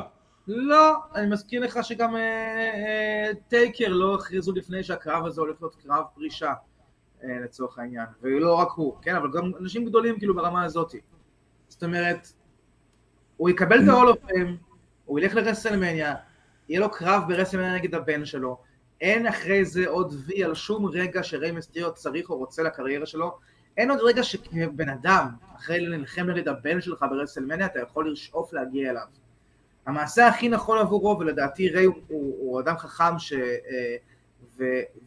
לא, 0.48 0.94
אני 1.16 1.28
מזכיר 1.28 1.62
לך 1.64 1.80
שגם 1.82 2.16
טייקר 3.48 3.88
לא 3.88 4.16
הכריזו 4.16 4.52
לפני 4.56 4.84
שהקרב 4.84 5.26
הזה 5.26 5.42
הולך 5.42 5.56
להיות 5.62 5.76
קרב 5.76 6.04
פרישה, 6.16 6.54
לצורך 7.44 7.80
העניין, 7.80 8.06
ולא 8.22 8.54
רק 8.54 8.68
הוא, 8.76 8.94
כן, 9.02 9.16
אבל 9.16 9.28
גם 9.34 9.52
אנשים 9.62 9.86
גדולים 9.86 10.18
כאילו 10.20 10.36
ברמה 10.36 10.64
הזאת. 10.64 10.96
זאת 11.68 11.84
אומרת, 11.84 12.28
הוא 13.38 13.50
יקבל 13.50 13.84
את 13.84 13.88
ה-all 13.90 14.14
of 14.14 14.30
fame, 14.32 14.72
הוא 15.06 15.20
ילך 15.20 15.36
לרסלמניה, 15.36 16.16
יהיה 16.70 16.80
לו 16.80 16.92
קרב 16.92 17.24
ברסלמניה 17.28 17.76
נגד 17.76 17.96
הבן 17.96 18.26
שלו, 18.26 18.58
אין 19.02 19.28
אחרי 19.28 19.66
זה 19.66 19.88
עוד 19.88 20.14
וי 20.26 20.44
על 20.44 20.56
שום 20.56 20.86
רגע 20.86 21.24
שריי 21.24 21.52
מסטיריו 21.52 21.94
צריך 21.94 22.30
או 22.30 22.38
רוצה 22.38 22.64
לקריירה 22.64 23.06
שלו, 23.06 23.38
אין 23.78 23.92
עוד 23.92 24.00
רגע 24.04 24.24
שכבן 24.24 24.90
אדם, 24.90 25.28
אחרי 25.56 25.80
לנלחם 25.80 26.30
נגד 26.30 26.48
הבן 26.48 26.82
שלך 26.82 27.06
ברסלמניה, 27.10 27.66
אתה 27.66 27.80
יכול 27.80 28.12
לשאוף 28.12 28.54
להגיע 28.54 28.92
אליו. 28.92 29.06
המעשה 29.86 30.28
הכי 30.28 30.50
נכון 30.50 30.78
עבורו, 30.78 31.20
ולדעתי 31.20 31.70
ריי 31.70 31.86
הוא, 31.86 31.96
הוא, 32.08 32.36
הוא 32.40 32.62
אדם 32.62 32.78
חכם 32.78 33.20
ש... 33.20 33.34
אה, 33.34 33.96
ו, 34.58 34.64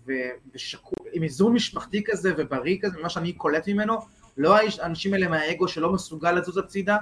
ו, 0.06 0.12
ושקול, 0.54 1.06
עם 1.12 1.22
איזון 1.22 1.52
משפחתי 1.52 2.04
כזה 2.06 2.32
ובריא 2.36 2.78
כזה, 2.82 2.98
ממה 2.98 3.08
שאני 3.08 3.32
קולט 3.32 3.68
ממנו, 3.68 3.98
לא 4.36 4.56
האנשים 4.82 5.14
האלה 5.14 5.28
מהאגו 5.28 5.68
שלא 5.68 5.92
מסוגל 5.92 6.32
לזוז 6.32 6.58
הצידה, 6.58 6.96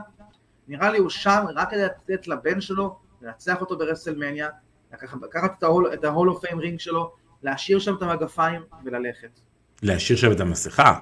נראה 0.68 0.91
לי 0.91 0.99
הוא 0.99 1.11
שם 1.11 1.45
רק 1.55 1.70
כדי 1.70 1.84
לתת 1.84 2.28
לבן 2.28 2.61
שלו, 2.61 2.99
לנצח 3.22 3.61
אותו 3.61 3.78
ברסלמניה, 3.78 4.49
לקחת 4.93 5.64
את 5.95 6.05
ה-Hall 6.05 6.37
of 6.37 6.47
Fame 6.47 6.59
רינג 6.59 6.80
שלו, 6.80 7.12
להשאיר 7.43 7.78
שם 7.78 7.95
את 7.95 8.03
המגפיים 8.03 8.62
וללכת. 8.84 9.41
להשאיר 9.82 10.18
שם 10.18 10.32
את 10.32 10.41
המסכה? 10.41 10.99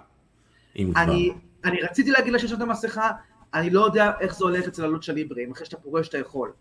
אם 0.76 0.92
אני, 0.96 1.30
כבר. 1.32 1.70
אני 1.70 1.82
רציתי 1.82 2.10
להגיד 2.10 2.32
להשאיר 2.32 2.50
שם 2.50 2.56
את 2.56 2.60
המסכה, 2.60 3.10
אני 3.54 3.70
לא 3.70 3.84
יודע 3.84 4.12
איך 4.20 4.34
זה 4.34 4.44
הולך 4.44 4.68
אצל 4.68 4.84
הלוצ'ה 4.84 5.12
ליברה, 5.12 5.42
אם 5.42 5.52
אחרי 5.52 5.66
שאתה 5.66 5.76
פורש 5.76 6.08
אתה 6.08 6.18
יכול. 6.18 6.52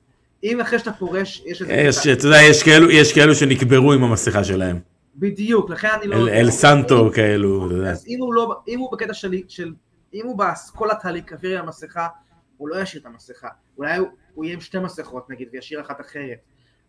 אם 0.44 0.62
אחרי 0.62 0.80
שאתה 0.80 0.94
פורש, 0.94 1.44
יש 1.46 1.62
איזה... 1.62 1.74
יש, 1.74 2.08
אתה 2.08 2.28
יודע, 2.28 2.38
יש 2.42 2.64
כאלו, 2.64 2.92
יש 2.92 3.14
כאלו 3.14 3.36
שנקברו 3.36 3.94
עם 3.94 4.04
המסכה 4.04 4.44
שלהם. 4.44 4.80
בדיוק, 5.16 5.70
לכן 5.70 5.88
אני 5.94 6.08
לא... 6.08 6.16
אל, 6.16 6.30
אל 6.30 6.52
סנטו 6.52 7.12
כאלו, 7.16 7.68
אתה 7.68 7.76
יודע. 7.76 7.92
אז 7.92 8.06
אם 8.08 8.18
הוא 8.20 8.34
לא, 8.34 8.62
אם 8.68 8.80
הוא 8.80 8.92
בקטע 8.92 9.14
שלי, 9.14 9.44
של... 9.48 9.74
אם 10.14 10.26
הוא 10.26 10.38
באסכולת 10.38 11.06
הלהיקביר 11.06 11.60
עם 11.60 11.66
המסכה, 11.66 12.08
הוא 12.58 12.70
לא 12.70 12.82
ישאיר 12.82 13.02
את 13.02 13.06
המסכה. 13.06 13.48
אולי 13.78 13.98
הוא, 13.98 14.08
הוא 14.34 14.46
יהיה 14.46 14.54
עם 14.54 14.62
שתי 14.62 14.80
מסכות 14.80 15.30
נגיד, 15.30 15.48
וישאיר 15.54 15.82
אחת 15.82 16.02
אחרת. 16.02 16.38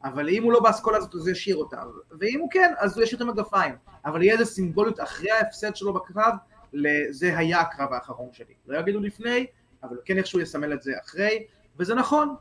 אבל 0.05 0.29
אם 0.29 0.43
הוא 0.43 0.53
לא 0.53 0.61
באסכולה 0.61 0.97
הזאת, 0.97 1.15
אז 1.15 1.29
ישאיר 1.29 1.57
אותה. 1.57 1.83
ואם 2.21 2.41
הוא 2.41 2.51
כן, 2.51 2.73
אז 2.79 2.97
הוא 2.97 3.05
ישאיר 3.05 3.17
את 3.17 3.21
המגפיים. 3.21 3.75
אבל 4.05 4.23
יהיה 4.23 4.33
איזה 4.33 4.45
סימבוליות 4.45 5.01
אחרי 5.01 5.31
ההפסד 5.31 5.77
שלו 5.77 5.93
בקרב, 5.93 6.35
לזה 6.73 7.39
היה 7.39 7.61
הקרב 7.61 7.93
האחרון 7.93 8.29
שלי. 8.33 8.55
לא 8.67 8.79
יגידו 8.79 9.01
לפני, 9.01 9.47
אבל 9.83 9.97
כן 10.05 10.19
איכשהו 10.19 10.41
יסמל 10.41 10.73
את 10.73 10.83
זה 10.83 10.93
אחרי, 11.05 11.47
וזה 11.79 11.95
נכון. 11.95 12.35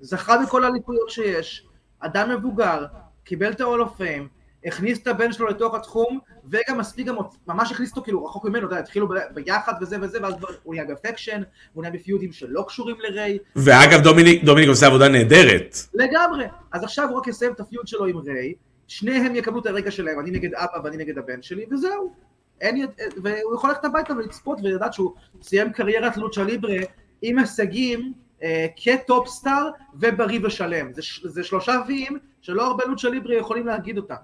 זכה 0.00 0.38
בכל 0.42 0.64
האליפויות 0.64 1.10
שיש, 1.10 1.68
אדם 2.00 2.30
מבוגר, 2.30 2.86
קיבל 3.24 3.52
את 3.52 3.60
ה- 3.60 3.67
Hall 3.67 3.80
of 3.80 4.00
Fame, 4.00 4.28
הכניס 4.64 5.02
את 5.02 5.06
הבן 5.06 5.32
שלו 5.32 5.46
לתוך 5.46 5.74
התחום, 5.74 6.18
וגם 6.50 6.78
מספיק 6.78 7.06
גם, 7.06 7.16
ממש 7.46 7.72
הכניס 7.72 7.90
אותו 7.90 8.02
כאילו 8.02 8.24
רחוק 8.24 8.44
ממנו, 8.44 8.66
אתה 8.66 8.74
יודע, 8.74 8.82
התחילו 8.82 9.08
ביחד 9.34 9.72
וזה 9.80 9.96
וזה, 10.00 10.22
ואז 10.22 10.34
הוא 10.62 10.74
נהיה 10.74 10.86
ב 10.86 10.92
faction, 10.92 11.42
הוא 11.72 11.82
נהיה 11.82 11.94
בפיודים 11.94 12.32
שלא 12.32 12.64
קשורים 12.68 12.96
לריי. 13.00 13.38
ואגב, 13.56 14.00
דומיניק, 14.00 14.44
דומיניק 14.44 14.68
עושה 14.68 14.86
עבודה 14.86 15.08
נהדרת. 15.08 15.76
לגמרי. 15.94 16.44
אז 16.72 16.84
עכשיו 16.84 17.08
הוא 17.08 17.18
רק 17.18 17.26
יסיים 17.26 17.52
את 17.52 17.60
ה 17.60 17.66
feud 17.66 17.88
שלו 17.88 18.06
עם 18.06 18.18
ריי, 18.18 18.54
שניהם 18.86 19.36
יקבלו 19.36 19.60
את 19.60 19.66
הרגע 19.66 19.90
שלהם, 19.90 20.20
אני 20.20 20.30
נגד 20.30 20.54
אבא 20.54 20.78
ואני 20.84 20.96
נגד 20.96 21.18
הבן 21.18 21.42
שלי, 21.42 21.64
וזהו. 21.70 22.12
אין, 22.60 22.86
והוא 23.22 23.54
יכול 23.54 23.70
ללכת 23.70 23.84
הביתה 23.84 24.12
ולצפות 24.12 24.58
ולדעת 24.62 24.92
שהוא 24.92 25.12
סיים 25.42 25.72
קריירת 25.72 26.16
lucha 26.16 26.44
libre 26.44 26.76
עם 27.22 27.38
הישגים 27.38 28.12
אה, 28.42 28.66
כ 28.76 28.97
top 28.97 29.28
star 29.28 29.70
ובריא 29.94 30.40
ושלם. 30.44 30.92
זה, 30.92 31.02
זה 31.24 31.44
שלושה 31.44 31.80
ווים 31.86 32.18
שלא 32.40 32.66
הרבה 32.66 32.84
lucha 32.84 33.08
libre 33.08 33.36
יכולים 33.36 33.66
להגיד 33.66 33.96
אותם. 33.96 34.14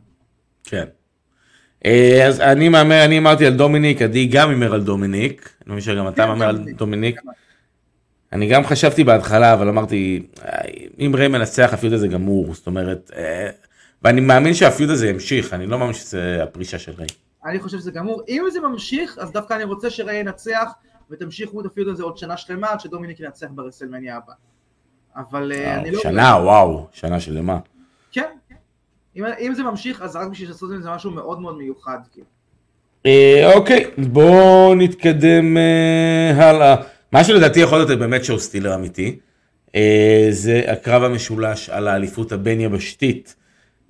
כן. 0.65 0.85
אה, 1.87 2.27
אז 2.27 2.41
אני 2.41 2.69
מהמר, 2.69 3.05
אני 3.05 3.19
אמרתי 3.19 3.47
על 3.47 3.55
דומיניק, 3.55 4.03
עדי 4.03 4.27
גם 4.27 4.51
הימר 4.51 4.75
על 4.75 4.83
דומיניק, 4.83 5.51
אני 5.67 5.73
מבין 5.73 5.81
שגם 5.81 6.09
אתה 6.09 6.27
מהמר 6.27 6.49
על 6.49 6.59
דומיניק. 6.77 7.21
אני 8.33 8.49
גם 8.49 8.65
חשבתי 8.65 9.05
בהתחלה, 9.05 9.53
אבל 9.53 9.69
אמרתי, 9.69 10.27
אם 10.99 11.13
ריי 11.15 11.29
מנצח 11.29 11.71
ה 11.73 11.77
feud 11.77 11.93
הזה 11.93 12.09
גמור, 12.09 12.55
זאת 12.55 12.67
אומרת, 12.67 13.11
אה, 13.17 13.51
ואני 14.03 14.21
מאמין 14.21 14.55
שהפיוד 14.55 14.91
הזה 14.91 15.09
ימשיך, 15.09 15.55
אני 15.55 15.67
לא 15.67 15.79
מאמין 15.79 15.95
שזה 15.95 16.43
הפרישה 16.43 16.79
של 16.79 16.93
ריי. 16.99 17.09
אני 17.45 17.61
חושב 17.61 17.79
שזה 17.79 17.91
גמור, 17.91 18.23
אם 18.29 18.45
זה 18.53 18.61
ממשיך, 18.61 19.19
אז 19.19 19.33
דווקא 19.33 19.55
אני 19.55 19.65
רוצה 19.65 19.91
שריי 19.91 20.17
ינצח, 20.17 20.73
ותמשיכו 21.11 21.61
את 21.61 21.67
הפיוד 21.67 21.89
הזה 21.89 22.03
עוד 22.03 22.19
שנה 22.19 22.37
שלמה, 22.37 22.71
עד 22.71 22.81
שדומיניק 22.81 23.21
ינצח 23.21 23.47
ברסלמניה 23.51 24.17
הבא. 24.17 24.33
אבל 25.17 25.53
אה, 25.55 25.75
אני 25.75 25.91
לא... 25.91 26.01
שנה, 26.01 26.37
וואו, 26.43 26.87
שנה 26.93 27.21
שלמה. 27.21 27.59
כן, 28.13 28.31
אם, 29.17 29.25
אם 29.25 29.55
זה 29.55 29.63
ממשיך, 29.63 30.03
אז 30.03 30.17
רק 30.17 30.29
בשביל 30.29 30.49
לעשות 30.49 30.73
את 30.73 30.83
זה 30.83 30.91
משהו 30.91 31.11
מאוד 31.11 31.41
מאוד 31.41 31.57
מיוחד. 31.57 31.99
כאילו. 32.13 32.27
אה, 33.07 33.53
אוקיי, 33.55 33.91
בואו 33.99 34.75
נתקדם 34.75 35.57
אה, 35.57 36.51
הלאה. 36.51 36.77
מה 37.13 37.25
שלדעתי 37.25 37.61
יכול 37.61 37.79
להיות 37.79 37.99
באמת 37.99 38.25
שואו 38.25 38.39
סטילר 38.39 38.75
אמיתי, 38.75 39.19
אה, 39.75 40.27
זה 40.31 40.63
הקרב 40.73 41.03
המשולש 41.03 41.71
על 41.71 41.89
האליפות 41.89 42.33
הבין-יבשתית. 42.33 43.37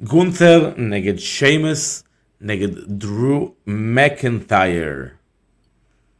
גונת'ר 0.01 0.73
נגד 0.77 1.18
שיימס 1.18 2.05
נגד 2.41 2.68
דרו 2.89 3.55
מקנטייר. 3.66 5.07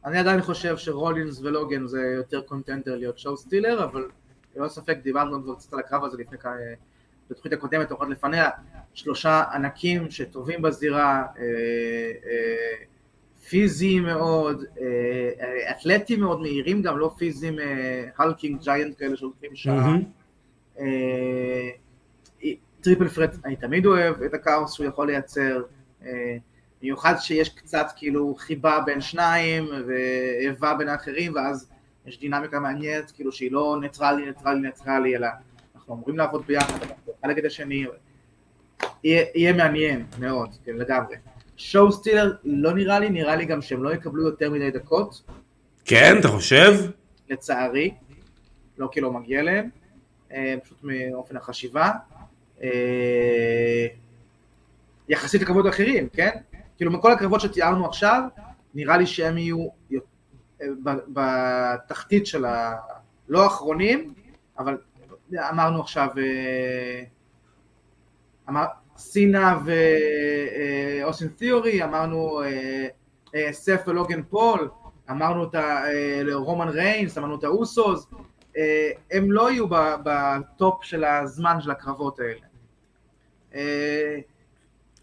אני 0.05 0.19
עדיין 0.19 0.43
חושב 0.43 0.77
שרולינס 0.77 1.41
ולוגן 1.41 1.87
זה 1.87 2.01
יותר 2.17 2.41
contender 2.41 2.97
להיות 2.97 3.19
show 3.19 3.37
stealer, 3.37 3.85
אבל 3.85 4.05
ללא 4.57 4.69
ספק 4.69 4.99
דיברנו 5.03 5.43
כבר 5.43 5.55
קצת 5.55 5.73
על 5.73 5.79
הקרב 5.79 6.05
הזה 6.05 6.19
לפני 6.19 6.39
כמה... 6.39 6.53
בתוכנית 7.31 7.53
הקודמת, 7.53 7.91
או 7.93 8.05
לפניה, 8.05 8.51
שלושה 8.95 9.43
ענקים 9.55 10.11
שטובים 10.11 10.63
בזירה, 10.63 11.25
אה, 11.39 11.45
אה, 12.27 12.85
פיזיים 13.49 14.03
מאוד, 14.03 14.65
אה, 14.81 15.71
אתלטים 15.71 16.21
מאוד, 16.21 16.41
מהירים 16.41 16.83
גם, 16.83 16.99
לא 16.99 17.15
פיזיים, 17.19 17.59
hulking 18.19 18.61
giant 18.61 18.99
כאלה 18.99 19.17
שהולכים 19.17 19.51
שעה. 19.55 19.97
triple 22.81 23.09
threat, 23.09 23.35
אני 23.45 23.57
תמיד 23.57 23.87
אוהב 23.87 24.23
את 24.23 24.35
הכאוס 24.35 24.73
שהוא 24.75 24.87
יכול 24.87 25.07
לייצר, 25.07 25.63
במיוחד 26.83 27.15
שיש 27.19 27.49
קצת 27.49 27.87
כאילו 27.97 28.35
חיבה 28.39 28.81
בין 28.87 29.01
שניים 29.01 29.69
ואיבה 29.87 30.75
בין 30.75 30.89
האחרים, 30.89 31.35
ואז 31.35 31.71
יש 32.07 32.21
דינמיקה 32.21 32.61
מעניינת, 32.61 33.11
כאילו 33.11 33.33
שהיא 33.33 33.53
לא 33.53 33.79
ניטרלי, 33.81 34.27
ניטרלי, 34.27 34.61
ניטרלי, 34.61 35.17
אלא 35.17 35.29
אנחנו 35.75 35.95
אמורים 35.95 36.19
לעבוד 36.19 36.47
ביחד, 36.47 36.75
אחד 36.83 37.29
נגד 37.29 37.47
השני, 37.47 37.87
יהיה, 39.05 39.25
יהיה 39.35 39.53
מעניין 39.53 40.07
מאוד, 40.19 40.51
כן, 40.65 40.73
לגמרי. 40.77 41.17
show 41.57 41.93
stealer 41.93 42.33
לא 42.45 42.75
נראה 42.75 42.99
לי, 42.99 43.11
נראה 43.11 43.37
לי 43.37 43.45
גם 43.45 43.63
שהם 43.63 43.83
לא 43.83 43.95
יקבלו 43.95 44.27
יותר 44.27 44.51
מדי 44.51 44.71
דקות. 44.71 45.23
כן, 45.85 46.17
אתה 46.21 46.29
חושב? 46.29 46.75
לצערי, 47.29 47.95
לא 48.79 48.89
כי 48.93 49.01
לא 49.01 49.13
מגיע 49.13 49.43
להם, 49.43 49.69
אה, 50.33 50.55
פשוט 50.65 50.79
מאופן 50.83 51.37
החשיבה. 51.37 51.91
אה, 52.63 53.87
יחסית 55.09 55.43
לקרבות 55.43 55.69
אחרים, 55.69 56.09
כן? 56.09 56.31
כאילו 56.77 56.93
מכל 56.93 57.13
הקרבות 57.13 57.41
שתיארנו 57.41 57.87
עכשיו, 57.87 58.23
נראה 58.75 58.97
לי 58.97 59.07
שהם 59.07 59.39
יהיו 59.39 59.67
אה, 59.93 60.69
בתחתית 61.09 62.27
של 62.27 62.45
ה... 62.45 62.77
לא 63.29 63.45
האחרונים, 63.45 64.15
אבל 64.59 64.79
אמרנו 65.35 65.81
עכשיו 65.81 66.09
אמר, 68.51 68.65
סינה 68.97 69.59
ואוסטין 71.03 71.29
תיאורי, 71.29 71.85
אמרנו 71.85 72.43
אה, 72.43 72.87
אה, 73.35 73.53
סת' 73.53 73.81
ולוגן 73.87 74.23
פול, 74.23 74.69
אמרנו 75.11 75.45
את 75.45 75.55
אה, 75.55 76.21
רומן 76.33 76.69
ריינס, 76.69 77.19
אמרנו 77.19 77.39
את 77.39 77.45
האוסוס, 77.45 78.07
הם 79.11 79.33
לא 79.33 79.51
יהיו 79.51 79.67
ב 80.05 80.25
top 80.25 80.85
של 80.85 81.05
הזמן 81.05 81.61
של 81.61 81.71
הקרבות 81.71 82.19
האלה. 82.21 82.41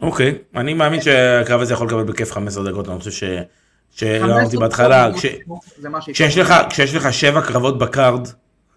אוקיי, 0.00 0.38
אני 0.56 0.74
מאמין 0.74 1.00
שהקרב 1.00 1.60
הזה 1.60 1.74
יכול 1.74 1.86
לקבל 1.86 2.04
בכיף 2.04 2.32
15 2.32 2.70
דקות, 2.70 2.88
אני 2.88 2.98
חושב 2.98 3.10
ש... 3.10 3.24
שאמרתי 3.90 4.56
בהתחלה, 4.56 5.10
כשיש 6.68 6.94
לך 6.94 7.12
שבע 7.12 7.40
קרבות 7.42 7.78
ב 7.78 7.86
card, 7.86 8.28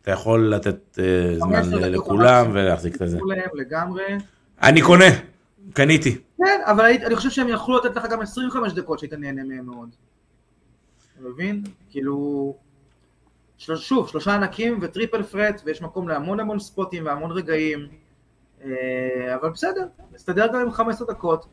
אתה 0.01 0.11
יכול 0.11 0.53
לתת 0.55 0.99
זמן 1.37 1.69
לכולם 1.71 2.49
ולהחזיק 2.53 3.01
את 3.01 3.09
זה. 3.09 3.17
לגמרי. 3.53 4.17
אני 4.63 4.81
קונה, 4.81 5.05
קניתי. 5.73 6.17
כן, 6.37 6.61
אבל 6.65 6.85
אני 7.05 7.15
חושב 7.15 7.29
שהם 7.29 7.47
יכלו 7.47 7.77
לתת 7.77 7.95
לך 7.95 8.05
גם 8.05 8.21
25 8.21 8.73
דקות 8.73 8.99
שהיית 8.99 9.13
נהנה 9.13 9.43
מהם 9.43 9.65
מאוד. 9.65 9.89
אתה 11.13 11.29
מבין? 11.29 11.63
כאילו... 11.89 12.55
שוב, 13.57 14.09
שלושה 14.09 14.35
ענקים 14.35 14.79
ו 14.81 14.87
triple 14.87 15.23
threat, 15.23 15.61
ויש 15.65 15.81
מקום 15.81 16.09
להמון 16.09 16.39
המון 16.39 16.59
ספוטים 16.59 17.05
והמון 17.05 17.31
רגעים. 17.31 17.87
אה, 18.63 19.35
אבל 19.35 19.49
בסדר, 19.49 19.85
נסתדר 20.13 20.47
גם 20.47 20.61
עם 20.61 20.71
15 20.71 21.07
דקות. 21.07 21.45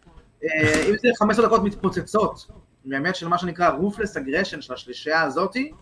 אה, 0.45 0.85
אם 0.89 0.95
זה 1.03 1.09
15 1.19 1.47
דקות 1.47 1.63
מתפוצצות, 1.63 2.47
באמת 2.85 3.17
של 3.17 3.29
מה 3.29 3.39
שנקרא 3.39 3.71
ruthless 3.71 4.17
aggression 4.17 4.61
של 4.61 4.75
השלישייה 4.75 5.23
הזאתי, 5.23 5.73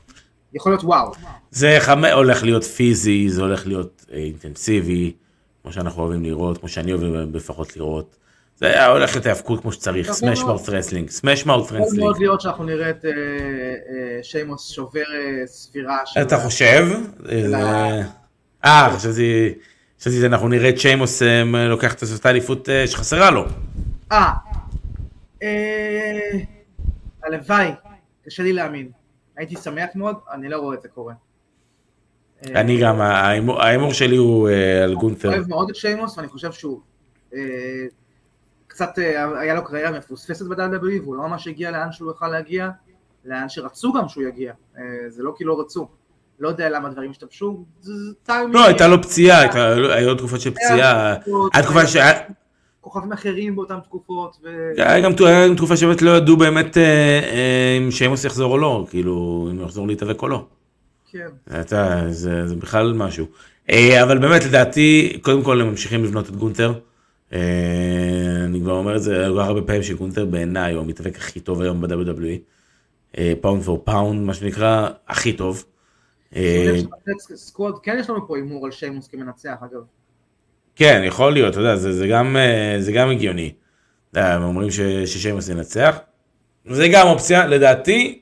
יכול 0.53 0.73
להיות 0.73 0.85
וואו. 0.85 1.13
זה 1.51 1.79
הולך 2.13 2.43
להיות 2.43 2.65
פיזי, 2.65 3.29
זה 3.29 3.43
הולך 3.43 3.67
להיות 3.67 4.07
אה, 4.13 4.17
אינטנסיבי. 4.17 5.13
כמו 5.67 5.73
שאנחנו 5.73 6.03
אוהבים 6.03 6.23
לראות, 6.25 6.59
כמו 6.59 6.69
שאני 6.69 6.93
אוהב 6.93 7.37
לפחות 7.37 7.77
לראות. 7.77 8.17
זה 8.57 8.67
היה 8.67 8.87
הולך 8.87 9.17
את 9.17 9.27
ההאבקות 9.27 9.61
כמו 9.61 9.73
שצריך, 9.73 10.13
smashmouth 10.13 10.69
wrestling, 10.69 11.11
smashmouth 11.11 11.65
wrestling. 11.65 11.87
יכול 11.87 11.99
מאוד 11.99 12.19
להיות 12.19 12.41
שאנחנו 12.41 12.65
נראה 12.65 12.91
את 12.91 13.05
אה, 13.05 13.11
אה, 13.11 14.23
שיימוס 14.23 14.71
שובר 14.71 15.01
אה, 15.15 15.47
ספירה. 15.47 15.99
אתה 16.23 16.39
חושב? 16.39 16.87
אה, 18.65 18.97
חשבתי 18.97 20.21
שאנחנו 20.21 20.49
נראה 20.49 20.69
את 20.69 20.79
שיימוס 20.79 21.23
לוקח 21.69 21.95
את 21.95 22.03
אותה 22.15 22.31
אליפות 22.31 22.69
שחסרה 22.87 23.31
לו. 23.31 23.45
אה, 24.13 24.33
הלוואי, 27.25 27.71
קשה 28.27 28.43
לי 28.43 28.53
להאמין. 28.53 28.91
הייתי 29.37 29.55
שמח 29.57 29.89
מאוד, 29.95 30.17
אני 30.33 30.49
לא 30.49 30.59
רואה 30.59 30.77
את 30.77 30.83
זה 30.83 30.89
קורה. 30.89 31.15
אני 32.45 32.81
גם, 32.81 33.01
ההימור 33.01 33.93
שלי 33.93 34.17
הוא 34.17 34.49
אה, 34.49 34.85
על 34.85 34.95
גונת'ר. 34.95 35.29
אני 35.29 35.37
אוהב 35.37 35.49
מאוד 35.49 35.71
את 35.71 35.77
שיימוס, 35.77 36.19
ואני 36.19 36.29
חושב 36.29 36.53
שהוא 36.53 36.81
אה, 37.35 37.41
קצת, 38.67 38.99
אה, 38.99 39.39
היה 39.41 39.55
לו 39.55 39.65
קריירה 39.65 39.91
מפוספסת 39.99 40.47
ב-WWE, 40.47 41.03
והוא 41.03 41.17
לא 41.17 41.29
ממש 41.29 41.49
הגיע 41.49 41.71
לאן 41.71 41.93
שהוא 41.93 42.09
יוכל 42.09 42.29
להגיע, 42.29 42.71
לאן 43.25 43.49
שרצו 43.49 43.93
גם 43.93 44.09
שהוא 44.09 44.25
יגיע, 44.25 44.53
זה 45.09 45.23
לא 45.23 45.33
כי 45.37 45.45
לא 45.45 45.61
רצו. 45.61 45.89
לא 46.41 46.49
יודע 46.49 46.71
למה 46.71 46.89
דברים 46.89 47.13
טיימינג. 48.23 48.55
לא, 48.55 48.67
הייתה 48.67 48.89
לו 48.89 49.03
פציעה, 49.03 49.41
היו 49.95 50.15
תקופות 50.15 50.41
של 50.41 50.51
פציעה. 50.51 51.15
היה 51.53 51.63
תקופה 51.63 51.87
ש... 51.87 51.97
כוכבים 52.81 53.13
אחרים 53.13 53.57
באותן 53.57 53.81
תקופות. 53.81 54.37
היה 54.77 55.01
גם 55.01 55.13
תקופה 55.57 55.77
שבאמת 55.77 56.03
לא 56.03 56.11
ידעו 56.17 56.37
באמת 56.37 56.77
אה, 56.77 56.83
אה, 56.83 57.79
אם 57.79 57.91
שיימוס 57.91 58.25
יחזור 58.25 58.53
או 58.53 58.59
לא, 58.59 58.87
כאילו, 58.91 59.49
אם 59.51 59.57
הוא 59.57 59.65
יחזור 59.65 59.89
להתאבק 59.89 60.23
או 60.23 60.29
לא. 60.29 60.45
כן. 61.17 61.61
אתה, 61.61 62.03
זה, 62.11 62.49
זה 62.49 62.57
בכלל 62.57 62.93
משהו. 62.93 63.27
אה, 63.71 64.03
אבל 64.03 64.19
באמת, 64.19 64.45
לדעתי, 64.45 65.19
קודם 65.23 65.43
כל 65.43 65.61
הם 65.61 65.69
ממשיכים 65.69 66.05
לבנות 66.05 66.29
את 66.29 66.37
גונטר. 66.37 66.73
אה, 67.33 67.39
אני 68.45 68.61
כבר 68.61 68.73
אומר 68.73 68.97
את 68.97 69.03
זה 69.03 69.27
כל 69.29 69.41
הרבה 69.41 69.63
פעמים 69.63 69.83
שגונטר 69.83 70.25
בעיניי 70.25 70.75
הוא 70.75 70.83
המתאבק 70.83 71.17
הכי 71.17 71.41
טוב 71.41 71.61
היום 71.61 71.81
ב-WWE. 71.81 72.39
pound 73.41 73.63
for 73.63 73.83
pound, 73.85 74.21
מה 74.21 74.35
שנקרא, 74.35 74.89
הכי 75.09 75.33
טוב. 75.33 75.65
אה, 76.37 76.73
squad, 77.35 77.79
כן 77.83 77.97
יש 78.01 78.11
לנו 78.11 78.29
פה 78.29 78.37
הימור 78.37 78.67
על 78.67 78.73
שיימוס 78.73 79.09
כמנצח 79.09 79.55
אגב. 79.61 79.81
כן, 80.77 81.03
יכול 81.05 81.33
להיות, 81.33 81.53
אתה 81.53 81.61
יודע, 81.61 81.77
זה, 81.77 81.93
זה, 81.93 82.07
גם, 82.07 82.37
אה, 82.37 82.77
זה 82.81 82.93
גם 82.93 83.11
הגיוני. 83.11 83.53
הם 84.15 84.43
אומרים 84.43 84.69
ששיימוס 85.07 85.49
ינצח. 85.49 85.99
זה 86.71 86.89
גם 86.93 87.07
אופציה, 87.07 87.47
לדעתי, 87.47 88.21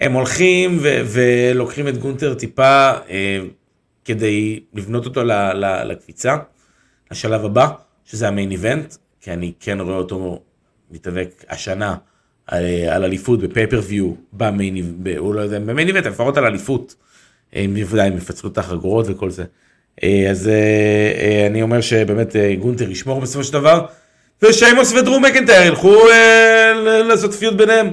הם 0.00 0.12
הולכים 0.12 0.78
ו- 0.82 1.00
ולוקחים 1.04 1.88
את 1.88 1.98
גונטר 1.98 2.34
טיפה 2.34 2.90
אה, 3.10 3.38
כדי 4.04 4.60
לבנות 4.74 5.06
אותו 5.06 5.24
ל- 5.24 5.32
ל- 5.52 5.82
לקפיצה, 5.84 6.36
לשלב 7.10 7.44
הבא, 7.44 7.68
שזה 8.04 8.28
המיין 8.28 8.50
איבנט, 8.50 8.94
כי 9.20 9.30
אני 9.32 9.52
כן 9.60 9.80
רואה 9.80 9.96
אותו 9.96 10.42
מתאבק 10.90 11.44
השנה 11.48 11.96
על, 12.46 12.64
על 12.90 13.04
אליפות 13.04 13.40
בפייפריוויו, 13.40 14.12
במיין, 14.32 14.94
ב- 15.02 15.16
הוא 15.16 15.34
לא 15.34 15.40
יודע, 15.40 15.58
במיין 15.58 15.88
איבנט, 15.88 16.06
לפחות 16.06 16.36
על 16.36 16.44
אליפות. 16.44 16.94
אה, 17.56 17.60
אם 17.60 17.74
בוודאי 17.74 18.06
הם 18.08 18.16
יפצלו 18.16 18.50
את 18.50 18.58
החגורות 18.58 19.06
וכל 19.08 19.30
זה. 19.30 19.44
אה, 20.02 20.26
אז 20.30 20.48
אה, 20.48 20.52
אה, 21.20 21.46
אני 21.46 21.62
אומר 21.62 21.80
שבאמת 21.80 22.36
אה, 22.36 22.54
גונטר 22.54 22.90
ישמור 22.90 23.20
בסופו 23.20 23.44
של 23.44 23.52
דבר, 23.52 23.86
ושיימוס 24.42 24.92
ודרו 24.92 25.20
מקנטייר 25.20 25.62
ילכו 25.66 25.96
אה, 26.10 26.72
לעשות 27.08 27.34
feud 27.34 27.54
ביניהם. 27.54 27.90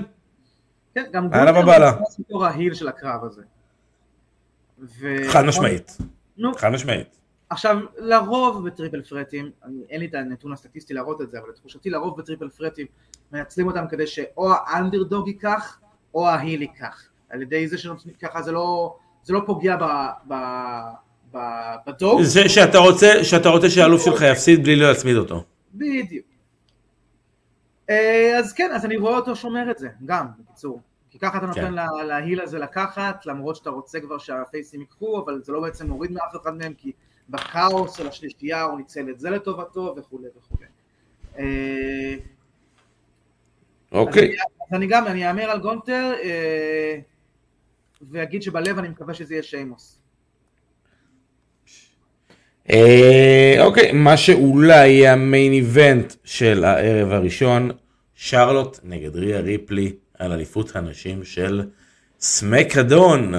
כן, 0.97 1.09
גם 1.11 1.25
ובהלה. 1.25 1.91
נכנס 1.91 2.19
בתור 2.19 2.45
ה 2.45 2.51
heel 2.51 2.73
של 2.73 2.87
הקרב 2.87 3.23
הזה. 3.23 3.41
ו- 4.79 5.29
חד 5.29 5.45
משמעית, 5.45 5.97
נו, 6.37 6.53
חד 6.55 6.69
משמעית. 6.69 7.17
עכשיו, 7.49 7.77
לרוב 7.97 8.67
ב 8.67 8.72
triple 8.72 9.01
threatים, 9.01 9.51
אני, 9.65 9.81
אין 9.89 9.99
לי 9.99 10.05
את 10.05 10.13
הנתון 10.13 10.53
הסטטיסטי 10.53 10.93
להראות 10.93 11.21
את 11.21 11.29
זה, 11.29 11.39
אבל 11.39 11.49
לתחושתי 11.49 11.89
לרוב 11.89 12.17
ב 12.17 12.22
triple 12.22 12.49
threatים 12.49 12.87
מנצלים 13.31 13.67
אותם 13.67 13.87
כדי 13.89 14.07
שאו 14.07 14.53
האנדרדוג 14.53 15.27
ייקח, 15.27 15.79
או 16.13 16.27
ההיל 16.27 16.61
ייקח. 16.61 17.09
על 17.29 17.41
ידי 17.41 17.67
זה 17.67 17.77
שנותנים 17.77 18.15
ככה 18.15 18.41
זה 18.41 18.51
לא, 18.51 18.95
זה 19.23 19.33
לא 19.33 19.41
פוגע 19.45 19.75
ב, 19.75 19.83
ב, 20.27 20.33
ב, 21.31 21.37
בדוג. 21.87 22.21
זה 22.21 22.49
שאתה 22.49 22.77
רוצה, 22.77 23.23
שאתה 23.23 23.49
רוצה 23.49 23.69
שהאלוף 23.69 24.05
שלך 24.05 24.21
יפסיד 24.31 24.63
בלי 24.63 24.75
להצמיד 24.75 25.15
אותו. 25.15 25.43
בדיוק. 25.73 26.25
אה, 27.89 28.39
אז 28.39 28.53
כן, 28.53 28.71
אז 28.75 28.85
אני 28.85 28.97
רואה 28.97 29.15
אותו 29.15 29.35
שומר 29.35 29.71
את 29.71 29.77
זה, 29.77 29.87
גם, 30.05 30.27
בקיצור. 30.39 30.81
כי 31.17 31.21
ככה 31.21 31.37
אתה 31.37 31.45
נותן 31.45 31.61
כן. 31.61 31.73
לה- 31.73 32.03
להיל 32.07 32.41
הזה 32.41 32.59
לקחת, 32.59 33.25
למרות 33.25 33.55
שאתה 33.55 33.69
רוצה 33.69 33.99
כבר 33.99 34.17
שהפייסים 34.17 34.79
ייקחו, 34.79 35.23
אבל 35.25 35.41
זה 35.43 35.51
לא 35.51 35.61
בעצם 35.61 35.87
מוריד 35.89 36.11
מאף 36.11 36.35
אחד 36.41 36.57
מהם, 36.57 36.73
כי 36.77 36.91
בכאוס 37.29 37.97
של 37.97 38.07
השלישייה 38.07 38.63
הוא 38.63 38.77
ניצל 38.77 39.09
את 39.09 39.19
זה 39.19 39.29
לטובתו 39.29 39.95
וכולי 39.97 40.27
וכולי. 40.37 40.67
אה, 41.37 42.15
אוקיי. 43.91 44.35
אז 44.61 44.73
אני 44.77 44.87
גם, 44.87 45.07
אני 45.07 45.29
אאמר 45.29 45.43
על 45.43 45.59
גונטר, 45.59 46.13
אה, 46.23 46.99
ואגיד 48.01 48.41
שבלב 48.41 48.77
אני 48.77 48.87
מקווה 48.87 49.13
שזה 49.13 49.33
יהיה 49.33 49.43
שיימוס. 49.43 50.01
אה, 52.69 53.55
אוקיי, 53.59 53.91
מה 53.91 54.17
שאולי 54.17 54.87
יהיה 54.87 55.13
המיין 55.13 55.53
איבנט 55.53 56.13
של 56.23 56.63
הערב 56.63 57.11
הראשון, 57.11 57.71
שרלוט 58.15 58.79
נגד 58.83 59.15
ריה 59.15 59.39
ריפלי 59.39 59.95
על 60.19 60.31
אליפות 60.31 60.75
הנשים 60.75 61.23
של 61.23 61.67
סמקדון. 62.19 63.33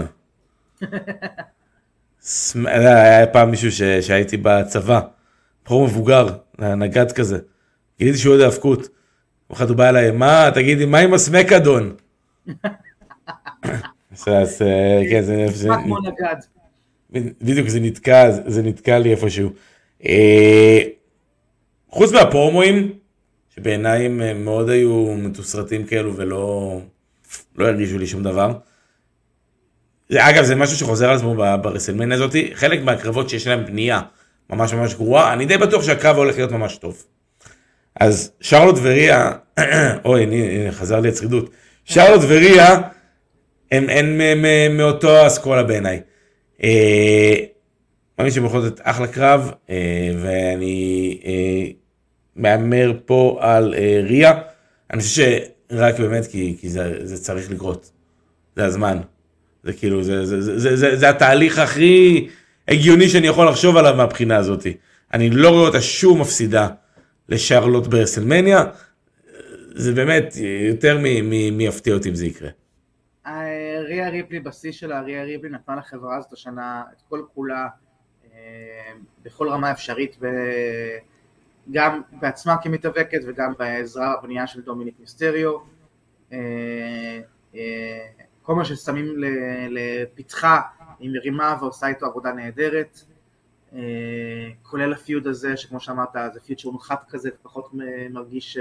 סמ- 2.22 2.68
היה 2.68 3.26
פעם 3.26 3.50
מישהו 3.50 3.72
ש... 3.72 3.82
שהייתי 3.82 4.36
בצבא, 4.36 5.00
בחור 5.64 5.84
מבוגר, 5.84 6.26
נגד 6.58 7.12
כזה, 7.12 7.38
גיליתי 7.98 8.18
שהוא 8.18 8.32
יודע 8.34 8.44
האבקות. 8.44 8.78
יום 8.78 8.88
אחד 9.52 9.68
הוא 9.68 9.76
בא 9.76 9.88
אליי, 9.88 10.10
מה, 10.10 10.50
תגידי, 10.54 10.84
מה 10.84 10.98
עם 10.98 11.14
הסמקדון? 11.14 11.94
אז, 14.26 14.62
אה, 14.62 15.02
כן, 15.10 15.22
זה... 15.22 15.68
בדיוק 17.42 17.68
זה 17.68 17.80
נתקע, 17.80 18.30
זה 18.46 18.62
נתקע 18.62 18.98
לי 18.98 19.10
איפשהו. 19.10 19.50
אה, 20.06 20.78
חוץ 21.88 22.12
מהפרומואים, 22.12 22.92
שבעיניי 23.58 24.06
הם 24.06 24.22
אה, 24.22 24.34
מאוד 24.34 24.70
היו 24.70 25.14
מתוסרטים 25.18 25.86
כאלו 25.86 26.16
ולא 26.16 26.80
לא 27.56 27.66
הרגישו 27.66 27.98
לי 27.98 28.06
שום 28.06 28.22
דבר. 28.22 28.52
זה, 30.08 30.28
אגב, 30.28 30.44
זה 30.44 30.54
משהו 30.54 30.76
שחוזר 30.76 31.10
על 31.10 31.16
עצמו 31.16 31.34
ברסלמניה 31.34 32.16
הזאתי, 32.16 32.50
חלק 32.54 32.82
מהקרבות 32.82 33.28
שיש 33.28 33.46
להם 33.46 33.66
בנייה 33.66 34.00
ממש 34.50 34.72
ממש 34.72 34.94
גרועה, 34.94 35.32
אני 35.32 35.46
די 35.46 35.58
בטוח 35.58 35.82
שהקרב 35.82 36.16
הולך 36.16 36.36
להיות 36.36 36.52
ממש 36.52 36.76
טוב. 36.76 37.04
אז 38.00 38.32
שרלוט 38.40 38.78
וריה, 38.82 39.32
אוי, 40.04 40.22
הנה, 40.22 40.34
הנה, 40.34 40.72
חזר 40.72 41.00
לי 41.00 41.08
הצרידות. 41.08 41.50
שרלוט 41.84 42.22
וריה 42.28 42.80
הם, 43.72 43.90
הם, 43.90 44.20
הם, 44.20 44.44
הם 44.44 44.76
מאותו 44.76 45.26
אסכולה 45.26 45.62
בעיניי. 45.62 46.00
אה, 46.62 47.34
מאמין 48.18 48.32
שהם 48.32 48.44
יכולים 48.44 48.66
לתת 48.66 48.80
אחלה 48.82 49.06
קרב, 49.06 49.52
אה, 49.70 50.10
ואני 50.22 51.20
אה, 51.24 51.87
מהמר 52.38 52.92
פה 53.04 53.38
על 53.40 53.74
אה, 53.74 54.00
ריה. 54.08 54.40
אני 54.92 55.00
חושב 55.00 55.38
שרק 55.70 55.98
באמת 55.98 56.26
כי, 56.26 56.56
כי 56.60 56.68
זה, 56.68 57.06
זה 57.06 57.22
צריך 57.22 57.50
לקרות. 57.50 57.90
זה 58.56 58.64
הזמן. 58.64 58.98
זה 59.62 59.72
כאילו, 59.72 60.02
זה, 60.02 60.26
זה, 60.26 60.40
זה, 60.42 60.58
זה, 60.58 60.76
זה, 60.76 60.96
זה 60.96 61.08
התהליך 61.08 61.58
הכי 61.58 62.28
הגיוני 62.68 63.08
שאני 63.08 63.26
יכול 63.26 63.48
לחשוב 63.48 63.76
עליו 63.76 63.94
מהבחינה 63.96 64.36
הזאת. 64.36 64.66
אני 65.12 65.30
לא 65.30 65.48
רואה 65.48 65.66
אותה 65.66 65.80
שום 65.80 66.20
מפסידה 66.20 66.68
לשרלוט 67.28 67.86
ברסלמניה. 67.86 68.64
זה 69.74 69.92
באמת 69.92 70.34
יותר 70.68 70.98
מי 70.98 71.64
יפתיע 71.64 71.94
אותי 71.94 72.08
אם 72.08 72.14
זה 72.14 72.26
יקרה. 72.26 72.48
אה, 73.26 73.80
ריה 73.88 74.08
ריפלי 74.08 74.40
בשיא 74.40 74.72
שלה, 74.72 75.00
ריה 75.00 75.24
ריפלי 75.24 75.50
נתנה 75.50 75.76
לחברה 75.76 76.16
הזאת 76.16 76.32
השנה 76.32 76.82
את 76.92 77.02
כל 77.08 77.22
כולה 77.34 77.66
אה, 78.24 78.92
בכל 79.22 79.48
רמה 79.48 79.72
אפשרית, 79.72 80.16
גם 81.70 82.00
בעצמה 82.12 82.56
כמתאבקת 82.62 83.20
וגם 83.26 83.52
בעזרה 83.58 84.14
בבנייה 84.16 84.46
של 84.46 84.60
דומיניק 84.60 84.94
מיסטריו. 85.00 85.58
אה, 86.32 87.20
אה, 87.54 88.06
כל 88.42 88.54
מה 88.54 88.64
ששמים 88.64 89.06
לפתחה 89.70 90.60
היא 90.98 91.10
מרימה 91.10 91.56
ועושה 91.60 91.86
איתו 91.86 92.06
עבודה 92.06 92.32
נהדרת. 92.32 93.00
אה, 93.74 93.80
כולל 94.62 94.92
הפיוד 94.92 95.26
הזה 95.26 95.56
שכמו 95.56 95.80
שאמרת 95.80 96.16
זה 96.32 96.40
פיוד 96.40 96.58
שהוא 96.58 96.74
נחת 96.74 97.04
כזה 97.08 97.30
ופחות 97.40 97.70
מרגיש 98.10 98.58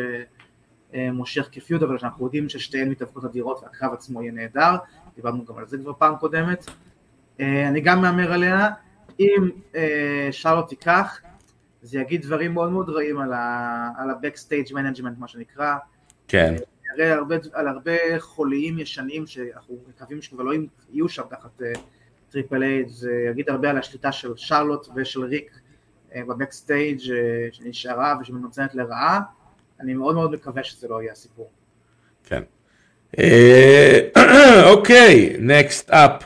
מושך 0.94 1.50
כפיוד 1.52 1.84
אבל 1.84 1.98
אנחנו 2.04 2.26
יודעים 2.26 2.50
ששתיהן 2.50 2.90
מתאבקות 2.90 3.26
אדירות 3.26 3.64
והקרב 3.64 3.94
עצמו 3.94 4.22
יהיה 4.22 4.32
נהדר, 4.32 4.76
דיברנו 5.16 5.46
גם 5.46 5.58
על 5.58 5.68
זה 5.68 5.78
כבר 5.78 5.94
פעם 5.94 6.16
קודמת. 6.16 6.66
אני 7.40 7.82
גם 7.82 8.02
מהמר 8.02 8.34
עליה, 8.34 8.70
אם 9.20 9.50
שרלוט 10.32 10.70
תיקח 10.70 11.22
זה 11.88 12.00
יגיד 12.00 12.22
דברים 12.22 12.54
מאוד 12.54 12.72
מאוד 12.72 12.90
רעים 12.90 13.20
על 13.20 13.34
ה- 13.34 13.90
על 13.98 14.10
ה-Backstage 14.10 14.72
Management 14.72 15.20
מה 15.20 15.28
שנקרא, 15.28 15.76
כן. 16.28 16.56
יראה 16.96 17.14
הרבה, 17.14 17.36
על 17.54 17.68
הרבה 17.68 17.92
חוליים 18.20 18.80
ישנים 18.80 19.28
שאנחנו 19.28 19.78
מקווים 19.90 20.22
שכבר 20.22 20.44
לא 20.44 20.54
יהיו 20.94 21.10
שם 21.10 21.24
תחת 21.30 21.62
טריפל 22.32 22.64
איי, 22.64 22.84
זה 22.90 23.12
יגיד 23.32 23.50
הרבה 23.50 23.70
על 23.70 23.78
השליטה 23.78 24.12
של 24.12 24.32
שרלוט 24.36 24.88
ושל 24.96 25.24
ריק 25.24 25.60
אה, 26.16 26.22
ב 26.28 26.35
backstage 26.35 27.00
אה, 27.12 27.48
שנשארה 27.52 28.16
ושמנוצלת 28.22 28.76
לרעה, 28.76 29.20
אני 29.80 29.94
מאוד 29.94 30.16
מאוד 30.16 30.32
מקווה 30.32 30.64
שזה 30.64 30.88
לא 30.88 31.02
יהיה 31.02 31.12
הסיפור. 31.12 31.50
כן. 32.24 32.44
אה, 33.20 34.00
אוקיי, 34.72 35.36
next 35.40 35.90
up. 35.90 36.24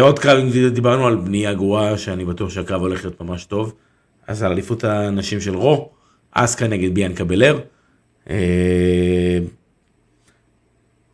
עוד 0.00 0.18
קרב, 0.18 0.38
דיברנו 0.74 1.06
על 1.06 1.16
בנייה 1.16 1.54
גרועה, 1.54 1.98
שאני 1.98 2.24
בטוח 2.24 2.50
שהקרב 2.50 2.80
הולך 2.80 3.04
להיות 3.04 3.20
ממש 3.20 3.44
טוב. 3.44 3.74
אז 4.28 4.42
על 4.42 4.52
אליפות 4.52 4.84
הנשים 4.84 5.40
של 5.40 5.56
רו, 5.56 5.90
אסקה 6.30 6.68
נגד 6.68 6.94
ביאנקה 6.94 7.24
בלר. 7.24 7.60
אה, 8.30 9.38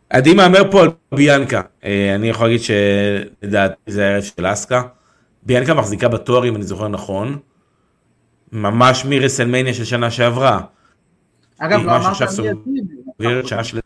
עדי 0.09 0.33
מהמר 0.33 0.71
פה 0.71 0.81
על 0.81 0.89
ביאנקה. 1.15 1.61
אה, 1.83 2.15
אני 2.15 2.29
יכול 2.29 2.47
להגיד 2.47 2.61
שלדעתי 2.61 3.75
זה 3.87 4.07
הערב 4.07 4.23
של 4.23 4.53
אסקה. 4.53 4.83
ביאנקה 5.43 5.73
מחזיקה 5.73 6.07
בתואר, 6.07 6.47
אם 6.47 6.55
אני 6.55 6.63
זוכר 6.63 6.87
נכון. 6.87 7.39
ממש 8.51 9.05
מרסלמניה 9.05 9.73
של 9.73 9.83
שנה 9.83 10.11
שעברה. 10.11 10.61
אגב, 11.57 11.79
לא 11.85 11.95
אמרת 11.95 12.21
מי. 12.21 12.27
סוגרת 13.17 13.47
שעה 13.47 13.63
של... 13.63 13.79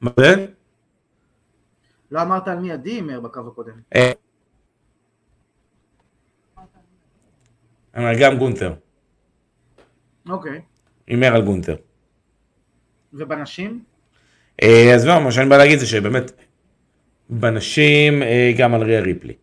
מה 0.00 0.10
זה? 0.16 0.46
לא 2.10 2.22
אמרת 2.22 2.48
על 2.48 2.58
מי 2.58 2.72
עדי 2.72 2.90
הימר 2.90 3.20
בקו 3.20 3.40
הקודם. 3.40 3.72
אומר, 7.96 8.12
גם 8.20 8.38
גונטר. 8.38 8.72
אוקיי. 10.28 10.60
הימר 11.06 11.34
על 11.34 11.42
גונטר. 11.42 11.76
ובנשים? 13.12 13.82
אה, 14.62 14.94
אז 14.94 15.06
לא, 15.06 15.20
מה 15.20 15.32
שאני 15.32 15.48
בא 15.48 15.56
להגיד 15.56 15.78
זה 15.78 15.86
שבאמת, 15.86 16.32
בנשים, 17.30 18.22
אה, 18.22 18.52
גם 18.58 18.74
על 18.74 18.82
ריה 18.82 19.00
ריפלי. 19.00 19.34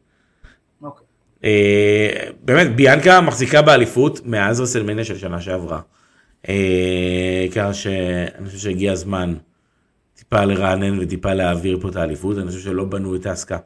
אוקיי. 0.82 1.06
אה, 1.43 2.30
באמת, 2.41 2.76
ביאנקה 2.76 3.22
מחזיקה 3.22 3.62
באליפות 3.62 4.26
מאז 4.26 4.62
רסלמניה 4.62 5.06
של 5.06 5.18
שנה 5.18 5.41
שעברה. 5.41 5.82
ככה 7.56 7.74
שאני 7.74 8.45
חושב 8.45 8.58
שהגיע 8.58 8.91
הזמן 8.91 9.34
טיפה 10.14 10.45
לרענן 10.45 11.00
וטיפה 11.00 11.34
להעביר 11.34 11.80
פה 11.82 11.89
את 11.89 11.95
האליפות, 11.95 12.38
אני 12.38 12.48
חושב 12.48 12.60
שלא 12.60 12.84
בנו 12.84 13.16
את 13.16 13.26
האסקה. 13.26 13.58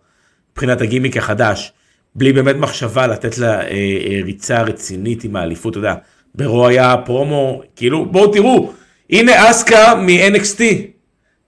מבחינת 0.52 0.82
הגימיק 0.82 1.18
החדש, 1.18 1.74
בלי 2.16 2.34
באמת 2.34 2.56
מחשבה 2.56 3.08
לתת 3.08 3.38
לה 3.38 3.62
אה, 3.62 3.68
אה, 3.68 4.20
ריצה 4.24 4.62
רצינית 4.62 5.24
עם 5.24 5.36
האליפות, 5.36 5.72
אתה 5.72 5.80
יודע, 5.80 5.96
ברו 6.36 6.68
היה 6.68 6.96
פרומו, 7.06 7.62
כאילו, 7.76 8.06
בואו 8.06 8.34
תראו, 8.34 8.74
הנה 9.10 9.52
אסקה 9.52 9.96
מ-NXT. 9.96 10.62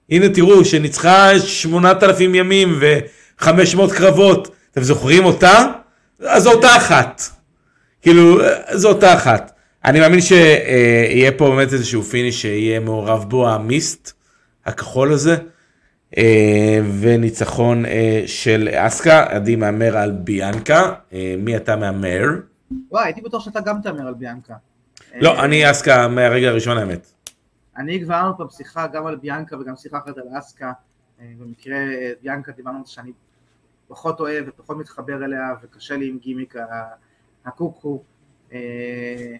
הנה 0.09 0.29
תראו, 0.29 0.65
שניצחה 0.65 1.39
8,000 1.39 2.35
ימים 2.35 2.79
ו-500 2.81 3.93
קרבות. 3.95 4.55
אתם 4.71 4.83
זוכרים 4.83 5.25
אותה? 5.25 5.65
אז 6.19 6.43
זו 6.43 6.51
אותה 6.51 6.77
אחת. 6.77 7.21
כאילו, 8.01 8.39
זו 8.73 8.89
אותה 8.89 9.13
אחת. 9.13 9.51
אני 9.85 9.99
מאמין 9.99 10.21
שיהיה 10.21 11.31
פה 11.31 11.49
באמת 11.49 11.73
איזשהו 11.73 12.03
finish 12.03 12.41
שיהיה 12.41 12.79
מעורב 12.79 13.25
בו 13.27 13.49
ה 13.49 13.60
mist, 13.60 14.11
הכחול 14.65 15.13
הזה, 15.13 15.31
אה, 15.33 15.37
וניצחון 16.99 17.85
אה, 17.85 18.23
של 18.25 18.69
אסקה, 18.73 19.25
עדי 19.29 19.55
מהמר 19.55 19.97
על 19.97 20.11
ביאנקה, 20.11 20.93
אה, 21.13 21.35
מי 21.37 21.57
אתה 21.57 21.75
מהמר? 21.75 22.27
וואי, 22.91 23.05
הייתי 23.05 23.21
בטוח 23.21 23.45
שאתה 23.45 23.61
גם 23.61 23.81
תאמר 23.81 24.07
על 24.07 24.13
ביאנקה. 24.13 24.53
לא, 25.15 25.29
אה, 25.35 25.45
אני 25.45 25.71
אסקה 25.71 26.07
מהרגע 26.07 26.49
הראשון 26.49 26.77
האמת. 26.77 27.11
אני 27.77 28.01
כבר 28.03 28.19
אמרנו 28.19 28.37
פעם 28.37 28.49
שיחה 28.49 28.87
גם 28.87 29.05
על 29.05 29.15
ביאנקה 29.15 29.57
וגם 29.59 29.75
שיחה 29.75 29.97
אחרת 29.97 30.17
על 30.17 30.23
אסקה. 30.39 30.71
אה, 31.19 31.33
במקרה 31.39 31.77
אה, 31.77 32.11
ביאנקה 32.21 32.51
דיברנו 32.51 32.77
על 32.77 32.85
שאני 32.85 33.11
פחות 33.87 34.19
אוהב 34.19 34.45
ופחות 34.47 34.77
מתחבר 34.77 35.25
אליה 35.25 35.53
וקשה 35.63 35.97
לי 35.97 36.09
עם 36.09 36.17
גימיק 36.17 36.55
הקוקו. 37.45 38.03
אה, 38.53 39.35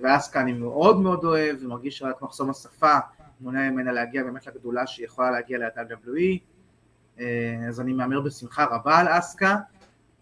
ואסקה 0.00 0.40
אני 0.40 0.52
מאוד 0.52 1.00
מאוד 1.00 1.24
אוהב 1.24 1.56
ומרגיש 1.62 2.02
רק 2.02 2.22
מחסום 2.22 2.50
השפה 2.50 2.98
מונע 3.40 3.70
ממנה 3.70 3.92
להגיע 3.92 4.22
באמת 4.22 4.46
לגדולה 4.46 4.86
שהיא 4.86 5.06
יכולה 5.06 5.30
להגיע 5.30 5.58
ל-WWE. 5.58 6.38
אה, 7.20 7.56
אז 7.68 7.80
אני 7.80 7.92
מהמר 7.92 8.20
בשמחה 8.20 8.64
רבה 8.64 8.98
על 8.98 9.06
אסקה 9.10 9.56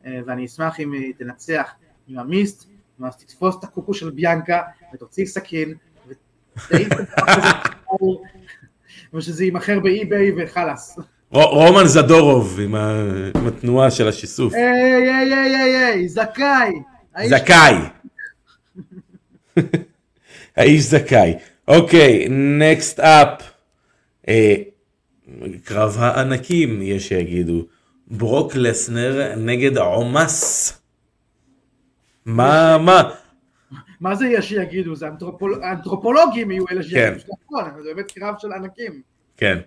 אה, 0.07 0.21
ואני 0.27 0.47
אשמח 0.47 0.81
אם 0.81 0.93
היא 0.93 1.15
תנצח 1.19 1.75
עם 2.09 2.19
המיסט 2.19 2.69
ואז 3.01 3.17
תתפוס 3.17 3.57
את 3.59 3.65
הקוקו 3.65 3.95
של 3.95 4.11
ביאנקה 4.11 4.63
ותוציא 4.95 5.27
סכין 5.27 5.75
ושזה 9.15 9.45
יימכר 9.45 9.81
באי-ביי 9.81 10.33
וחלאס. 10.37 10.99
רומן 11.31 11.87
זדורוב 11.87 12.61
עם, 12.61 12.75
התנועה 13.47 13.91
של 13.91 14.09
השיסוף. 14.09 14.55
היי 14.55 14.65
היי 14.65 15.35
היי 15.35 15.57
היי 15.57 15.77
היי 15.77 16.09
זכאי. 16.09 16.73
זכאי. 17.27 17.75
האיש 20.57 20.83
זכאי. 20.83 21.35
אוקיי, 21.69 22.27
נקסט 22.31 23.01
אפ. 23.01 23.43
קרב 25.65 25.97
הענקים, 25.99 26.83
יש 26.83 27.09
שיגידו. 27.09 27.67
ברוק 28.07 28.53
לסנר 28.57 29.35
נגד 29.37 29.77
עומס. 29.79 30.73
מה, 32.27 32.79
מה? 32.79 33.03
מה 34.01 34.15
זה 34.15 34.27
יש 34.27 34.49
שיגידו? 34.49 34.95
זה 34.97 35.07
אנתרופול- 35.09 35.61
האנתרופולוגים 35.63 36.51
יהיו 36.51 36.65
אלה 36.71 36.83
שיגידו. 36.83 37.21
כן. 37.21 37.33
נכון, 37.45 37.83
זה 37.83 37.89
באמת 37.95 38.13
קרב 38.13 38.35
של 38.39 38.53
ענקים. 38.53 39.03
כן. 39.37 39.59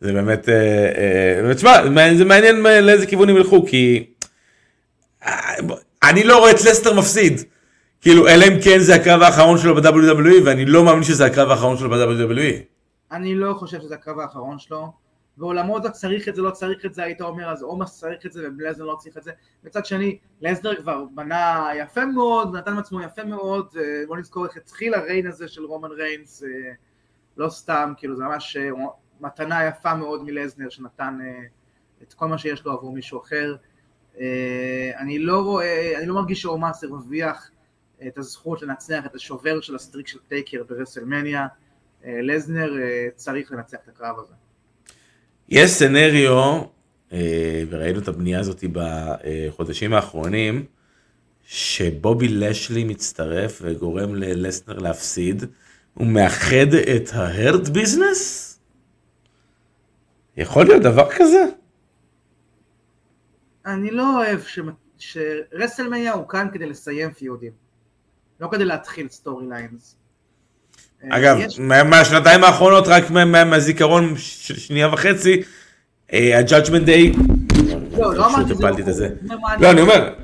זה 0.00 0.12
באמת, 0.12 0.48
אה, 0.48 1.44
אה, 1.48 1.54
תשמע, 1.54 1.72
זה 2.18 2.24
מעניין 2.24 2.62
לאיזה 2.62 3.06
כיוון 3.06 3.28
הם 3.28 3.36
ילכו, 3.36 3.66
כי 3.66 4.06
אה, 5.26 5.54
אני 6.02 6.24
לא 6.24 6.38
רואה 6.38 6.50
את 6.50 6.56
לסטר 6.56 6.94
מפסיד. 6.98 7.40
כאילו, 8.00 8.28
אלא 8.28 8.44
אם 8.44 8.60
כן 8.64 8.78
זה 8.78 8.94
הקרב 8.94 9.22
האחרון 9.22 9.58
שלו 9.58 9.74
ב-WWE, 9.74 10.44
ואני 10.44 10.64
לא 10.64 10.84
מאמין 10.84 11.02
שזה 11.02 11.26
הקרב 11.26 11.50
האחרון 11.50 11.76
שלו 11.76 11.90
ב-WWE. 11.90 12.62
אני 13.12 13.34
לא 13.34 13.54
חושב 13.54 13.80
שזה 13.80 13.94
הקרב 13.94 14.18
האחרון 14.18 14.58
שלו. 14.58 14.92
בעולמות 15.38 15.82
צריך 15.86 16.28
את 16.28 16.34
זה, 16.34 16.42
לא 16.42 16.50
צריך 16.50 16.86
את 16.86 16.94
זה, 16.94 17.02
היית 17.02 17.20
אומר, 17.20 17.50
אז 17.50 17.62
עומס 17.62 17.98
צריך 17.98 18.26
את 18.26 18.32
זה 18.32 18.48
ובלזנר 18.48 18.84
לא 18.84 18.96
צריך 18.98 19.16
את 19.16 19.22
זה. 19.22 19.32
מצד 19.64 19.86
שני, 19.86 20.18
לזנר 20.40 20.76
כבר 20.76 21.04
בנה 21.14 21.68
יפה 21.76 22.06
מאוד, 22.06 22.56
נתן 22.56 22.74
מעצמו 22.74 23.00
יפה 23.00 23.24
מאוד, 23.24 23.66
אה, 23.76 23.82
בוא 24.06 24.16
נזכור 24.16 24.46
איך 24.46 24.56
התחיל 24.56 24.94
הריין 24.94 25.26
הזה 25.26 25.48
של 25.48 25.64
רומן 25.64 25.90
ריינס, 25.90 26.42
אה, 26.42 26.48
לא 27.36 27.48
סתם, 27.48 27.92
כאילו 27.96 28.16
זה 28.16 28.24
ממש 28.24 28.56
אה, 28.56 28.70
מתנה 29.20 29.64
יפה 29.64 29.94
מאוד 29.94 30.24
מלסנר 30.24 30.68
שנתן 30.68 31.18
את 32.02 32.14
כל 32.14 32.26
מה 32.26 32.38
שיש 32.38 32.64
לו 32.64 32.72
עבור 32.72 32.92
מישהו 32.92 33.20
אחר. 33.20 33.56
אני 34.98 35.18
לא 35.18 35.40
רואה, 35.42 35.98
אני 35.98 36.06
לא 36.06 36.14
מרגיש 36.14 36.42
שעומוס 36.42 36.84
הרוויח 36.84 37.50
את 38.06 38.18
הזכות 38.18 38.62
לנצח 38.62 39.06
את 39.06 39.14
השובר 39.14 39.60
של 39.60 39.74
ה 39.74 39.79
streak 39.79 40.08
של 40.08 40.18
טייקר 40.28 40.62
ברסלמניה. 40.68 41.46
אה, 42.04 42.20
לסנר 42.22 42.78
אה, 42.78 43.08
צריך 43.14 43.52
לנצח 43.52 43.78
את 43.84 43.88
הקרב 43.88 44.18
הזה. 44.18 44.34
יש 45.48 45.70
scenario, 45.70 46.62
אה, 47.12 47.62
וראינו 47.70 47.98
את 47.98 48.08
הבנייה 48.08 48.40
הזאת 48.40 48.64
בחודשים 48.72 49.92
האחרונים, 49.92 50.64
שבובי 51.44 52.28
לאשלי 52.28 52.84
מצטרף 52.84 53.58
וגורם 53.62 54.14
ללסנר 54.14 54.78
להפסיד, 54.78 55.44
הוא 55.94 56.06
מאחד 56.06 56.74
את 56.96 57.08
ה 57.12 57.23
Hurt 57.23 57.68
Business? 57.68 58.44
יכול 60.36 60.66
להיות 60.66 60.82
דבר 60.82 61.08
כזה? 61.16 61.44
אני 63.66 63.90
לא 63.90 64.16
אוהב 64.16 64.40
ש... 64.42 64.58
שרסלמניה 64.98 66.12
הוא 66.12 66.28
כאן 66.28 66.48
כדי 66.52 66.66
לסיים 66.66 67.12
feudים, 67.12 67.52
לא 68.40 68.48
כדי 68.52 68.64
להתחיל 68.64 69.08
storylines. 69.08 69.96
אגב, 71.10 71.36
מה- 71.58 71.84
מהשנתיים 71.84 72.44
האחרונות, 72.44 72.84
רק 72.88 73.10
מה- 73.10 73.24
מה- 73.24 73.44
מהזיכרון 73.44 74.14
של 74.16 74.56
שנייה 74.58 74.88
וחצי, 74.92 75.42
ה 76.12 76.20
Judgment 76.20 76.82
Day, 76.84 77.12
לא, 77.98 78.14
לא 78.14 78.26
אמרתי 78.26 78.82
את 78.82 78.94
זה. 78.94 79.08
אומר 79.22 79.38
מה 79.38 79.56
לא, 79.56 79.70
אני. 79.70 79.80
אומר, 79.80 80.14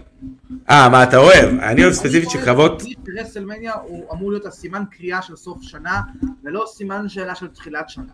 אה, 0.70 0.88
מה 0.88 1.02
אתה 1.02 1.16
אוהב? 1.16 1.48
אני 1.60 1.82
אוהב 1.82 1.92
ספציפית 1.94 2.30
שקרבות, 2.30 2.82
שרסלמניה 3.06 3.72
הוא 3.74 4.12
אמור 4.12 4.30
להיות 4.30 4.46
הסימן 4.46 4.82
קריאה 4.90 5.22
של 5.22 5.36
סוף 5.36 5.62
שנה, 5.62 6.00
ולא 6.44 6.64
סימן 6.66 7.08
שאלה 7.08 7.34
של 7.34 7.46
תחילת 7.46 7.88
שנה. 7.88 8.12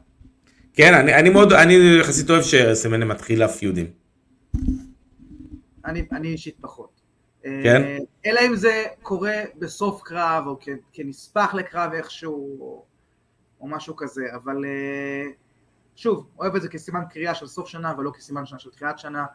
כן, 0.72 0.94
אני 0.94 1.14
אני 1.14 1.30
מאוד, 1.30 1.52
אני 1.52 1.74
יחסית 2.00 2.30
אוהב 2.30 2.42
שסמנה 2.42 3.04
מתחילה 3.04 3.48
פיודים. 3.48 3.86
אני 5.84 6.28
אישית 6.28 6.54
פחות. 6.60 6.99
כן? 7.42 7.82
אה, 7.82 7.98
אלא 8.26 8.40
אם 8.46 8.56
זה 8.56 8.84
קורה 9.02 9.36
בסוף 9.58 10.02
קרב, 10.02 10.44
או 10.46 10.58
כנספח 10.92 11.54
לקרב 11.54 11.92
איכשהו, 11.92 12.56
או, 12.60 12.84
או 13.60 13.68
משהו 13.68 13.96
כזה, 13.96 14.22
אבל 14.34 14.64
אה, 14.64 15.30
שוב, 15.96 16.26
אוהב 16.38 16.56
את 16.56 16.62
זה 16.62 16.68
כסימן 16.68 17.02
קריאה 17.10 17.34
של 17.34 17.46
סוף 17.46 17.68
שנה, 17.68 17.94
ולא 17.98 18.10
כסימן 18.10 18.46
שנה 18.46 18.58
של 18.58 18.70
תחילת 18.70 18.98
שנה, 18.98 19.26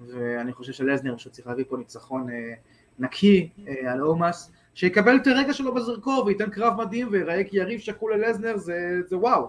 ואני 0.00 0.52
חושב 0.52 0.72
שלזנר 0.72 1.16
פשוט 1.16 1.32
צריך 1.32 1.46
להביא 1.46 1.64
פה 1.68 1.76
ניצחון 1.76 2.30
אה, 2.30 2.54
נקי 2.98 3.50
על 3.88 4.00
עומס, 4.00 4.50
שיקבל 4.74 5.16
את 5.16 5.26
הרגע 5.26 5.52
שלו 5.52 5.74
בזרקור, 5.74 6.24
וייתן 6.26 6.50
קרב 6.50 6.74
מדהים, 6.78 7.08
ויראה 7.12 7.44
כיריב 7.44 7.80
שקול 7.80 8.14
ללזנר, 8.14 8.56
זה, 8.56 8.78
זה 9.06 9.16
וואו. 9.16 9.48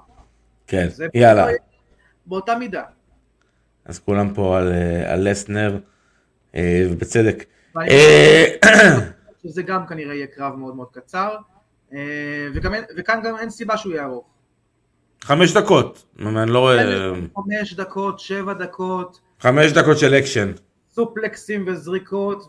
כן, 0.68 0.90
זה 0.90 1.08
יאללה. 1.14 1.48
באותה 2.26 2.56
מידה. 2.56 2.84
אז 3.86 4.00
כולם 4.00 4.34
פה 4.34 4.58
על, 4.58 4.74
על 5.08 5.30
לסנר, 5.30 5.80
ובצדק. 6.58 7.46
אה, 7.76 8.46
שזה 9.44 9.62
גם 9.62 9.88
כנראה 9.88 10.16
יהיה 10.16 10.28
קרב 10.28 10.56
מאוד 10.56 10.76
מאוד 10.76 10.88
קצר, 10.92 11.36
אה, 11.94 12.00
וגם 12.54 12.74
וכאן 12.98 13.20
גם 13.24 13.38
אין 13.38 13.50
סיבה 13.50 13.78
שהוא 13.78 13.94
יהיה 13.94 14.06
ארוך. 14.06 14.26
חמש 15.22 15.54
דקות, 15.54 16.06
אני 16.20 16.52
לא 16.52 16.60
רואה, 16.60 17.12
חמש 17.36 17.74
דקות, 17.74 18.20
שבע 18.20 18.54
דקות, 18.54 19.20
חמש 19.40 19.72
דקות 19.72 19.98
של 19.98 20.14
אקשן. 20.14 20.52
suplexים 20.92 21.66
וזריקות, 21.68 22.44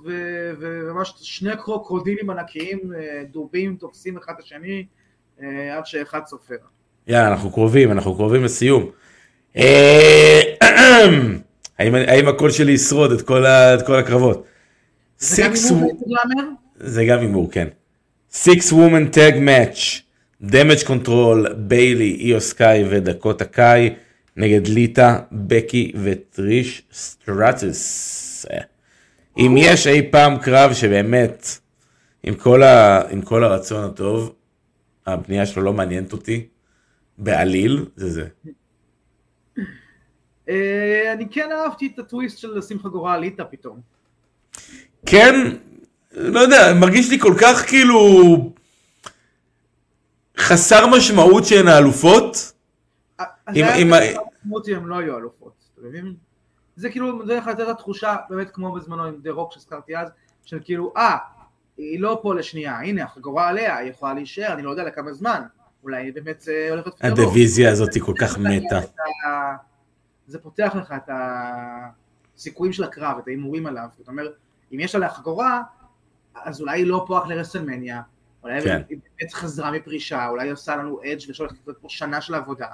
וממש 0.61 1.15
שני 1.17 1.57
קרוקודילים 1.57 2.31
ענקיים, 2.31 2.79
אה, 2.95 3.23
דובים, 3.31 3.77
תופסים 3.77 4.17
אחד 4.17 4.33
את 4.39 4.45
השני, 4.45 4.87
עד 5.77 5.87
שאחד 5.87 6.21
סופר. 6.27 6.57
יאללה, 7.07 7.29
אנחנו 7.29 7.53
קרובים, 7.53 7.93
אנחנו 7.93 8.15
קרובים 8.15 8.45
לסיום. 8.45 8.91
האם 11.79 12.29
הקול 12.29 12.51
שלי 12.51 12.73
ישרוד 12.73 13.13
את 13.13 13.23
כל 13.87 13.97
הקרבות? 13.99 14.47
להמר? 16.07 16.49
זה 16.77 17.05
גם 17.05 17.19
הימור, 17.19 17.51
כן. 17.53 17.69
Six 18.33 18.73
woman 18.73 19.15
tag 19.15 19.35
match, 19.35 20.03
damage 20.43 20.89
control, 20.89 21.53
ביילי, 21.57 22.17
איו 22.21 22.41
סקאי 22.41 22.85
ודקוטה 22.91 23.45
קאי, 23.45 23.95
נגד 24.37 24.67
ליטה, 24.67 25.21
בקי 25.33 25.93
וטריש 26.03 26.83
סטרטוס. 26.93 28.47
אם 29.39 29.55
יש 29.59 29.87
אי 29.87 30.11
פעם 30.11 30.39
קרב 30.39 30.73
שבאמת, 30.73 31.47
עם 32.23 32.35
כל, 32.35 32.63
ה, 32.63 33.03
עם 33.11 33.23
כל 33.23 33.45
הרצון 33.45 33.85
הטוב, 33.85 34.35
הבנייה 35.07 35.47
שלו 35.47 35.63
לא 35.63 35.73
מעניינת 35.73 36.13
אותי, 36.13 36.47
בעליל, 37.19 37.87
זה 37.97 38.11
זה. 38.11 38.27
אה, 40.49 41.13
אני 41.13 41.29
כן 41.31 41.49
אהבתי 41.53 41.91
את 41.95 41.99
הטוויסט 41.99 42.39
של 42.39 42.59
לשים 42.59 42.79
חגורה 42.79 43.15
על 43.15 43.21
ליטא 43.21 43.45
פתאום. 43.51 43.81
כן, 45.11 45.35
לא 46.13 46.41
יודע, 46.41 46.75
מרגיש 46.81 47.11
לי 47.11 47.19
כל 47.21 47.35
כך 47.41 47.65
כאילו 47.67 48.01
חסר 50.39 50.87
משמעות 50.87 51.45
שהן 51.45 51.69
האלופות. 51.69 52.53
אה, 53.21 53.25
אם- 53.55 53.65
אם 53.65 53.93
מוטי 54.45 54.75
הם 54.75 54.87
לא 54.89 54.99
היו 54.99 55.19
אלופות, 55.19 55.53
אתה 55.75 55.87
מבין? 55.87 56.15
זה 56.77 56.91
כאילו, 56.91 57.27
זה 57.27 57.35
יכול 57.35 57.53
לתת 57.53 57.61
את 57.61 57.69
התחושה, 57.69 58.17
באמת 58.31 58.51
כמו 58.51 58.73
בזמנו 58.73 59.05
עם 59.05 59.15
דה 59.23 59.31
רוק 59.31 59.53
שהזכרתי 59.53 59.97
אז, 59.97 60.09
של 60.45 60.59
כאילו, 60.65 60.93
אה, 60.97 61.17
היא 61.77 62.01
לא 62.01 62.19
פה 62.23 62.35
לשנייה, 62.35 62.79
הנה, 62.79 63.05
החגורה 63.05 63.49
עליה, 63.49 63.77
היא 63.77 63.91
יכולה 63.91 64.15
להישאר, 64.15 64.53
אני 64.53 64.63
לא 64.63 64.71
יודע 64.71 64.85
לכמה 64.85 65.13
זמן, 65.13 65.43
אולי 65.83 66.03
היא 66.03 66.13
באמת 66.13 66.45
יותר 66.69 66.91
טוב. 66.91 66.95
הדיוויזיה 67.03 67.73
הזאת 67.73 67.95
היא 67.95 68.03
כל 68.03 68.15
כך 68.21 68.39
מתה. 68.39 68.81
זה 70.27 70.39
פותח 70.39 70.73
לך 70.81 70.95
את 70.97 71.11
הסיכויים 72.37 72.73
של 72.73 72.85
הקרב, 72.85 73.19
את 73.19 73.27
ההימורים 73.27 73.67
עליו, 73.67 73.87
זאת 73.99 74.09
אומרת, 74.09 74.33
אם 74.73 74.81
יש 74.81 74.95
עליה 74.95 75.09
חגורה, 75.11 75.63
אז 76.45 76.61
אולי 76.61 76.79
היא 76.81 76.87
לא 76.87 77.05
פה 77.07 77.19
רק 77.19 77.27
לרסלמניה, 77.27 78.01
אולי 78.43 78.61
כן. 78.63 78.83
היא 78.89 78.99
באמת 79.19 79.33
חזרה 79.33 79.71
מפרישה, 79.71 80.29
אולי 80.29 80.45
היא 80.45 80.53
עושה 80.53 80.77
לנו 80.77 81.01
אדג' 81.03 81.29
ויש 81.29 81.39
הולכת 81.39 81.57
להיות 81.67 81.79
פה 81.79 81.89
שנה 81.91 82.21
של 82.21 82.35
עבודה, 82.35 82.67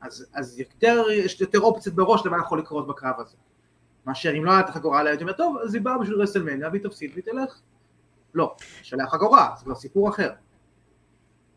אז, 0.00 0.26
אז 0.34 0.58
יותר, 0.58 1.02
יש 1.12 1.40
יותר 1.40 1.60
אופציות 1.60 1.94
בראש 1.94 2.26
למה 2.26 2.36
יכול 2.38 2.58
לקרות 2.58 2.86
בקרב 2.86 3.14
הזה. 3.18 3.36
מאשר 4.06 4.34
אם 4.36 4.44
לא 4.44 4.52
הייתה 4.52 4.72
חגורה 4.72 5.00
עליה, 5.00 5.10
הייתי 5.12 5.24
אומר, 5.24 5.32
טוב, 5.32 5.56
אז 5.64 5.74
היא 5.74 5.82
באה 5.82 5.98
בשביל 5.98 6.16
רסלמניה 6.22 6.68
והיא 6.68 6.82
תפסיד 6.82 7.10
והיא 7.12 7.24
תלך. 7.24 7.58
לא, 8.34 8.54
יש 8.82 8.92
עליה 8.92 9.06
חגורה, 9.06 9.50
זה 9.58 9.64
כבר 9.64 9.74
סיפור 9.74 10.08
אחר. 10.08 10.30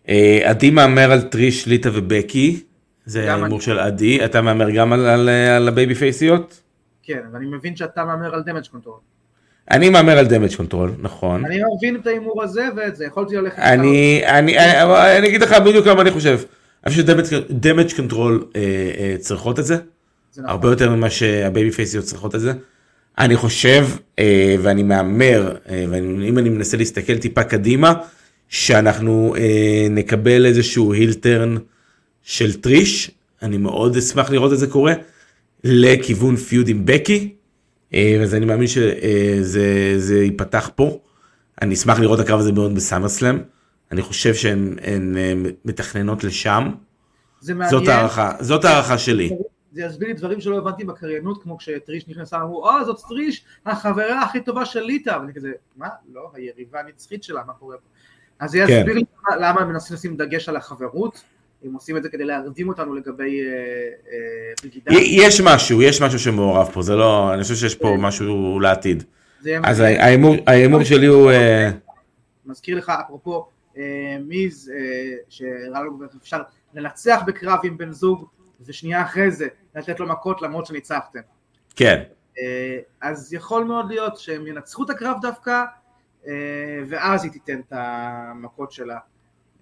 אה, 0.09 0.39
עדי 0.49 0.71
מהמר 0.71 1.11
על 1.11 1.21
טריש, 1.21 1.67
ליטה 1.67 1.89
ובקי. 1.93 2.63
זה 3.05 3.33
ההימור. 3.33 3.61
של 3.61 3.79
עדי. 3.79 4.25
אתה 4.25 4.41
מהמר 4.41 4.69
גם 4.75 4.93
על- 4.93 5.29
על 5.57 5.67
ה 5.67 5.95
babyfaceיות? 5.95 6.61
כן, 7.03 7.21
ואני 7.31 7.45
מבין 7.45 7.75
שאתה 7.75 8.05
מהמר 8.05 8.35
על 8.35 8.43
Damage 8.43 8.67
Control. 8.71 8.99
אני 9.71 9.89
מהמר 9.89 10.17
על 10.17 10.27
Damage 10.27 10.55
Control, 10.55 10.91
נכון. 10.99 11.45
אני 11.45 11.61
מבין 11.77 11.95
את 11.95 12.07
ההימור 12.07 12.43
הזה 12.43 12.67
ואת 12.77 12.95
זה, 12.95 13.05
יכולתי 13.05 13.35
ללכת... 13.35 13.59
אני, 13.59 14.21
אני, 14.25 14.59
אני, 14.59 15.17
אני 15.17 15.27
אגיד 15.27 15.41
לך 15.41 15.53
בדיוק 15.53 15.85
כמה 15.85 16.01
אני 16.01 16.11
חושב. 16.11 16.39
אני 16.85 16.93
חושב 16.93 17.25
ש 17.25 17.43
Damage 17.43 17.95
Control 17.95 18.45
אה, 18.55 19.15
צריכות 19.19 19.59
את 19.59 19.65
זה, 19.65 19.75
זה 19.75 20.41
נכון. 20.41 20.51
הרבה 20.51 20.69
יותר 20.69 20.89
ממה 20.89 21.09
שה 21.09 21.71
babyfaceיות 21.71 22.05
צריכות 22.05 22.35
את 22.35 22.39
זה. 22.39 22.53
אני 23.17 23.35
חושב, 23.35 23.87
אה, 24.19 24.55
ואני 24.61 24.83
מהמר, 24.83 25.55
אה, 25.69 25.85
ואם 25.89 26.37
אני 26.37 26.49
מנסה 26.49 26.77
להסתכל 26.77 27.17
טיפה 27.17 27.43
קדימה, 27.43 27.93
שאנחנו 28.49 29.35
אה, 29.37 29.87
נקבל 29.89 30.45
איזשהו 30.45 30.93
הילטרן 30.93 31.55
של 32.23 32.53
טריש, 32.53 33.11
אני 33.41 33.57
מאוד 33.57 33.97
אשמח 33.97 34.29
לראות 34.29 34.53
את 34.53 34.59
זה 34.59 34.67
קורה, 34.67 34.93
לכיוון 35.63 36.35
פיוד 36.35 36.67
עם 36.67 36.81
בקי, 36.85 37.17
אה, 37.19 37.40
אז 37.93 38.35
אני 38.35 38.45
מאמין 38.45 38.67
שזה 38.67 39.93
זה 39.97 40.23
ייפתח 40.23 40.69
פה. 40.75 40.99
אני 41.61 41.73
אשמח 41.73 41.99
לראות 41.99 42.19
את 42.19 42.25
הקרב 42.25 42.39
הזה 42.39 42.51
מאוד 42.51 42.75
בסאמרסלאם. 42.75 43.37
אני 43.91 44.01
חושב 44.01 44.33
שהן 44.33 44.75
הן, 44.81 45.17
אה, 45.17 45.33
מתכננות 45.65 46.23
לשם. 46.23 46.71
זה 47.39 47.53
מעניין, 47.53 47.79
זאת 47.79 47.87
הערכה, 47.87 48.31
זאת 48.39 48.65
הערכה 48.65 48.97
שלי. 48.97 49.37
זה 49.71 49.81
יסביר 49.81 50.07
לי 50.07 50.13
דברים 50.13 50.41
שלא 50.41 50.57
הבנתי 50.57 50.83
בקריינות, 50.83 51.43
כמו 51.43 51.57
כשטריש 51.57 52.07
נכנסה, 52.07 52.37
אמרו, 52.37 52.69
אה, 52.69 52.83
זאת 52.83 52.99
טריש, 53.09 53.45
החברה 53.65 54.21
הכי 54.21 54.41
טובה 54.41 54.65
של 54.65 54.79
ליטא, 54.81 55.17
ואני 55.21 55.33
כזה, 55.33 55.51
מה? 55.77 55.87
לא, 56.13 56.31
היריבה 56.33 56.79
הנצחית 56.79 57.23
שלה, 57.23 57.41
מה 57.47 57.53
קורה 57.53 57.77
פה? 57.77 57.83
אז 58.39 58.51
זה 58.51 58.63
כן. 58.67 58.79
יסביר 58.79 58.95
לי 58.95 59.03
למה 59.39 59.61
הם 59.61 59.69
מנסים 59.69 59.95
לשים 59.95 60.17
דגש 60.17 60.49
על 60.49 60.55
החברות, 60.55 61.23
הם 61.63 61.73
עושים 61.73 61.97
את 61.97 62.03
זה 62.03 62.09
כדי 62.09 62.25
להרדים 62.25 62.69
אותנו 62.69 62.95
לגבי 62.95 63.41
אה, 63.41 63.47
אה, 63.47 64.53
בגידה. 64.63 64.91
יש 65.01 65.41
משהו, 65.41 65.81
יש 65.81 66.01
משהו 66.01 66.19
שמעורב 66.19 66.69
פה, 66.73 66.81
זה 66.81 66.95
לא, 66.95 67.33
אני 67.33 67.43
חושב 67.43 67.55
שיש 67.55 67.75
פה 67.75 67.95
משהו 67.99 68.59
לעתיד. 68.59 69.03
אז. 69.63 69.79
ההימור- 69.79 70.83
שלי 70.83 71.05
הוא, 71.05 71.31
אה, 71.31 71.71
מזכיר 72.45 72.77
לך, 72.77 72.91
אפרופו 73.05 73.47
אה, 73.77 73.83
מיז, 74.27 74.71
אה, 74.75 75.15
שהראה 75.29 75.81
לנו 75.83 76.03
איך 76.03 76.11
אפשר 76.21 76.41
לנצח 76.73 77.21
בקרב 77.27 77.59
עם 77.63 77.77
בן 77.77 77.91
זוג, 77.91 78.25
ושנייה 78.65 79.01
אחרי 79.01 79.31
זה 79.31 79.47
לתת 79.75 79.99
לו 79.99 80.07
מכות 80.07 80.41
למרות 80.41 80.65
שניצחתם. 80.65 81.19
כן, 81.75 82.03
אה, 82.39 82.77
אז 83.01 83.33
יכול 83.33 83.63
מאוד 83.63 83.89
להיות 83.89 84.17
שהם 84.17 84.47
ינצחו 84.47 84.83
את 84.83 84.89
הקרב 84.89 85.17
דווקא, 85.21 85.63
אה, 86.27 86.33
ואז 86.89 87.23
היא 87.23 87.31
תיתן 87.31 87.59
את 87.59 87.73
המכות 87.75 88.71
שלה. 88.71 88.97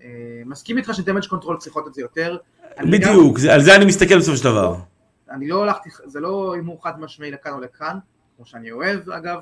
אה, 0.04 0.08
מסכים 0.45 0.78
איתך 0.78 0.93
ש 0.93 1.01
Damage 1.01 1.26
Control 1.26 1.57
צריכות 1.58 1.88
את 1.88 1.93
זה 1.93 2.02
יותר. 2.02 2.38
אני 2.78 2.97
גם- 3.00 3.10
בדיוק, 3.14 3.38
זה- 3.38 3.54
על 3.54 3.62
זה 3.62 3.76
אני 3.76 3.86
מסתכל 3.86 4.18
בסופו 4.18 4.38
של 4.38 4.43
דבר. 4.43 4.76
אני 5.30 5.47
לא 5.47 5.64
הלכתי, 5.64 5.89
זה 6.06 6.20
לא 6.20 6.54
הימור 6.54 6.84
חד 6.84 7.00
משמעי 7.00 7.32
לכאן 7.32 7.52
או 7.54 7.60
לכאן, 7.60 7.97
כמו 8.36 8.45
שאני 8.45 8.72
אוהב 8.72 9.10
אגב. 9.10 9.39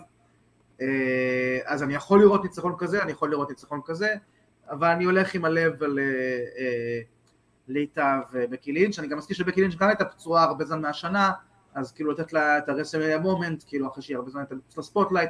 אה, 0.82 0.88
אז 1.66 1.84
אני 1.84 1.96
יכול 1.96 2.20
לראות 2.22 2.44
ניצחון 2.44 2.76
כזה, 2.78 3.04
אני 3.04 3.12
יכול 3.12 3.32
לראות 3.32 3.50
ניצחון 3.50 3.82
כזה, 3.86 4.16
אבל 4.70 4.88
אני 4.88 5.04
הולך 5.06 5.34
עם 5.36 5.46
הלב 5.46 5.84
על 5.84 6.00
אה, 6.00 7.00
ליטא 7.68 8.20
ובקי 8.34 8.72
לינץ', 8.72 9.00
אני 9.00 9.08
גם 9.08 9.18
מזכיר 9.18 9.36
שבקי 9.38 9.62
לינץ' 9.62 9.76
גם 9.76 9.88
הייתה 9.88 10.06
פצועה 10.06 10.44
הרבה 10.44 10.66
זמן 10.66 10.82
מהשנה, 10.82 11.32
אז 11.76 11.92
כאילו 11.92 12.12
לתת 12.12 12.34
לה 12.34 12.58
את 12.58 12.70
ה 12.70 12.73
WrestleMania 12.73 13.18
moment, 13.20 13.64
כאילו 13.68 13.88
אחרי 13.88 14.04
שהיא 14.04 14.18
הרבה 14.18 14.32
זמן 14.32 14.42
הייתה 14.42 14.56
מחוץ 14.56 14.78
ל 14.78 14.82
spotlight, 14.82 15.30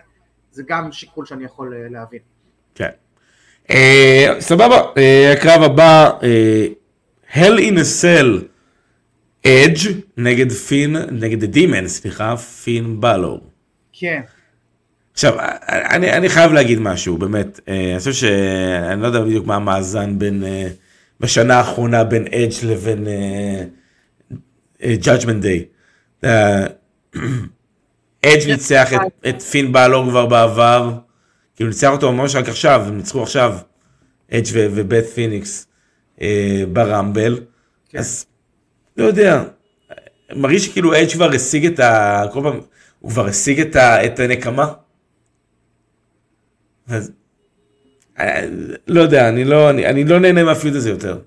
זה 0.52 0.64
גם 0.68 0.92
שיקול 0.92 1.26
שאני 1.26 1.44
יכול 1.44 1.76
להבין. 1.90 2.20
כן. 2.76 2.90
אה, 3.70 4.36
סבבה, 4.40 4.82
אה, 4.98 5.32
הקרב 5.34 5.64
הבא, 5.64 6.10
אה, 6.24 6.68
Hell 7.34 7.60
in 7.60 7.74
a 7.74 8.02
Cell, 8.02 8.44
Edge 9.48 9.88
נגד 10.18 10.52
פין, 10.52 10.96
נגד 11.12 11.46
Demon, 11.46 11.88
סליחה, 11.88 12.38
פין 12.38 13.02
באלור. 13.02 13.40
כן, 13.94 14.22
עכשיו, 15.14 15.34
אני, 15.70 16.12
אני 16.12 16.30
חייב 16.30 16.54
להגיד 16.54 16.80
משהו, 16.80 17.18
באמת, 17.18 17.60
אני 17.68 17.96
חושב 17.98 18.14
שאני 18.14 19.02
לא 19.02 19.08
יודע 19.08 19.22
בדיוק 19.22 19.46
מה 19.46 19.56
המאזן 19.56 20.20
בין, 20.20 20.44
בשנה 21.20 21.58
האחרונה 21.58 22.04
בין 22.04 22.26
אדג' 22.28 22.66
לבין 22.66 23.08
Judgment 24.82 25.44
Day. 25.44 25.64
אדג' 28.26 28.48
ניצח 28.48 28.94
את, 28.94 29.00
את 29.30 29.42
פין 29.42 29.72
בלור 29.72 30.10
כבר 30.10 30.26
בעבר, 30.26 30.92
כאילו 31.58 31.70
ניצח 31.70 31.90
אותו 31.90 32.12
ממש 32.12 32.36
רק 32.36 32.50
עכשיו, 32.50 32.84
הם 32.88 32.98
ניצחו 32.98 33.24
עכשיו, 33.24 33.58
אדג' 34.32 34.48
ו- 34.54 34.68
ובית 34.76 35.06
פיניקס 35.06 35.68
אה, 36.22 36.64
ברמבל, 36.74 37.40
כן. 37.90 37.98
אז 37.98 38.26
לא 38.98 39.06
יודע, 39.06 39.44
מרגיש 40.36 40.66
שכאילו 40.66 40.96
אדג' 40.96 41.12
כבר 41.14 41.32
השיג 41.32 41.66
את 41.66 41.80
ה... 41.80 42.24
כל 42.34 42.40
פעם, 42.44 42.60
הוא 43.00 43.12
כבר 43.12 43.26
השיג 43.28 43.60
את, 43.60 43.76
ה... 43.76 44.06
את 44.06 44.20
הנקמה. 44.20 44.74
אז... 46.88 47.12
אה, 48.20 48.48
לא 48.88 49.02
יודע, 49.02 49.30
אני 49.30 49.44
לא, 49.44 49.70
אני, 49.70 49.86
אני 49.86 50.04
לא 50.04 50.20
נהנה 50.20 50.44
מהפיוד 50.44 50.76
הזה 50.76 50.90
יותר. 50.90 51.20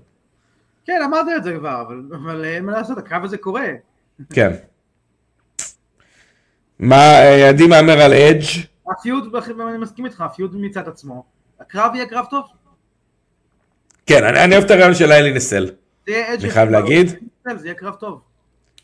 כן, 0.85 1.01
אמרת 1.05 1.25
את 1.37 1.43
זה 1.43 1.53
כבר, 1.59 1.83
אבל, 1.87 2.01
אבל 2.11 2.45
אין 2.45 2.65
מה 2.65 2.71
לעשות, 2.71 2.97
הקרב 2.97 3.23
הזה 3.23 3.37
קורה. 3.37 3.67
כן. 4.33 4.51
מה, 6.79 6.95
אה, 6.95 7.49
עדי 7.49 7.67
מהמר 7.67 8.01
על 8.01 8.13
אדג'? 8.13 8.70
הפיוד, 8.87 9.35
אני 9.69 9.77
מסכים 9.77 10.05
איתך, 10.05 10.21
הפיוד 10.21 10.55
מצד 10.55 10.87
עצמו. 10.87 11.23
הקרב 11.59 11.95
יהיה 11.95 12.05
קרב 12.05 12.25
טוב. 12.29 12.45
כן, 14.05 14.23
אני, 14.23 14.43
אני 14.43 14.55
אוהב 14.55 14.65
את 14.65 14.71
הרעיון 14.71 14.95
של 14.95 15.11
היילי 15.11 15.33
נסל. 15.33 15.69
אני 16.07 16.49
חייב 16.49 16.69
להגיד. 16.69 17.07
זה 17.57 17.65
יהיה 17.67 17.73
קרב 17.73 17.93
טוב. 17.93 18.21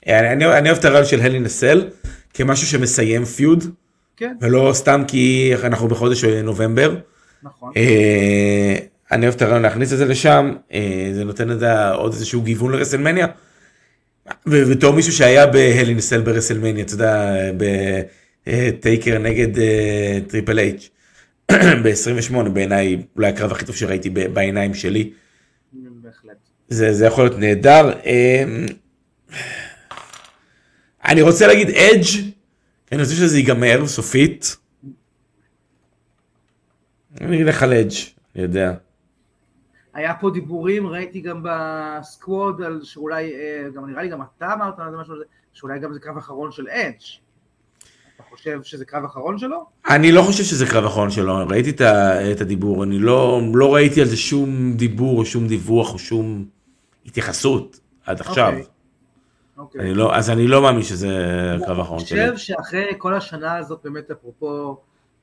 אני, 0.08 0.32
אני, 0.32 0.58
אני 0.58 0.70
אוהב 0.70 0.80
את 0.80 0.86
הרעיון 0.86 1.06
של 1.06 1.20
היילי 1.20 1.40
נסל 1.40 1.90
כמשהו 2.34 2.68
שמסיים 2.68 3.26
פיוד, 3.26 3.64
כן, 4.18 4.36
ולא 4.42 4.72
סתם 4.74 5.04
כי 5.08 5.54
אנחנו 5.64 5.88
בחודש 5.88 6.24
אה, 6.24 6.42
נובמבר. 6.42 6.96
נכון. 7.44 7.72
אה, 7.78 8.76
אני 9.12 9.26
אוהב 9.26 9.36
את 9.36 9.42
הרעיון 9.42 9.62
להכניס 9.62 9.94
את 9.94 9.98
זה 9.98 10.06
לשם, 10.06 10.54
אה, 10.74 11.10
זה 11.14 11.24
נותן 11.24 11.52
את 11.52 11.58
עוד 11.94 12.14
איזשהו 12.14 12.42
גיוון 12.42 12.72
לרסלמניה. 12.72 13.28
ובתור 14.46 14.94
מישהו 14.94 15.14
שהיה 15.14 15.48
בהלינסל 15.48 16.22
ברסלמניה, 16.22 16.84
אתה 16.84 16.94
יודע, 16.94 17.34
בטייקר 18.48 19.18
נגד 19.20 19.60
אה, 19.60 20.20
טריפל 20.28 20.60
אייץ', 20.60 20.90
ב-28 21.84 22.50
בעיניי 22.50 23.04
אולי 23.16 23.28
הקרב 23.28 23.52
הכי 23.52 23.66
טוב 23.66 23.76
שראיתי 23.76 24.10
בעיניים 24.10 24.74
שלי. 24.74 25.14
בהחלט. 25.74 26.38
זה, 26.68 26.94
זה 26.94 27.06
יכול 27.06 27.24
להיות 27.24 27.40
נהדר. 27.40 28.00
אה, 28.06 28.44
אני 31.06 31.22
רוצה 31.22 31.48
להגיד 31.48 31.70
אדג', 31.70 32.34
אני 32.92 33.02
רוצה 33.02 33.14
שזה 33.14 33.38
ייגמר 33.38 33.88
סופית. 33.88 34.58
אני 37.22 37.44
אלך 37.44 37.64
על 37.64 37.74
אדג', 37.74 37.94
אני 38.36 38.44
יודע. 38.44 38.74
היה 39.94 40.14
פה 40.14 40.30
דיבורים, 40.30 40.88
ראיתי 40.88 41.22
גם 41.22 41.44
בסקווד, 41.44 42.62
על 42.62 42.80
שאולי, 42.84 43.34
אה, 43.34 43.70
גם 43.76 43.90
נראה 43.90 44.04
לי 44.04 44.10
גם 44.10 44.22
אתה 44.22 44.54
אמרת 44.54 44.80
על 44.80 44.92
זה 44.92 44.98
משהו, 44.98 45.16
שאולי 45.54 45.80
גם 45.80 45.94
זה 45.94 46.00
קרב 46.00 46.18
אחרון 46.18 46.52
של 46.52 46.68
אדג'. 46.70 47.27
חושב 48.38 48.64
שזה 48.64 48.86
קרב 48.86 49.06
אחרון 49.06 49.38
שלו? 49.38 49.66
אני 49.90 50.12
לא 50.12 50.22
חושב 50.22 50.44
שזה 50.44 50.66
קרב 50.66 50.86
אחרון 50.86 51.12
שלו, 51.12 51.38
ראיתי 51.50 51.70
את, 51.70 51.82
ה, 51.82 52.32
את 52.32 52.42
הדיבור, 52.42 52.84
אני 52.84 53.00
לא, 53.00 53.42
לא 53.54 53.74
ראיתי 53.74 54.02
על 54.02 54.08
זה 54.08 54.18
שום 54.18 54.74
דיבור 54.74 55.20
או 55.20 55.26
שום 55.26 55.48
דיווח 55.48 55.94
או 55.94 56.00
שום 56.00 56.46
התייחסות 57.06 57.80
עד 58.06 58.20
עכשיו. 58.20 58.48
אוקיי. 58.48 58.66
אוקיי. 59.58 59.82
אני 59.82 59.94
לא, 59.94 60.16
אז 60.16 60.30
אני 60.30 60.48
לא 60.48 60.62
מאמין 60.62 60.84
שזה 60.84 61.10
הקרב 61.62 61.80
האחרון 61.80 62.00
אני 62.00 62.08
שלי. 62.08 62.32
חושב 62.32 62.38
שאחרי 62.38 62.86
כל 62.98 63.14
השנה 63.14 63.58
הזאת, 63.58 63.80
באמת, 63.84 64.12
אפרופו 64.12 64.78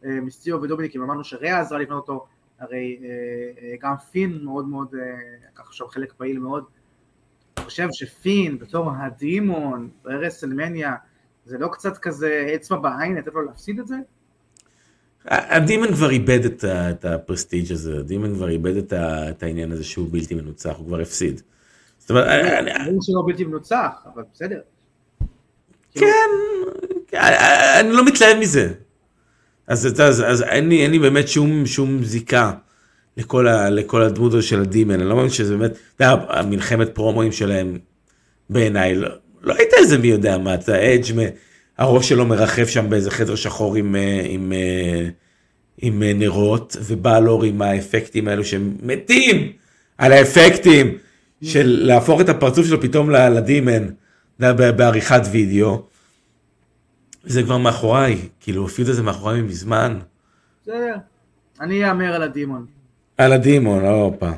אה, 0.05 0.21
מיסטיו 0.21 0.63
ודומיניק, 0.63 0.97
אם 0.97 1.03
אמרנו 1.03 1.25
שריאה 1.25 1.61
עזרה 1.61 1.79
לבנות 1.79 2.09
אותו, 2.09 2.27
הרי 2.61 2.99
אה, 3.03 3.09
אה, 3.63 3.75
גם 3.81 3.95
פין 4.11 4.45
מאוד 4.45 4.69
מאוד, 4.69 4.89
לקח 5.53 5.67
עכשיו 5.67 5.89
חלק 5.89 6.13
פעיל 6.13 6.39
מאוד. 6.39 6.65
אני 7.57 7.65
חושב 7.65 7.89
שפין, 7.93 8.59
בתור 8.59 8.91
הדימון, 8.99 9.89
ברסלמניה, 10.05 10.95
זה 11.47 11.59
לא 11.59 11.69
קצת 11.73 11.99
כזה 11.99 12.53
אצבע 12.55 12.77
בעין, 12.77 13.15
לתת 13.17 13.35
לו 13.35 13.43
להפסיד 13.43 13.81
את 13.81 13.87
זה? 13.89 13.97
הדימן 15.27 15.95
כבר 15.95 16.11
איבד 16.11 16.45
את, 16.45 16.65
ה- 16.65 16.91
את 16.91 17.05
הפרסטיג' 17.05 17.73
הזה, 17.73 17.99
הדימן 17.99 18.35
כבר 18.35 18.49
איבד 18.49 18.77
את, 18.77 18.93
ה- 18.93 19.31
את 19.31 19.43
העניין 19.43 19.73
הזה 19.73 19.85
שהוא 19.85 20.09
בלתי 20.11 20.35
מנוצח, 20.35 20.75
הוא 20.79 20.87
כבר 20.87 21.01
הפסיד. 21.01 21.41
זאת 21.99 22.11
אומרת, 22.11 22.27
אני- 22.27 22.71
ברור 22.87 23.03
שלא 23.03 23.23
בלתי 23.27 23.45
מנוצח, 23.45 23.89
אבל 24.15 24.23
בסדר. 24.35 24.61
כן, 25.95 26.09
אני 27.81 27.93
לא 27.93 28.05
מתלהב 28.05 28.39
מזה. 28.41 28.73
אז, 29.67 29.87
אז, 29.87 30.01
אז, 30.01 30.23
אז 30.23 30.43
אין, 30.43 30.69
לי, 30.69 30.83
אין 30.83 30.91
לי 30.91 30.99
באמת 30.99 31.29
שום, 31.29 31.67
שום 31.67 32.05
זיקה 32.05 32.53
לכל, 33.17 33.49
ה, 33.49 33.71
לכל 33.71 34.03
הדמות 34.03 34.33
הזו 34.33 34.43
של 34.43 34.61
הדימן, 34.61 34.95
אני 35.01 35.09
לא 35.09 35.17
מאמין 35.17 35.31
שזה 35.31 35.57
באמת, 35.57 35.71
אתה 35.97 36.05
יודע, 36.05 36.25
המלחמת 36.29 36.95
פרומואים 36.95 37.33
שלהם 37.33 37.79
בעיניי, 38.51 38.95
לא, 39.45 39.55
הייתה 39.55 39.77
איזה 39.77 39.99
מי 39.99 40.07
יודע 40.07 40.39
מה, 40.39 40.55
אתה 40.55 40.95
אדג' 40.95 41.31
הראש 41.79 42.09
שלו 42.09 42.27
מרחף 42.27 42.69
שם 42.69 42.91
באיזה 42.91 43.11
חדר 43.11 43.35
שחור 43.35 43.77
עם, 43.77 43.97
אה, 43.97 44.23
עם, 44.29 44.53
אה, 44.53 45.09
עם 45.79 46.03
אה, 46.03 46.13
נרות, 46.15 46.77
ובלור 46.87 47.45
עם 47.45 47.63
האפקטים 47.63 48.29
האלו 48.29 48.45
שהם 48.45 48.77
מתים 48.83 49.53
על 49.99 50.13
האפקטים 50.13 50.99
של 51.43 51.79
להפוך 51.87 52.21
את 52.21 52.29
הפרצוף 52.29 52.67
שלו 52.67 52.81
פתאום 52.81 53.11
לדימן, 53.11 53.89
בעריכת 54.39 55.21
וידאו. 55.31 55.83
זה 57.25 57.43
כבר 57.43 57.59
מאחוריי, 57.59 58.29
כאילו 58.41 58.67
הפיוד 58.67 58.89
הזה 58.89 59.03
מאחוריי 59.03 59.43
מזמן. 59.43 59.99
בסדר. 60.63 60.97
אני 61.61 61.91
אאמר 61.91 62.15
על 62.15 62.23
הדימון, 62.23 62.67
על 63.19 63.33
הדימון, 63.33 63.85
הופה. 63.85 64.31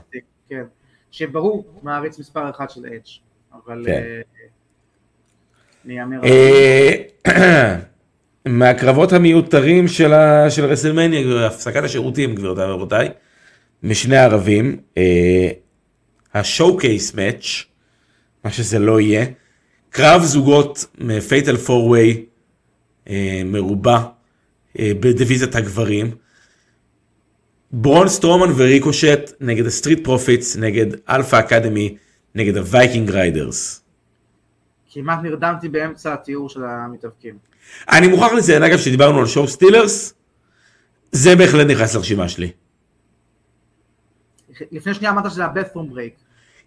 כן. 0.48 0.62
שברור, 1.10 1.64
מעריץ 1.82 2.18
מספר 2.18 2.50
אחת 2.50 2.70
של 2.70 2.86
אדג', 2.86 3.08
אבל... 3.52 3.82
כן 3.86 3.92
אני 3.92 3.94
אאמר 3.96 4.04
על... 4.04 4.22
אה, 4.26 4.46
מהקרבות 8.46 9.12
המיותרים 9.12 9.88
של, 9.88 10.12
ה, 10.12 10.50
של 10.50 10.64
רסלמניה, 10.64 11.46
הפסקת 11.46 11.84
השירותים, 11.84 12.34
גבירותיי 12.34 12.64
ורבותיי, 12.70 13.08
משני 13.82 14.16
ערבים, 14.16 14.76
אה, 14.98 15.48
ה 16.34 16.43
showcase 16.43 17.14
match, 17.14 17.64
מה 18.44 18.50
שזה 18.50 18.78
לא 18.78 19.00
יהיה, 19.00 19.26
קרב 19.90 20.22
זוגות 20.22 20.86
מ 20.98 21.08
fatal 21.08 21.56
four-way 21.56 22.24
מרובע 23.44 23.98
אה, 24.78 24.92
בדיוויזיית 25.00 25.54
הגברים, 25.54 26.10
ברון 27.72 28.08
סטרומן 28.08 28.52
וריקושט 28.56 29.32
נגד 29.40 29.66
ה 29.66 29.72
Street 29.72 30.04
Profits, 30.04 30.56
נגד 30.56 30.86
Alpha 31.08 31.36
Academy, 31.36 31.96
נגד 32.34 32.56
ה 32.56 32.64
Viking 32.64 33.10
Raiders. 33.10 33.85
כמעט 34.96 35.18
נרדמתי 35.22 35.68
באמצע 35.68 36.12
התיאור 36.12 36.48
של 36.48 36.64
המתאבקים. 36.64 37.34
אני 37.92 38.06
מוכרח 38.06 38.32
לציין, 38.32 38.62
אגב, 38.62 38.78
שדיברנו 38.78 39.18
על 39.18 39.26
show 39.26 39.48
stealers, 39.48 40.14
זה 41.12 41.36
בהחלט 41.36 41.66
נכנס 41.66 41.94
לרשימה 41.94 42.28
שלי. 42.28 42.50
לפני 44.72 44.94
שנייה 44.94 45.12
אמרת 45.12 45.30
שזה 45.30 45.44
ה-Bathroom 45.44 45.94
Break. 45.94 46.20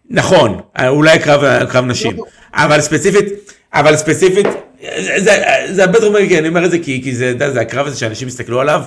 נכון, 0.10 0.62
אולי 0.88 1.20
קרב, 1.20 1.66
קרב 1.70 1.86
נשים, 1.86 2.18
אבל 2.54 2.82
ספציפית, 2.82 3.26
אבל 3.74 3.96
ספציפית, 3.96 4.48
זה, 4.98 5.20
זה, 5.70 5.86
זה 5.98 6.08
אומר, 6.08 6.20
כי 6.28 6.40
אני 6.40 6.48
אומר 6.48 6.66
את 6.66 6.72
זה 6.72 6.80
כי, 6.80 7.02
כי 7.04 7.16
זה, 7.16 7.26
יודע, 7.26 7.52
זה 7.52 7.62
הקרב 7.62 7.88
הזה 7.88 7.98
שאנשים 7.98 8.28
יסתכלו 8.28 8.62
עליו, 8.62 8.82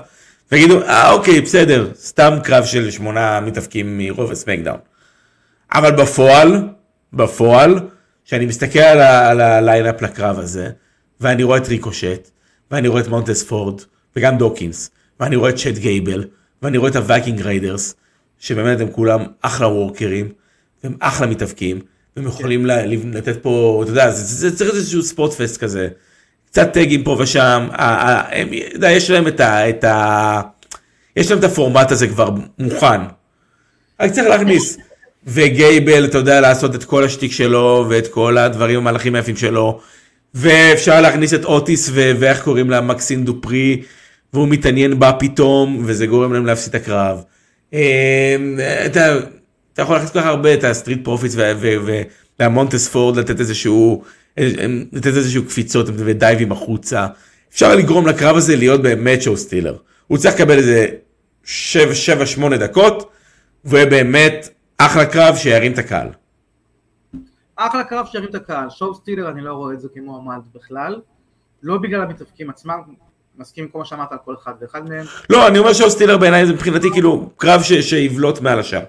ויגידו, 0.52 0.82
אה 0.82 1.12
אוקיי, 1.12 1.40
בסדר, 1.40 1.90
סתם 1.94 2.38
קרב 2.44 2.64
של 2.64 2.90
שמונה 2.90 3.40
מתאבקים 3.40 3.98
מ 3.98 4.06
Raw 4.06 4.30
ו 4.30 4.35
SmackDown. 4.35 4.78
אבל 5.74 5.90
בפועל, 5.90 6.68
בפועל, 7.12 7.80
כשאני 8.24 8.46
מסתכל 8.46 8.78
על, 8.78 9.40
ה 9.40 9.49
lineup 9.49 10.02
לקרב 10.02 10.38
הזה, 10.38 10.70
ואני 11.20 11.42
רואה 11.42 11.58
את 11.58 11.68
ריקושט, 11.68 12.30
ואני 12.70 12.88
רואה 12.88 13.00
את 13.00 13.08
מונטס 13.08 13.42
פורד, 13.42 13.80
וגם 14.16 14.38
דוקינס, 14.38 14.90
ואני 15.20 15.36
רואה 15.36 15.50
את 15.50 15.56
צ'ט 15.56 15.78
גייבל, 15.78 16.24
ואני 16.62 16.78
רואה 16.78 16.90
את 16.90 16.96
ה 16.96 17.03
Viking 17.03 17.42
Raiders, 17.42 17.94
שבאמת 18.38 18.80
הם 18.80 18.90
כולם 18.90 19.24
אחלה 19.40 19.68
וורקרים, 19.68 20.28
והם 20.84 20.96
אחלה 21.00 21.26
מתאבקים, 21.26 21.80
והם 22.16 22.26
יכולים 22.26 22.66
ל- 22.66 22.94
לתת 23.16 23.42
פה, 23.42 23.80
אתה 23.82 23.90
יודע, 23.90 24.10
זה, 24.10 24.22
זה, 24.22 24.50
זה 24.50 24.56
צריך 24.56 24.74
איזשהו 24.74 25.02
spotfest 25.02 25.60
כזה, 25.60 25.88
קצת 26.46 26.72
טגים 26.72 27.04
פה 27.04 27.16
ושם, 27.20 27.68
הם, 27.72 28.48
יודע, 28.74 28.90
יש 28.90 29.10
להם 29.10 29.28
את 29.28 29.40
ה... 29.40 29.68
את 29.68 29.84
ה 29.84 30.40
יש 31.16 31.30
להם 31.30 31.38
את 31.38 31.44
הפורמט 31.44 31.90
הזה 31.90 32.08
כבר 32.08 32.30
מוכן. 32.58 33.00
רק 34.00 34.10
צריך 34.10 34.28
להכניס. 34.28 34.78
וגייבל, 35.26 36.04
אתה 36.04 36.18
יודע, 36.18 36.40
לעשות 36.40 36.74
את 36.74 36.84
כל 36.84 37.04
השטיק 37.04 37.32
שלו, 37.32 37.86
ואת 37.88 38.06
כל 38.08 38.38
הדברים 38.38 38.78
המהלכים 38.78 39.14
היפים 39.14 39.36
שלו, 39.36 39.80
ואפשר 40.34 41.00
להכניס 41.00 41.34
את 41.34 41.44
אוטיס, 41.44 41.90
ו- 41.92 42.12
ואיך 42.18 42.42
קוראים 42.42 42.70
לה, 42.70 42.80
מקסין 42.80 43.24
דופרי, 43.24 43.82
והוא 44.32 44.48
מתעניין 44.48 44.98
בה 44.98 45.12
פתאום, 45.12 45.82
וזה 45.86 46.06
גורם 46.06 46.32
להם 46.32 46.46
להפסיד 46.46 46.74
את 46.74 46.82
הקרב. 46.82 47.22
אמ, 47.72 47.78
אתה, 48.86 49.18
אתה 49.72 49.82
יכול 49.82 49.94
להכניס 49.94 50.12
כל 50.12 50.20
כך 50.20 50.26
הרבה 50.26 50.54
את 50.54 50.64
ה 50.64 50.70
Street 50.70 51.04
Profits 51.04 51.36
והמונטס 52.38 52.88
פורד 52.88 53.16
לתת 53.16 53.40
איזשהו, 53.40 54.02
לתת 54.92 55.06
איזשהו 55.06 55.44
קפיצות 55.44 55.86
ודייבים 55.96 56.52
החוצה. 56.52 57.06
אפשר 57.54 57.76
לגרום 57.76 58.06
לקרב 58.06 58.36
הזה 58.36 58.56
להיות 58.56 58.82
באמת 58.82 59.22
show 59.22 59.36
stealer. 59.36 59.76
הוא 60.06 60.18
צריך 60.18 60.34
לקבל 60.34 60.58
איזה 60.58 60.86
7-8 61.44 62.56
דקות, 62.60 63.10
והוא 63.64 63.78
יהיה 63.78 63.90
באמת 63.90 64.48
אחלה 64.86 65.06
קרב 65.06 65.36
שירים 65.36 65.72
את 65.72 65.78
הקהל. 65.78 66.08
אחלה 67.56 67.84
קרב 67.84 68.06
שירים 68.06 68.28
את 68.28 68.34
הקהל, 68.34 68.70
שואו 68.70 68.94
סטילר 68.94 69.30
אני 69.30 69.40
לא 69.40 69.54
רואה 69.54 69.74
את 69.74 69.80
זה 69.80 69.88
כמועמד 69.94 70.40
בכלל, 70.54 71.00
לא 71.62 71.78
בגלל 71.78 72.02
המתאבקים 72.02 72.50
עצמם, 72.50 72.80
מסכים 73.36 73.64
עם 73.64 73.70
כל 73.70 73.78
מה 73.78 73.84
שאמרת 73.84 74.12
על 74.12 74.18
כל 74.24 74.34
אחד 74.34 74.52
ואחד 74.60 74.88
מהם, 74.88 75.06
לא, 75.30 75.48
אני 75.48 75.58
אומר 75.58 75.72
שואו 75.72 75.90
סטילר 75.90 76.18
בעיניי 76.18 76.46
זה 76.46 76.52
מבחינתי 76.52 76.90
כאילו 76.90 77.30
קרב 77.36 77.62
ש- 77.62 77.72
שיבלוט 77.72 78.40
מעל 78.40 78.58
השאר. 78.58 78.84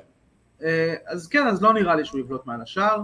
אה, 0.63 0.95
אז 1.05 1.27
כן, 1.27 1.47
אז 1.47 1.61
לא 1.61 1.73
נראה 1.73 1.95
לי 1.95 2.05
שהוא 2.05 2.19
יבלוט 2.19 2.45
מעל 2.45 2.61
השאר, 2.61 2.97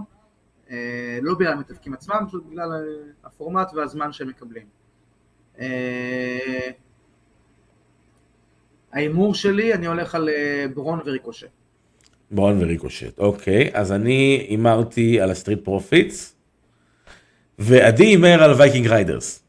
אה, 0.70 1.18
לא 1.22 1.34
בגלל 1.34 1.52
המתאבקים 1.52 1.94
עצמם, 1.94 2.24
פשוט 2.28 2.44
בגלל 2.46 2.72
אה, 2.72 2.78
הפורמט 3.24 3.70
והזמן 3.74 4.12
שהם 4.12 4.28
מקבלים. 4.28 4.66
ההימור 8.92 9.34
שלי, 9.34 9.74
אני 9.74 9.86
הולך 9.86 10.14
על 10.14 10.28
ברון 10.74 11.00
וריקושט. 11.04 11.46
ברון 12.30 12.62
וריקושט, 12.62 13.18
אוקיי, 13.18 13.70
אז 13.72 13.92
אני 13.92 14.46
הימרתי 14.48 15.20
על 15.20 15.30
ה 15.30 15.35
Street 15.35 15.64
Profits, 15.64 16.36
ועדי 17.58 18.04
הימר 18.04 18.42
על 18.42 18.52
Viking 18.52 18.86
Raiders. 18.86 19.42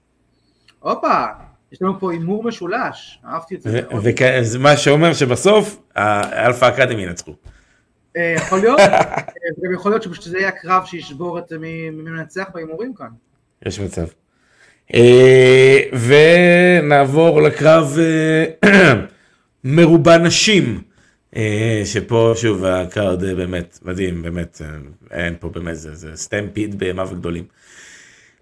הופה, 0.80 1.26
יש 1.72 1.82
לנו 1.82 2.00
פה 2.00 2.12
הימור 2.12 2.44
משולש, 2.44 3.20
אהבתי 3.26 3.56
את 3.56 3.62
זה. 3.62 3.82
וזה 4.04 4.60
מה 4.60 4.78
שאומר 4.78 5.14
שבסוף 5.14 5.80
ה 5.96 6.08
Alpha 6.08 6.66
Academy 6.70 7.02
ינצחו. 7.02 7.36
אה, 8.18 8.34
יכול 8.38 8.60
להיות, 8.60 8.80
אה, 8.80 9.22
וגם 9.58 9.74
יכול 9.74 9.92
להיות 9.92 10.04
שפשוט 10.04 10.24
זה 10.24 10.38
יהיה 10.38 10.48
הקרב 10.48 10.86
שישבור 10.86 11.40
את 11.40 11.54
מי 11.54 11.90
מנצח 11.90 12.46
בהימורים 12.54 12.94
כאן. 12.94 13.08
יש 13.66 13.80
מצב. 13.80 14.06
אה, 14.94 15.80
ונעבור 16.82 17.42
לקרב 17.42 17.98
מרובע 19.64 20.18
נשים, 20.18 20.82
שפה 21.86 22.34
שוב 22.36 22.66
ה 22.66 22.78
card 22.78 23.24
אה, 23.24 23.36
באמת 23.36 23.80
מדהים, 23.82 24.22
באמת, 24.22 24.62
אה, 24.66 24.68
אין 25.12 25.36
פה 25.40 25.50
באמת, 25.50 25.78
זה, 25.78 25.96
זה 25.96 26.16
Stampede 26.16 26.80
בימיו 26.80 27.10
הגדולים. 27.12 27.44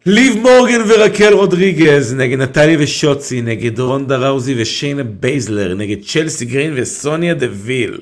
ליב 0.06 0.38
מורגן 0.38 0.82
ורקל 0.90 1.34
רודריגז 1.34 2.14
נגד 2.14 2.38
נטליה 2.38 2.84
ושוצי, 2.84 3.42
נגד 3.42 3.80
רונדה 3.80 4.18
ראוזי 4.18 4.62
ושיינה 4.62 5.04
בייזלר, 5.04 5.76
נגד 5.76 6.04
צ'לסי 6.04 6.46
גרין 6.46 6.74
וסוניה 6.76 7.34
דוויל. 7.34 8.02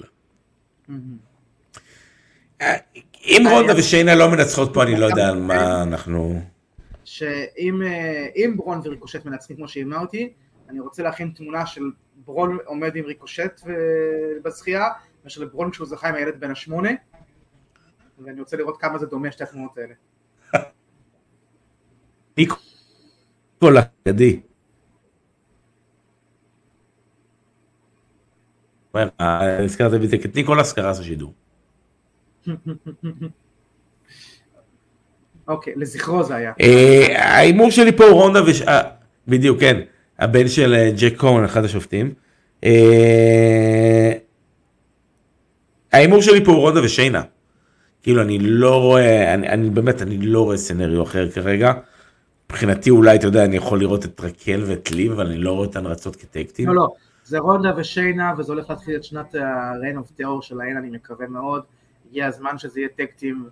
אה, 2.62 2.76
אם 3.26 3.44
רונדה 3.52 3.74
ושיינה 3.78 4.16
לא 4.16 4.32
מנצחות 4.32 4.74
פה, 4.74 4.84
אני 4.84 5.00
לא 5.00 5.06
יודע 5.06 5.30
על 5.30 5.40
מה 5.40 5.84
אנחנו... 5.84 6.42
שאם 7.06 7.82
אה, 7.84 8.28
אם 8.36 8.54
ברון 8.58 8.82
וריקושט 8.84 9.26
מנצחים 9.26 9.56
כמו 9.56 9.68
שהימרתי, 9.68 10.30
אני 10.70 10.80
רוצה 10.80 11.04
להכין 11.04 11.32
תמונה 11.36 11.66
של 11.66 11.82
ברון 12.28 12.58
עומד 12.66 12.96
עם 12.96 13.06
ריקושט 13.06 13.62
בזכייה, 14.44 14.88
מאשר 15.24 15.42
לברון 15.42 15.72
כשהוא 15.72 15.88
זכה 15.88 16.10
עם 16.10 16.16
הילד 16.16 16.40
בן 16.40 16.52
השמונה, 16.52 16.90
ואני 18.20 18.40
רוצה 18.40 18.58
לראות 18.58 18.82
כמה 18.82 18.98
זה 18.98 19.06
דומה 19.06 19.32
שתי 19.32 19.44
התמונות 19.44 19.78
האלה. 19.78 19.94
ניקולה, 22.38 23.82
ידי. 24.06 24.42
הזכרת 29.20 29.92
בדיוק 29.92 30.26
את 30.26 30.36
ניקולס 30.36 30.74
קרס 30.74 31.00
השידור. 31.00 31.34
אוקיי, 35.48 35.74
לזכרו 35.76 36.24
זה 36.24 36.36
היה. 36.36 36.54
אה, 36.62 37.34
ההימור 37.34 37.72
שלי 37.72 37.98
פה 37.98 38.04
הוא 38.04 38.14
רונדה 38.14 38.40
וש... 38.44 38.62
אה, 38.62 38.82
בדיוק, 39.28 39.60
כן. 39.60 39.82
הבן 40.20 40.48
של 40.48 40.74
אה, 40.74 40.92
ג'ק 40.98 41.18
קורן, 41.18 41.44
אחד 41.44 41.66
השופטים. 41.66 42.14
ההימור 45.94 46.22
שלי 46.22 46.46
פה 46.46 46.52
הוא 46.52 46.60
רונדה 46.60 46.84
ושיינה. 46.84 47.22
כאילו 48.04 48.22
אני 48.22 48.40
לא 48.40 48.82
רואה, 48.82 49.34
אני, 49.34 49.50
אני 49.50 49.70
באמת, 49.70 50.02
אני 50.02 50.18
לא 50.18 50.44
רואה 50.44 50.58
סצנריו 50.58 51.04
אחר 51.04 51.30
כרגע. 51.30 51.74
מבחינתי 52.50 52.90
אולי, 52.90 53.16
אתה 53.16 53.28
יודע, 53.28 53.46
אני 53.46 53.56
יכול 53.56 53.80
לראות 53.80 54.06
את 54.06 54.22
רקל 54.22 54.64
ואת 54.68 54.92
ליב, 54.92 55.12
אבל 55.12 55.28
אני 55.28 55.38
לא 55.38 55.52
רואה 55.52 55.66
אותן 55.66 55.86
רצות 55.86 56.16
כטקטים. 56.16 56.68
לא, 56.68 56.76
לא, 56.76 56.88
זה 57.24 57.40
רונדה 57.40 57.72
ושיינה, 57.78 58.34
וזה 58.38 58.54
הולך 58.54 58.70
להתחיל 58.70 58.96
את 58.96 59.04
שנת 59.04 59.36
ה-Rain 59.36 59.98
of 59.98 60.22
Terror 60.22 60.42
שלהן, 60.42 60.78
אני 60.78 60.90
מקווה 60.90 61.28
מאוד. 61.28 61.62
הגיע 62.10 62.28
הזמן 62.28 62.58
שזה 62.58 62.80
יהיה 62.80 62.90
tag 62.96 63.16
team. 63.16 63.50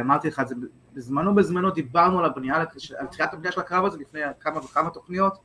אמרתי 0.00 0.28
לך 0.28 0.42
זה 0.46 0.54
בזמנו 0.94 1.34
בזמנו 1.34 1.70
דיברנו 1.70 2.18
על 2.18 2.24
הבנייה, 2.24 2.56
על 2.98 3.06
תחילת 3.06 3.34
הבנייה 3.34 3.52
של 3.52 3.60
הקרב 3.60 3.84
הזה 3.84 3.98
לפני 3.98 4.20
כמה 4.40 4.58
וכמה 4.58 4.90
תוכניות, 4.90 5.38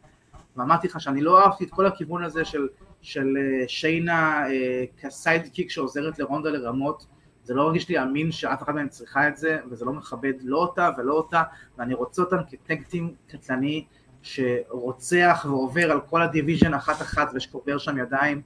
ואמרתי 0.57 0.87
לך 0.87 1.01
שאני 1.01 1.21
לא 1.21 1.43
אהבתי 1.43 1.63
את 1.63 1.69
כל 1.69 1.85
הכיוון 1.85 2.23
הזה 2.23 2.45
של, 2.45 2.67
של 3.01 3.37
אה, 3.37 3.67
שיינה 3.67 4.47
אה, 4.47 4.83
כ 5.01 5.15
sidekick 5.15 5.69
שעוזרת 5.69 6.19
לרונדה 6.19 6.49
לרמות, 6.49 7.05
זה 7.43 7.53
לא 7.53 7.63
מרגיש 7.65 7.89
לי 7.89 8.01
אמין 8.01 8.31
שאף 8.31 8.63
אחד 8.63 8.75
מהם 8.75 8.89
צריכה 8.89 9.27
את 9.27 9.37
זה, 9.37 9.57
וזה 9.71 9.85
לא 9.85 9.93
מכבד 9.93 10.33
לא 10.43 10.57
אותה 10.57 10.89
ולא 10.97 11.13
אותה, 11.13 11.43
ואני 11.77 11.93
רוצה 11.93 12.21
אותם 12.21 12.37
כ 12.49 12.63
tag 12.63 12.85
team 12.85 13.13
קטלני 13.27 13.85
שרוצח 14.21 15.45
ועובר 15.49 15.91
על 15.91 15.99
כל 16.01 16.21
ה 16.21 16.27
division 16.27 16.73
אחת 16.73 17.01
אחת 17.01 17.31
ושובר 17.35 17.77
שם 17.77 17.97
ידיים, 17.97 18.41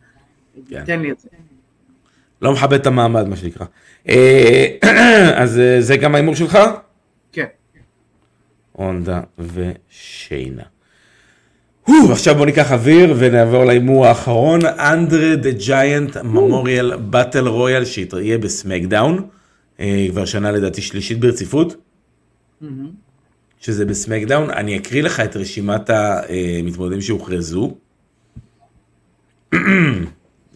כן. 0.70 0.86
תן 0.86 1.00
לי 1.00 1.12
את 1.12 1.20
זה. 1.20 1.30
לא 2.42 2.54
מכבד 2.54 2.80
את 2.80 2.88
המעמד 2.88 3.28
מה 3.28 3.36
שנקרא. 3.36 3.66
אה, 4.10 4.78
אז 5.44 5.62
זה 5.80 5.98
גם 5.98 6.16
ההימור 6.16 6.36
שלך? 6.36 6.58
הונדה 8.78 9.22
ושיינה. 9.40 10.64
עכשיו 11.88 12.36
בוא 12.36 12.46
ניקח 12.46 12.72
אוויר 12.72 13.16
ונעבור 13.18 13.66
להימור 13.66 14.06
האחרון, 14.06 14.66
אנדרה 14.66 15.36
דה 15.36 15.52
ג'יינט 15.52 16.18
ממוריאל 16.18 16.96
באטל 16.96 17.48
רויאל 17.48 17.86
שיהיה 17.86 18.38
בסמקדאון, 18.38 19.28
אה, 19.80 20.08
כבר 20.12 20.26
שנה 20.26 20.52
לדעתי 20.52 20.82
שלישית 20.82 21.20
ברציפות, 21.20 21.76
שזה 23.60 23.86
בסמקדאון, 23.86 24.50
אני 24.50 24.78
אקריא 24.78 25.04
לך 25.04 25.20
את 25.20 25.38
רשימת 25.38 25.90
המתמודדים 25.90 27.02
שהוכרזו. 27.02 27.76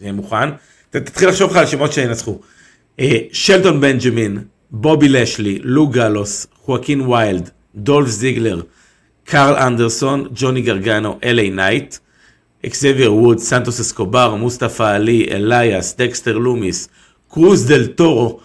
זה 0.00 0.12
מוכן? 0.12 0.48
תתחיל 0.90 1.28
לחשוב 1.28 1.50
לך 1.50 1.56
על 1.56 1.66
שמות 1.66 1.92
שינצחו. 1.92 2.38
אה, 3.00 3.18
שלטון 3.32 3.80
בנג'מין, 3.80 4.38
בובי 4.70 5.08
לשלי, 5.08 5.58
לוק 5.62 5.86
גאלוס, 5.86 6.46
חואקין 6.62 7.00
ויילד, 7.00 7.50
דולף 7.74 8.08
זיגלר, 8.08 8.60
קארל 9.24 9.56
אנדרסון, 9.56 10.28
ג'וני 10.34 10.62
גרגנו, 10.62 11.18
LA 11.24 11.50
נייט, 11.50 11.96
אקסבייר 12.66 13.14
וודס, 13.14 13.38
סנטוס 13.38 13.80
אסקובר, 13.80 14.34
מוסטפא 14.34 14.82
עלי, 14.82 15.26
אליאס, 15.30 15.96
דקסטר 15.98 16.38
לומיס, 16.38 16.88
קרוז 17.28 17.66
דל 17.66 17.86
טורו, 17.86 18.40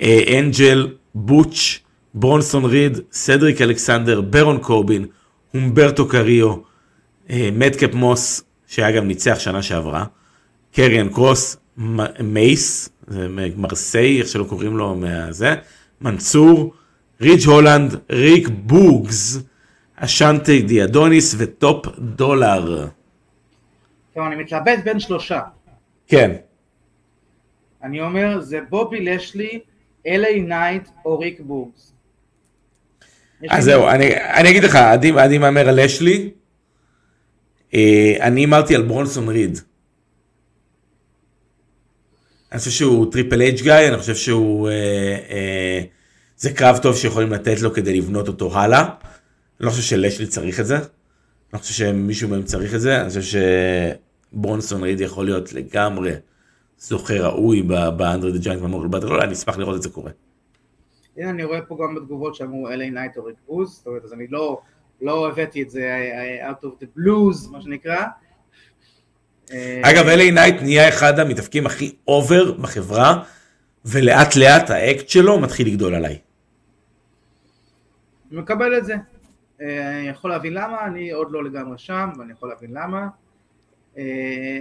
אה, 0.00 0.38
אנג'ל, 0.38 0.88
בוטש, 1.14 1.80
ברונסון 2.14 2.64
ריד, 2.64 2.98
סדריק 3.12 3.60
אלכסנדר, 3.60 4.20
ברון 4.20 4.58
קורבין, 4.58 5.06
הומברטו 5.52 6.08
קריו, 6.08 6.54
אה, 7.30 7.48
מדקאפ 7.52 7.94
מוס, 7.94 8.42
שהיה 8.66 8.90
גם 8.90 9.08
ניצח 9.08 9.36
שנה 9.38 9.62
שעברה, 9.62 10.04
קריון 10.74 11.08
קרוס, 11.08 11.56
מייס, 12.20 12.88
מרסיי, 13.56 14.18
איך 14.20 14.28
שלא 14.28 14.44
קוראים 14.44 14.76
לו 14.76 14.94
מהזה, 14.94 15.54
מנצור, 16.00 16.74
ריץ' 17.20 17.46
הולנד, 17.46 17.96
ריק 18.10 18.48
בוגס, 18.52 19.38
אשנטי 20.04 20.62
די 20.62 20.80
אדוניס 20.80 21.34
וטופ 21.38 21.86
דולה. 21.98 22.86
טוב, 24.14 24.24
אני 24.26 24.36
מתלבט 24.36 24.78
בין 24.84 25.00
שלושה. 25.00 25.40
כן. 26.06 26.32
אני 27.82 28.00
אומר, 28.00 28.40
זה 28.40 28.60
בובי 28.70 29.00
לשלי, 29.00 29.60
LA 30.06 30.40
נייט 30.40 30.88
או 31.04 31.18
ריק 31.18 31.40
בוגס. 31.40 31.92
אז 33.50 33.64
זהו, 33.64 33.88
אני, 33.88 34.16
אני 34.16 34.50
אגיד 34.50 34.64
לך, 34.64 34.76
אני 34.76 35.38
מהמר 35.38 35.68
על 35.68 35.84
לשלי, 35.84 36.30
אה, 37.74 38.14
אני 38.20 38.40
הימרתי 38.40 38.74
על 38.74 38.82
ברונסון 38.82 39.28
ריד. 39.28 39.58
אני 42.52 42.58
חושב 42.58 42.70
שהוא 42.70 43.12
טריפל 43.12 43.40
אייץ' 43.40 43.62
guy, 43.62 43.88
אני 43.88 43.98
חושב 43.98 44.14
שהוא... 44.14 44.68
אה, 44.68 44.72
אה, 45.30 45.80
זה 46.36 46.52
קרב 46.52 46.78
טוב 46.78 46.96
שיכולים 46.96 47.32
לתת 47.32 47.60
לו 47.60 47.72
כדי 47.74 47.98
לבנות 47.98 48.28
אותו 48.28 48.58
הלאה. 48.58 48.88
אני 49.62 49.66
לא 49.66 49.70
חושב 49.70 49.82
שלשלי 49.82 50.26
צריך 50.26 50.60
את 50.60 50.66
זה. 50.66 50.76
אני 50.76 50.84
לא 51.52 51.58
חושב 51.58 51.74
שמישהו 51.74 52.28
מהם 52.28 52.42
צריך 52.42 52.74
את 52.74 52.80
זה. 52.80 53.00
אני 53.00 53.08
חושב 53.08 53.38
שברונסון 54.32 54.82
ריד 54.82 55.00
יכול 55.00 55.24
להיות 55.24 55.52
לגמרי 55.52 56.12
זוכה 56.78 57.14
ראוי 57.14 57.62
ב 57.96 58.00
André 58.00 58.23
the 58.23 58.36
Giant 58.36 58.62
Memorial 58.62 58.88
Battle 58.88 59.20
אני 59.20 59.32
אשמח 59.32 59.56
לראות 59.56 59.76
את 59.76 59.82
זה 59.82 59.88
קורה. 59.88 60.10
הנה 61.16 61.30
אני 61.30 61.44
רואה 61.44 61.62
פה 61.62 61.78
גם 61.82 61.94
בתגובות 61.94 62.34
שאמרו 62.34 62.68
אלי 62.68 62.90
נייט 62.90 63.16
או 63.16 63.24
ריק 63.24 63.36
בוז, 63.46 63.70
זאת 63.70 63.86
אומרת 63.86 64.04
אז 64.04 64.12
אני 64.12 64.26
לא, 64.30 64.60
לא 65.00 65.28
הבאתי 65.28 65.62
את 65.62 65.70
זה 65.70 65.90
out 66.50 66.64
of 66.64 66.82
the 66.82 66.98
blues 66.98 67.50
מה 67.50 67.60
שנקרא. 67.60 68.04
אגב 69.82 70.06
LA 70.08 70.30
נייט 70.30 70.62
נהיה 70.62 70.88
אחד 70.88 71.18
המתאבקים 71.18 71.66
הכי 71.66 71.94
over 72.08 72.52
בחברה 72.52 73.22
ולאט 73.84 74.36
לאט 74.36 74.70
האקט 74.70 75.08
שלו 75.08 75.38
מתחיל 75.38 75.66
לגדול 75.66 75.94
עליי. 75.94 76.18
מקבל 78.30 78.78
את 78.78 78.84
זה. 78.84 78.94
אה, 79.62 79.98
אני 79.98 80.08
יכול 80.08 80.30
להבין 80.30 80.52
למה, 80.54 80.86
אני 80.86 81.10
עוד 81.10 81.30
לא 81.30 81.44
לגמרי 81.44 81.78
שם, 81.78 82.10
ואני 82.18 82.32
יכול 82.32 82.48
להבין 82.48 82.70
למה. 82.72 83.08
אה, 83.98 84.60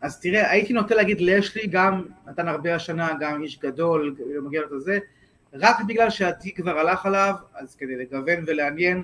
אז 0.00 0.20
תראה, 0.20 0.50
הייתי 0.50 0.72
נוטה 0.72 0.94
להגיד 0.94 1.20
לשלי, 1.20 1.66
גם 1.66 2.02
נתן 2.26 2.48
הרבה 2.48 2.74
השנה, 2.74 3.10
גם 3.20 3.42
איש 3.42 3.58
גדול, 3.58 4.16
מגיע 4.42 4.62
לזה 4.66 4.78
זה, 4.78 4.98
רק 5.54 5.76
בגלל 5.86 6.10
שעדי 6.10 6.60
כבר 6.60 6.78
הלך 6.78 7.06
עליו, 7.06 7.34
אז 7.54 7.74
כדי 7.74 7.96
לגוון 7.96 8.44
ולעניין, 8.46 9.02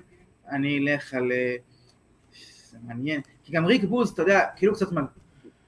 אני 0.50 0.78
אלך 0.78 1.14
על... 1.14 1.32
אה, 1.32 1.56
זה 2.70 2.78
מעניין, 2.86 3.20
כי 3.44 3.52
גם 3.52 3.66
ריק 3.66 3.84
בוז, 3.84 4.10
אתה 4.10 4.22
יודע, 4.22 4.40
כאילו 4.56 4.74
קצת 4.74 4.86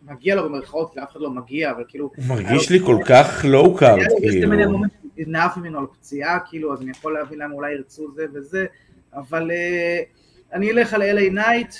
מגיע 0.02 0.34
לו 0.34 0.44
במרכאות, 0.44 0.92
כי 0.92 1.02
אף 1.02 1.12
אחד 1.12 1.20
לא 1.20 1.30
מגיע, 1.30 1.70
אבל 1.70 1.84
כאילו... 1.88 2.10
הוא 2.16 2.24
מרגיש 2.28 2.70
לי 2.70 2.80
כל 2.80 2.96
כך 3.08 3.44
low 3.44 3.76
card, 3.76 4.06
כאילו. 4.20 4.82
נעף 5.26 5.56
ממנו 5.56 5.78
על 5.78 5.86
פציעה, 5.86 6.38
כאילו, 6.48 6.72
אז 6.72 6.82
אני 6.82 6.90
יכול 6.90 7.14
להבין 7.14 7.38
למה 7.38 7.54
אולי 7.54 7.72
ירצו 7.72 8.12
זה 8.14 8.26
וזה, 8.32 8.66
אבל 9.14 9.50
uh, 9.50 10.52
אני 10.52 10.70
אלך 10.70 10.94
על 10.94 11.02
LA 11.02 11.32
נייט, 11.32 11.74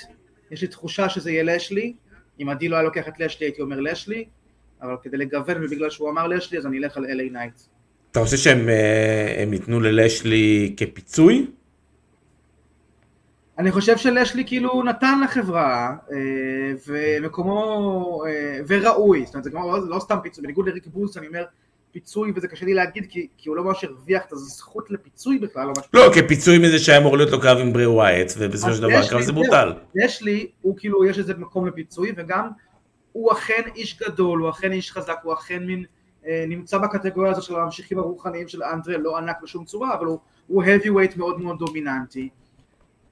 יש 0.51 0.61
לי 0.61 0.67
תחושה 0.67 1.09
שזה 1.09 1.31
יהיה 1.31 1.43
לשלי, 1.43 1.93
אם 2.41 2.49
עדי 2.49 2.67
לא 2.67 2.75
היה 2.75 2.83
לוקח 2.83 3.07
את 3.07 3.19
לשלי 3.19 3.45
הייתי 3.45 3.61
אומר 3.61 3.79
לשלי, 3.79 4.25
אבל 4.81 4.95
כדי 5.03 5.17
לגוון 5.17 5.63
ובגלל 5.63 5.89
שהוא 5.89 6.09
אמר 6.09 6.27
לשלי 6.27 6.57
אז 6.57 6.65
אני 6.65 6.77
אלך 6.77 6.97
על 6.97 7.05
LA 7.05 7.33
נייט. 7.33 7.53
אתה 8.11 8.19
חושב 8.19 8.37
שהם 8.37 8.69
אה, 8.69 9.45
ייתנו 9.51 9.79
ללשלי 9.79 10.73
כפיצוי? 10.77 11.47
אני 13.57 13.71
חושב 13.71 13.97
שלשלי 13.97 14.43
כאילו 14.47 14.83
נתן 14.83 15.21
לחברה 15.23 15.95
אה, 16.11 16.17
ומקומו 16.87 18.23
וראוי, 18.67 19.25
זאת 19.25 19.33
אומרת 19.33 19.43
זה 19.43 19.51
כמו, 19.51 19.77
לא 19.77 19.99
סתם 19.99 20.17
פיצוי, 20.23 20.43
בניגוד 20.43 20.67
לריק 20.67 20.87
בוס 20.87 21.17
אני 21.17 21.27
אומר 21.27 21.43
פיצוי, 21.91 22.31
וזה 22.35 22.47
קשה 22.47 22.65
לי 22.65 22.73
להגיד, 22.73 23.05
כי, 23.09 23.27
כי 23.37 23.49
הוא 23.49 23.55
לא 23.55 23.63
ממש 23.63 23.83
הרוויח 23.83 24.25
את 24.25 24.33
הזכות 24.33 24.91
לפיצוי 24.91 25.39
בכלל. 25.39 25.67
לא, 25.93 26.05
לא 26.07 26.11
כפיצוי 26.15 26.57
מזה 26.57 26.79
שהיה 26.79 26.97
אמור 26.97 27.17
להיות 27.17 27.31
לו 27.31 27.41
קרב 27.41 27.57
עם 27.57 27.73
בריי 27.73 27.85
וויאט, 27.85 28.31
ובסופו 28.37 28.73
של 28.73 28.81
דבר 28.81 29.09
קרב 29.09 29.21
זה 29.21 29.33
בוטל. 29.33 29.73
יש 29.95 30.21
לי, 30.21 30.47
הוא 30.61 30.77
כאילו, 30.77 31.05
יש 31.05 31.19
איזה 31.19 31.33
מקום 31.33 31.67
לפיצוי, 31.67 32.11
וגם 32.17 32.49
הוא 33.11 33.31
אכן 33.31 33.61
איש 33.75 33.99
גדול, 33.99 34.39
הוא 34.39 34.49
אכן 34.49 34.71
איש 34.71 34.91
חזק, 34.91 35.17
הוא 35.23 35.33
אכן 35.33 35.65
מין, 35.65 35.85
אה, 36.25 36.45
נמצא 36.47 36.77
בקטגוריה 36.77 37.31
הזו 37.31 37.41
של 37.41 37.55
הממשיכים 37.55 37.99
הרוחניים 37.99 38.47
של 38.47 38.63
אנדרה, 38.63 38.97
לא 38.97 39.17
ענק 39.17 39.37
בשום 39.43 39.65
צורה, 39.65 39.93
אבל 39.93 40.05
הוא, 40.05 40.19
הוא 40.47 40.63
heavyweight 40.63 41.17
מאוד 41.17 41.41
מאוד 41.41 41.59
דומיננטי. 41.59 42.29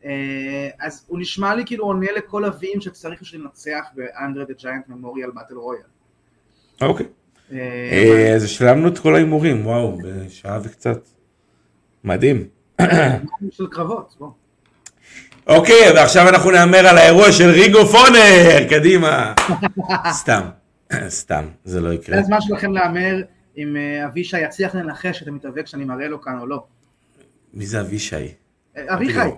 אה, 0.06 0.70
אז 0.80 1.06
הוא 1.08 1.20
נשמע 1.20 1.56
לי 1.56 1.66
כאילו 1.66 1.86
עונה 1.86 2.12
לכל 2.12 2.46
הווים 2.46 2.82
שצריך 2.82 3.22
בשביל 3.22 3.42
לנצח 3.42 3.86
באנדרה 3.96 4.46
דה 4.46 4.54
ג'יינט 4.54 4.90
ממוריאל 4.90 5.32
באטל 5.32 5.56
רויאל. 5.56 5.82
אוקיי. 6.82 7.06
אז 8.36 8.44
השלמנו 8.44 8.88
את 8.88 9.00
כל 9.00 9.16
ההימורים, 9.16 9.68
וואו, 9.68 9.98
בשעה 10.04 10.60
וקצת. 10.64 11.00
מדהים. 12.04 12.48
של 13.52 13.68
קרבות, 13.72 14.16
בוא. 14.20 14.32
אוקיי, 15.48 15.92
ועכשיו 15.96 16.30
אנחנו 16.30 16.52
נאמר 16.52 16.88
על 16.88 16.98
האירוע 16.98 17.32
של 17.32 17.50
ריגו 17.50 17.86
פונר, 17.86 18.70
קדימה. 18.70 19.34
סתם. 20.22 20.42
סתם, 21.08 21.46
זה 21.64 21.82
לא 21.82 21.94
יקרה. 21.94 22.16
זה 22.16 22.22
הזמן 22.22 22.42
שלכם 22.42 22.74
להמר 22.74 23.22
אם 23.58 23.76
אה, 23.76 24.06
אבישי 24.06 24.40
יצליח 24.40 24.76
לנחש 24.76 25.24
את 25.24 25.28
המתאבק 25.28 25.68
שאני 25.68 25.86
מראה 25.86 26.08
לו 26.08 26.22
כאן 26.22 26.40
או 26.40 26.46
לא. 26.48 26.64
מי 27.54 27.66
זה 27.66 27.82
אבישי? 27.82 28.16
אה, 28.78 28.94
אביחי, 28.94 29.30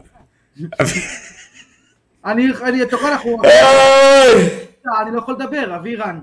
אני, 2.26 2.44
יכול, 2.44 3.10
אנחנו! 3.10 3.42
אני 5.02 5.12
לא 5.12 5.18
יכול 5.18 5.34
לדבר, 5.34 5.76
אבירן. 5.76 6.20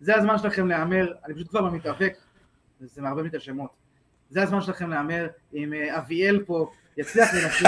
זה 0.00 0.16
הזמן 0.16 0.38
שלכם 0.38 0.68
להמר, 0.68 1.12
אני 1.26 1.34
פשוט 1.34 1.48
כבר 1.48 1.62
במתאבק, 1.62 2.12
זה 2.80 3.02
מערבב 3.02 3.22
לי 3.22 3.28
את 3.28 3.34
השמות. 3.34 3.70
זה 4.30 4.42
הזמן 4.42 4.60
שלכם 4.60 4.90
להמר 4.90 5.26
אם 5.54 5.72
אה, 5.72 5.98
אביאל 5.98 6.42
פה 6.46 6.70
יצליח 6.96 7.28
לנחש. 7.34 7.62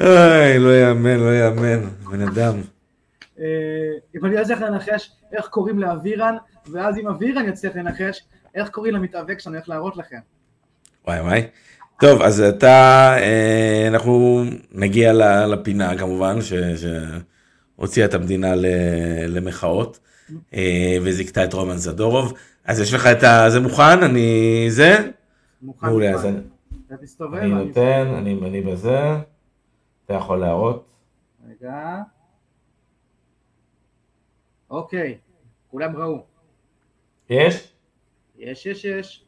אוי, 0.00 0.58
לא 0.58 0.80
יאמן, 0.80 1.16
לא 1.16 1.34
יאמן, 1.34 1.80
בן 2.12 2.20
אדם. 2.20 2.54
אה, 3.40 3.44
אם 4.16 4.24
אני 4.26 4.42
אצליח 4.42 4.60
לנחש 4.60 5.10
איך 5.32 5.46
קוראים 5.46 5.78
לאבירן, 5.78 6.36
ואז 6.72 6.98
אם 6.98 7.08
אבירן 7.08 7.48
יצליח 7.48 7.76
לנחש 7.76 8.24
איך 8.54 8.68
קוראים 8.68 8.94
למתאבק 8.94 9.38
שאני 9.40 9.56
הולך 9.56 9.68
להראות 9.68 9.96
לכם. 9.96 10.16
וואי 11.06 11.20
וואי. 11.20 11.46
טוב, 12.00 12.22
אז 12.22 12.40
אתה, 12.40 12.68
אה, 13.18 13.84
אנחנו 13.88 14.44
נגיע 14.72 15.12
לפינה 15.46 15.98
כמובן, 15.98 16.42
ש- 16.42 16.52
שהוציאה 17.76 18.06
את 18.06 18.14
המדינה 18.14 18.52
למחאות, 19.28 19.98
וזיכתה 21.02 21.44
את 21.44 21.52
רומן 21.52 21.76
זדורוב. 21.76 22.32
אז 22.64 22.80
יש 22.80 22.94
לך 22.94 23.06
את 23.06 23.22
ה... 23.22 23.50
זה 23.50 23.60
מוכן? 23.60 24.02
אני... 24.02 24.66
זה? 24.68 25.10
מוכן? 25.62 25.86
מעולה. 25.86 26.10
אז 26.14 26.24
אני 26.24 26.38
אתה 26.86 26.96
תסתובב, 26.96 27.34
אני 27.34 27.64
נותן, 27.64 28.14
אני 28.18 28.38
אני 28.42 28.60
בזה. 28.60 28.98
אתה 30.04 30.14
יכול 30.14 30.38
להראות. 30.38 30.86
רגע. 31.48 32.02
אוקיי, 34.70 35.18
כולם 35.70 35.96
ראו. 35.96 36.24
יש? 37.30 37.72
יש, 38.38 38.66
יש, 38.66 38.84
יש. 38.84 39.24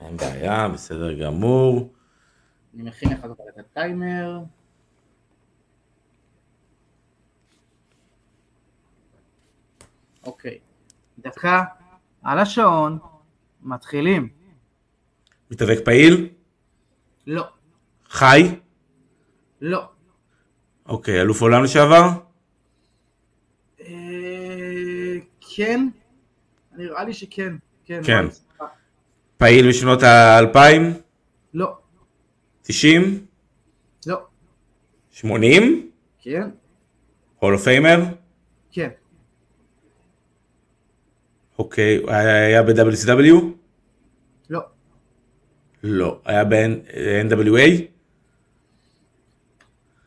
אין 0.00 0.16
בעיה, 0.16 0.68
בסדר 0.68 1.24
גמור. 1.24 1.92
אני 2.74 2.82
מכין 2.82 3.12
לך 3.12 3.20
כבר 3.20 3.48
את 3.48 3.58
הטיימר. 3.58 4.38
אוקיי. 10.28 10.58
דקה 11.18 11.64
על 12.22 12.38
השעון. 12.38 12.98
מתחילים. 13.62 14.28
מתאבק 15.50 15.78
פעיל? 15.84 16.28
לא. 17.26 17.48
חי? 18.08 18.42
לא. 19.60 19.88
אוקיי, 20.86 21.20
אלוף 21.20 21.42
עולם 21.42 21.64
לשעבר? 21.64 22.08
אה, 23.80 25.16
כן? 25.56 25.88
נראה 26.72 27.04
לי 27.04 27.12
שכן. 27.12 27.56
כן. 27.84 28.00
כן. 28.04 28.26
פעיל 29.36 29.68
בשנות 29.68 30.02
האלפיים? 30.02 30.82
לא. 31.54 31.78
תשעים? 32.62 33.26
לא. 34.06 34.26
שמונים? 35.10 35.90
כן? 36.18 36.50
Hall 37.38 37.54
of 37.54 37.64
Famer? 37.64 37.98
כן. 38.70 38.88
אוקיי, 41.58 42.02
היה 42.08 42.62
ב-WCW? 42.62 43.34
לא. 44.50 44.60
לא. 45.82 46.20
היה 46.24 46.44
ב-NWA? 46.44 47.82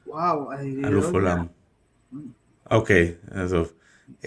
וואו. 0.08 0.52
אני 0.52 0.82
לא 0.82 0.88
אלוף 0.88 1.06
יודע. 1.06 1.18
עולם. 1.18 1.46
אוקיי, 2.72 3.12
עזוב. 3.32 3.72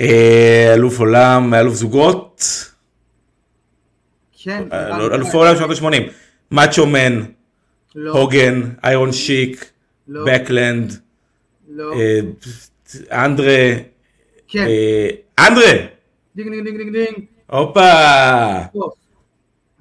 אה, 0.00 0.70
אלוף 0.74 0.98
עולם, 0.98 1.54
אלוף 1.54 1.74
זוגות? 1.74 2.42
כן. 4.42 4.64
אה, 4.72 4.98
לא, 4.98 5.14
אלוף. 5.14 5.34
עולם 5.34 5.56
שנות 5.56 5.70
ה-80. 5.70 6.12
מאצ'ו 6.50 6.86
מן, 6.86 7.22
לא. 7.94 8.12
הוגן, 8.12 8.60
איירון 8.84 9.12
שיק, 9.12 9.70
לא. 10.08 10.24
בקלנד, 10.26 10.92
לא. 11.68 11.92
אה, 11.94 12.20
אנדרה, 13.24 13.72
כן. 14.48 14.66
אנדרה! 15.38 15.93
דינג 16.36 16.50
דינג 16.50 16.64
דינג 16.64 16.76
דינג 16.78 16.92
דינג. 16.92 17.26
הופה! 17.50 17.80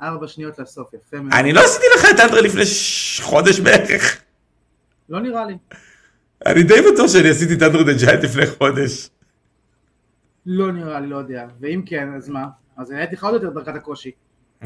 ארבע 0.01 0.27
שניות 0.27 0.59
לסוף, 0.59 0.93
יפה 0.93 1.19
מאוד. 1.19 1.33
אני 1.33 1.53
לא 1.53 1.59
עשיתי 1.59 1.85
לך 1.95 2.05
את 2.15 2.19
אנדרה 2.19 2.41
לפני 2.41 2.63
חודש 3.21 3.59
בערך. 3.59 4.21
לא 5.09 5.19
נראה 5.19 5.45
לי. 5.45 5.57
אני 6.45 6.63
די 6.63 6.81
בטוח 6.93 7.07
שאני 7.07 7.29
עשיתי 7.29 7.53
את 7.53 7.61
אנדרה 7.61 7.83
דה 7.83 7.93
ג'יינט 7.93 8.23
לפני 8.23 8.45
חודש. 8.45 9.09
לא 10.45 10.71
נראה 10.71 10.99
לי, 10.99 11.07
לא 11.07 11.17
יודע. 11.17 11.47
ואם 11.59 11.81
כן, 11.85 12.13
אז 12.17 12.29
מה? 12.29 12.45
אז 12.77 12.91
אני 12.91 12.99
הייתי 12.99 13.15
לך 13.15 13.23
עוד 13.23 13.33
יותר 13.33 13.49
בדרגת 13.49 13.75
הקושי. 13.75 14.11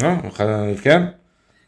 אה, 0.03 0.75
כן? 0.81 1.03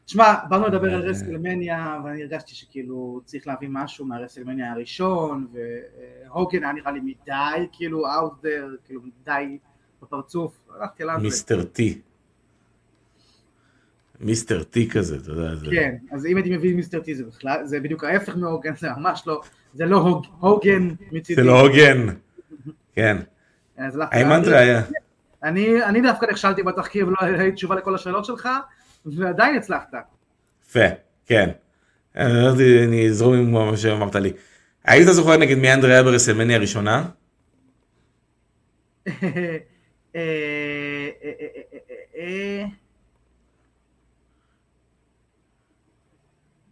תשמע, 0.06 0.34
באנו 0.50 0.68
לדבר 0.68 0.94
על 0.94 1.02
רסלמניה, 1.02 2.00
ואני 2.04 2.22
הרגשתי 2.22 2.56
שכאילו 2.56 3.22
צריך 3.26 3.48
להביא 3.48 3.68
משהו 3.72 4.06
מהרסלמניה 4.06 4.72
הראשון, 4.72 5.48
והוגן 5.54 6.64
היה 6.64 6.74
נראה 6.74 6.92
לי 6.92 7.00
מדי, 7.00 7.68
כאילו, 7.72 8.06
out 8.08 8.46
there, 8.46 8.86
כאילו, 8.86 9.02
מדי 9.02 9.58
בפרצוף. 10.14 10.52
הלכתי 10.80 11.04
עליו. 11.04 11.18
מיסטר 11.22 11.64
טי. 11.64 12.02
מיסטר 14.20 14.64
טי 14.64 14.90
כזה, 14.90 15.16
אתה 15.18 15.32
יודע. 15.32 15.56
זה- 15.56 15.66
כן, 15.72 15.96
אז 16.12 16.26
אם 16.26 16.36
הייתי 16.38 16.58
מביא 16.58 16.76
מיסטר 16.76 17.00
טי 17.00 17.16
זה 17.16 17.24
בכלל, 17.24 17.66
זה 17.66 17.80
בדיוק 17.80 18.04
ההפך 18.04 18.36
מהוגן, 18.38 18.76
זה 18.76 18.88
ממש 18.98 19.24
לא, 19.28 19.42
זה 19.74 19.86
לא 19.86 19.98
הוג- 19.98 20.26
הוגן 20.40 20.90
מצידי. 21.12 21.42
זה 21.42 21.48
לא 21.48 21.62
הוגן. 21.62 22.06
כן. 22.94 23.18
אז. 23.78 24.00
אנדרה 24.14 24.60
היה? 24.60 24.82
אני, 25.44 25.84
אני 25.84 26.02
דווקא 26.02 26.26
נכשלתי 26.26 26.64
בתחקיר 26.64 27.08
ולא 27.08 27.16
ראיתי 27.22 27.56
תשובה 27.56 27.76
לכל 27.76 27.96
השאלות 27.96 28.26
שלך, 28.26 28.50
ועדיין 29.06 29.56
הצלחת. 29.56 29.94
יפה, 30.66 30.80
כן. 31.26 31.50
אני 32.16 32.86
אני 32.86 33.08
אזרום 33.08 33.34
עם 33.34 33.52
מה 33.52 33.78
שאמרת 33.78 34.16
לי. 34.16 34.34
היית 34.86 35.08
זוכר 35.08 35.38
נגד 35.38 35.58
מי 35.58 35.74
אנדרה 35.74 35.92
היה 35.92 36.04
ברסלמניה 36.04 36.56
הראשונה? 36.58 37.06
אה, 40.16 40.22
אה, 41.24 41.32
אה, 41.42 41.80
אה. 42.16 42.66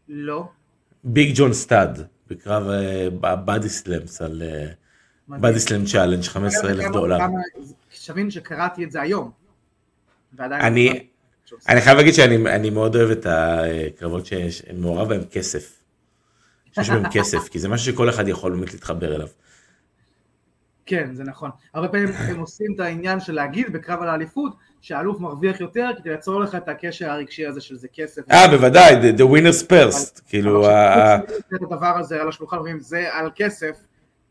לא. 0.09 0.47
ביג 1.03 1.31
ג'ון 1.35 1.53
סטאד, 1.53 2.07
בקרב 2.27 2.63
body 3.21 3.69
slams 3.69 4.21
על 4.21 4.41
body 5.30 5.59
slam 5.59 5.86
challenge 5.86 6.23
15 6.23 6.69
אלף 6.71 6.85
דולר. 6.93 7.17
שתבין 7.91 8.31
שקראתי 8.31 8.83
את 8.83 8.91
זה 8.91 9.01
היום. 9.01 9.31
אני- 10.39 11.07
אני 11.69 11.81
חייב 11.81 11.97
להגיד 11.97 12.13
שאני 12.13 12.35
אני 12.55 12.69
מאוד 12.69 12.95
אוהב 12.95 13.09
את 13.11 13.25
הקרבות 13.29 14.25
שמעורב 14.25 15.09
בהם 15.09 15.23
כסף. 15.31 15.73
שיש 16.75 16.89
בהם 16.89 17.03
כסף, 17.12 17.47
כי 17.49 17.59
זה 17.59 17.70
משהו 17.70 17.93
שכל 17.93 18.09
אחד 18.09 18.28
יכול 18.28 18.51
באמת 18.51 18.74
להתחבר 18.74 19.16
אליו. 19.16 19.28
כן, 20.88 21.09
זה 21.14 21.24
נכון. 21.24 21.50
הרבה 21.74 21.88
פעמים 21.88 22.08
הם 22.30 22.39
עושים 22.39 22.68
את 22.76 22.80
העניין 22.80 23.20
של 23.20 23.34
להגיד 23.34 23.74
בקרב 23.74 24.01
על 24.01 24.09
האליפות, 24.09 24.51
שהאלוף 24.82 25.20
מרוויח 25.20 25.62
יותר, 25.62 25.89
כדי 25.97 26.09
ליצור 26.09 26.39
לך 26.42 26.55
את 26.55 26.70
הקשר 26.70 27.09
הרגשי 27.09 27.46
הזה 27.46 27.62
של 27.62 27.76
זה 27.76 27.88
כסף. 27.93 28.22
אה, 28.32 28.47
בוודאי, 28.47 28.93
the- 28.93 29.18
the 29.18 29.24
winners 29.24 29.66
first. 29.72 30.22
כאילו, 30.28 30.70
את 30.70 31.62
הדבר 31.62 31.97
הזה 31.97 32.22
על 32.22 32.30
השולחן, 32.30 32.55
ואומרים 32.55 32.80
זה 32.80 33.05
על 33.12 33.30
כסף, 33.36 33.76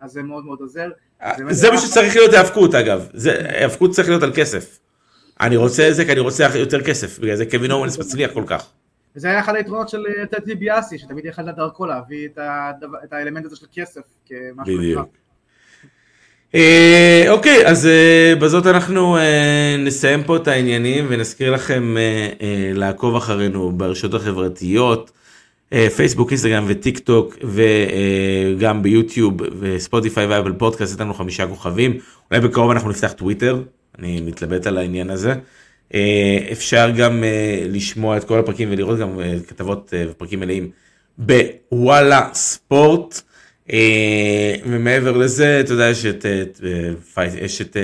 אז 0.01 0.11
זה 0.13 0.23
מאוד 0.23 0.45
מאוד 0.45 0.59
עוזר. 0.61 0.91
באמת 1.39 1.55
זה 1.55 1.71
מה 1.71 1.79
שצריך 1.79 2.17
להיות 2.17 2.33
האבקות 2.35 2.75
אגב, 2.75 3.09
האבקות 3.49 3.91
צריך 3.91 4.09
להיות 4.09 4.23
על 4.23 4.33
כסף. 4.37 4.79
אני 5.41 5.57
רוצה 5.57 5.89
את 5.89 5.95
זה 5.95 6.05
כי 6.05 6.13
אני 6.13 6.21
רוצה 6.21 6.47
יותר 6.55 6.83
כסף, 6.85 7.19
בגלל 7.19 7.37
זה 7.37 7.47
קווין 7.47 7.71
אורנס 7.71 7.99
מצליח 7.99 8.31
כל 8.33 8.45
כך. 8.47 8.71
וזה 9.17 9.29
היה 9.29 9.41
אחד 9.41 9.55
היתרונות 9.55 9.89
של 9.89 10.05
אה, 10.07 10.27
טדי 10.27 10.55
ביאסי, 10.55 10.99
שתמיד 10.99 11.25
יכלת 11.25 11.57
דרכו 11.57 11.87
להביא 11.87 12.29
את 13.05 13.13
האלמנט 13.13 13.45
הזה 13.45 13.57
של 13.57 13.67
כסף 13.75 14.01
כמשהו 14.27 14.79
בדיוק. 14.79 15.09
אה, 16.57 17.25
אוקיי, 17.29 17.67
אז 17.67 17.87
אה, 17.87 18.35
בזאת 18.41 18.67
אנחנו 18.67 19.17
אה, 19.17 19.77
נסיים 19.79 20.23
פה 20.25 20.37
את 20.37 20.49
העניינים 20.49 21.07
ונזכיר 21.09 21.51
לכם 21.51 21.97
לעקוב 22.75 23.17
אחרינו 23.17 23.73
ברשתות 23.73 24.15
החברתיות, 24.15 25.11
פייסבוק, 25.97 26.31
אינסטגרם 26.31 26.65
וטיק 26.69 26.99
טוק 26.99 27.37
וגם 27.43 28.83
ביוטיוב 28.83 29.35
וספוטיפיי 29.61 30.27
ואפל 30.27 30.53
פודקאסט, 30.53 30.95
יש 30.95 31.01
לנו 31.01 31.15
חמישה 31.15 31.47
כוכבים, 31.47 31.99
אולי 32.31 32.41
בקרוב 32.41 32.71
אנחנו 32.71 32.91
נפתח 32.91 33.13
טוויטר, 33.13 33.63
אני 33.99 34.21
מתלבט 34.21 34.67
על 34.67 34.79
העניין 34.79 35.11
הזה. 35.11 35.35
אפשר 36.53 36.91
גם 36.97 37.25
לשמוע 37.69 38.17
את 38.17 38.25
כל 38.25 38.39
הפרקים 38.39 38.69
ולראות 38.71 38.99
גם 38.99 39.21
כתבות 39.49 39.95
ופרקים 40.11 40.41
מלאים 40.41 40.71
בוואלה 41.19 42.29
ספורט. 42.33 43.23
אה, 43.73 44.55
ומעבר 44.67 45.17
לזה, 45.17 45.61
אתה 45.61 45.73
יודע, 45.73 45.89
יש 45.91 46.07
את, 46.07 46.27
אה, 46.27 46.43
פייט- 47.15 47.35
יש 47.35 47.63
את 47.63 47.77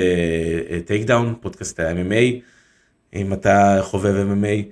טייק 0.87 1.05
דאון, 1.07 1.35
פודקאסט 1.41 1.81
ה-MMA, 1.81 2.41
אם 3.15 3.33
אתה 3.33 3.79
חובב 3.83 4.15
MMA 4.31 4.63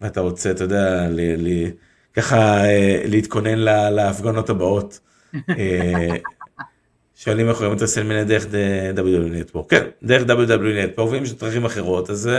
ואתה 0.00 0.20
רוצה, 0.20 0.50
אתה 0.50 0.64
יודע, 0.64 1.06
ל, 1.10 1.20
ל, 1.48 1.70
ככה 2.14 2.64
אה, 2.64 3.02
להתכונן 3.06 3.58
לה- 3.58 3.90
להפגנות 3.90 4.50
הבאות, 4.50 5.00
אה, 5.50 6.08
שואלים 7.24 7.48
איך 7.48 7.58
רואים 7.58 7.72
את 7.76 7.82
רסלמניה 7.82 8.24
דרך 8.24 8.46
WWE 8.96 9.50
Network, 9.54 9.68
כן, 9.68 9.84
דרך 10.02 10.22
WWE 10.22 10.30
Network, 10.98 11.02
ואם 11.02 11.22
יש 11.22 11.32
דרכים 11.32 11.64
אחרות, 11.64 12.10
אז 12.10 12.30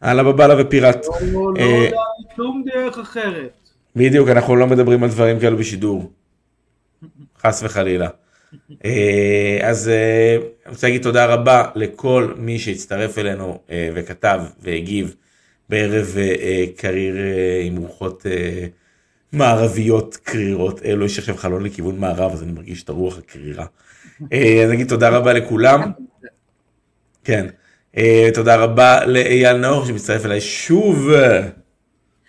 יאללה 0.00 0.24
בבאללה 0.24 0.54
ופיראט. 0.62 1.06
לא, 1.06 1.12
לא, 1.32 1.60
אה, 1.60 1.88
לא, 1.92 1.98
שום 2.36 2.64
דרך 2.74 2.98
אחרת. 2.98 3.50
בדיוק, 3.96 4.28
אנחנו 4.28 4.56
לא 4.56 4.66
מדברים 4.66 5.02
על 5.02 5.10
דברים 5.10 5.40
כאלו 5.40 5.56
בשידור. 5.56 6.12
חס 7.42 7.62
וחלילה. 7.62 8.08
אה, 8.84 9.58
אז 9.62 9.88
אה, 9.88 10.36
אני 10.66 10.74
רוצה 10.74 10.86
להגיד 10.86 11.02
תודה 11.02 11.26
רבה 11.26 11.70
לכל 11.74 12.34
מי 12.36 12.58
שהצטרף 12.58 13.18
אלינו 13.18 13.60
אה, 13.70 13.90
וכתב 13.94 14.40
והגיב 14.60 15.14
בערב 15.68 16.16
קריר 16.76 17.14
עם 17.62 17.76
רוחות 17.76 18.26
מערביות 19.32 20.16
קרירות. 20.16 20.82
אלו 20.82 21.06
יש 21.06 21.18
עכשיו 21.18 21.36
חלון 21.36 21.62
לכיוון 21.62 21.98
מערב, 21.98 22.32
אז 22.32 22.42
אני 22.42 22.52
מרגיש 22.52 22.82
את 22.82 22.88
הרוח 22.88 23.18
הקרירה. 23.18 23.66
אז 24.20 24.70
נגיד 24.70 24.88
תודה 24.88 25.08
רבה 25.08 25.32
לכולם. 25.32 25.92
כן. 27.24 27.46
תודה 28.34 28.56
רבה 28.56 29.06
לאייל 29.06 29.56
נאור 29.56 29.86
שמצטרף 29.86 30.24
אליי 30.24 30.40
שוב. 30.40 31.10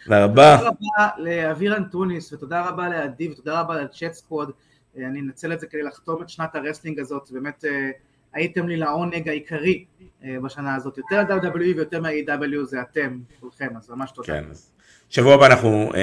תודה 0.04 0.24
רבה. 0.24 0.58
תודה 0.58 0.70
רבה 0.70 1.10
לאוויר 1.18 1.78
אנטוניס, 1.78 2.34
ותודה 2.34 2.70
רבה 2.70 2.90
לעדי, 2.90 3.30
ותודה 3.30 3.62
רבה 3.62 3.82
לצ'אט 3.82 4.14
סקווד. 4.14 4.52
אה, 4.98 5.08
אני 5.08 5.20
אנצל 5.20 5.54
את 5.54 5.60
זה 5.60 5.68
כדי 5.68 5.84
לחתום 5.84 6.22
את 6.22 6.30
שנת 6.30 6.56
ה 6.56 6.60
wrestling 6.60 7.00
הזאת, 7.00 7.32
באמת 7.32 7.66
אה, 7.66 7.90
הייתם 8.34 8.68
לי 8.68 8.78
לעונג 8.78 9.30
העיקרי 9.30 9.86
אה, 10.24 10.36
בשנה 10.44 10.76
הזאת. 10.76 10.98
יותר 10.98 11.20
מה-WWE 11.20 11.76
ויותר 11.76 12.02
מה-AEW 12.02 12.64
זה 12.64 12.82
אתם, 12.82 13.20
כולכם, 13.40 13.68
אז 13.78 13.90
ממש 13.90 14.12
תודה. 14.12 14.28
כן, 14.28 14.44
אז 14.52 14.72
שבוע 15.10 15.34
הבא 15.34 15.46
אנחנו 15.46 15.92
אה, 15.94 16.00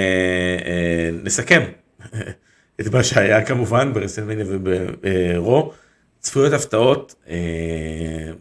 אה, 0.67 1.11
נסכם 1.25 1.63
את 2.81 2.87
מה 2.93 3.03
שהיה 3.05 3.47
כמובן 3.47 3.93
ברסלמניה 3.93 4.45
וברו. 4.49 5.73
צפויות 6.21 6.53
הפתעות, 6.53 7.15
אה, 7.29 7.35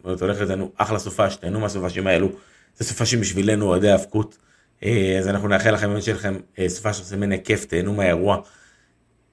הולכת 0.04 0.48
לנו 0.48 0.72
אחלה 0.78 1.00
סופ"ש, 1.00 1.30
שתהנו 1.30 1.60
מהסופשים 1.60 2.08
האלו, 2.08 2.32
זה 2.76 2.86
סופשים 2.86 3.22
בשבילנו 3.22 3.66
אוהדי 3.66 3.90
ההיאבקות. 3.90 4.38
אה, 4.84 5.16
אז 5.20 5.28
אנחנו 5.28 5.48
נאחל 5.48 5.72
לכם 5.72 5.90
באמת 5.90 6.04
שיהיה 6.04 6.18
לכם 6.18 6.36
סופה 6.68 6.94
של 6.94 7.02
רסלמניה 7.02 7.38
כיף, 7.38 7.66
תהנו 7.66 7.94
מהאירוע. 7.94 8.42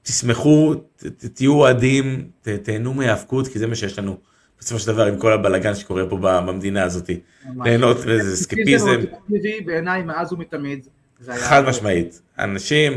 תשמחו, 0.05 0.75
ת- 0.75 1.07
ת- 1.07 1.25
תהיו 1.25 1.53
אוהדים, 1.55 2.29
תהנו 2.63 2.95
מהאבקות, 2.95 3.49
כי 3.49 3.59
זה 3.59 3.67
מה 3.67 3.75
שיש 3.75 3.99
לנו 3.99 4.17
בסופו 4.61 4.79
של 4.81 4.87
דבר 4.87 5.07
עם 5.07 5.19
כל 5.19 5.33
הבלאגן 5.33 5.75
שקורה 5.75 6.07
פה 6.09 6.17
במדינה 6.21 6.83
הזאת. 6.83 7.11
ליהנות 7.65 7.97
וזה 8.01 8.37
סקפיזם. 8.37 9.01
בעיניי 9.65 10.03
מאז 10.03 10.33
ומתמיד. 10.33 10.87
חד 11.37 11.65
משמעית. 11.69 12.21
אנשים, 12.39 12.93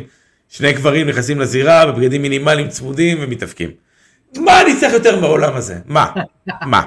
שני 0.50 0.74
גברים 0.74 1.08
נכנסים 1.10 1.40
לזירה 1.40 1.92
בבגדים 1.92 2.22
מינימליים 2.22 2.70
צמודים 2.70 3.18
ומתאפקים. 3.22 3.72
מה 4.38 4.62
אני 4.62 4.80
צריך 4.80 4.94
יותר 4.94 5.20
בעולם 5.22 5.56
הזה? 5.56 5.80
מה? 5.86 6.12
מה? 6.72 6.82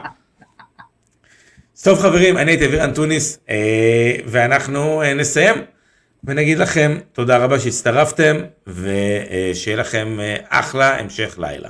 טוב 1.83 1.99
חברים, 1.99 2.37
אני 2.37 2.51
הייתי 2.51 2.67
אביר 2.67 2.85
אנטוניס, 2.85 3.39
אה, 3.51 4.17
ואנחנו 4.27 5.03
אה, 5.03 5.15
נסיים 5.15 5.55
ונגיד 6.25 6.59
לכם 6.59 6.99
תודה 7.13 7.39
רבה 7.39 7.61
שהצטרפתם, 7.61 8.37
ושיהיה 8.67 9.77
לכם 9.77 10.21
אה, 10.21 10.37
אחלה 10.49 10.99
המשך 10.99 11.39
לילה. 11.39 11.69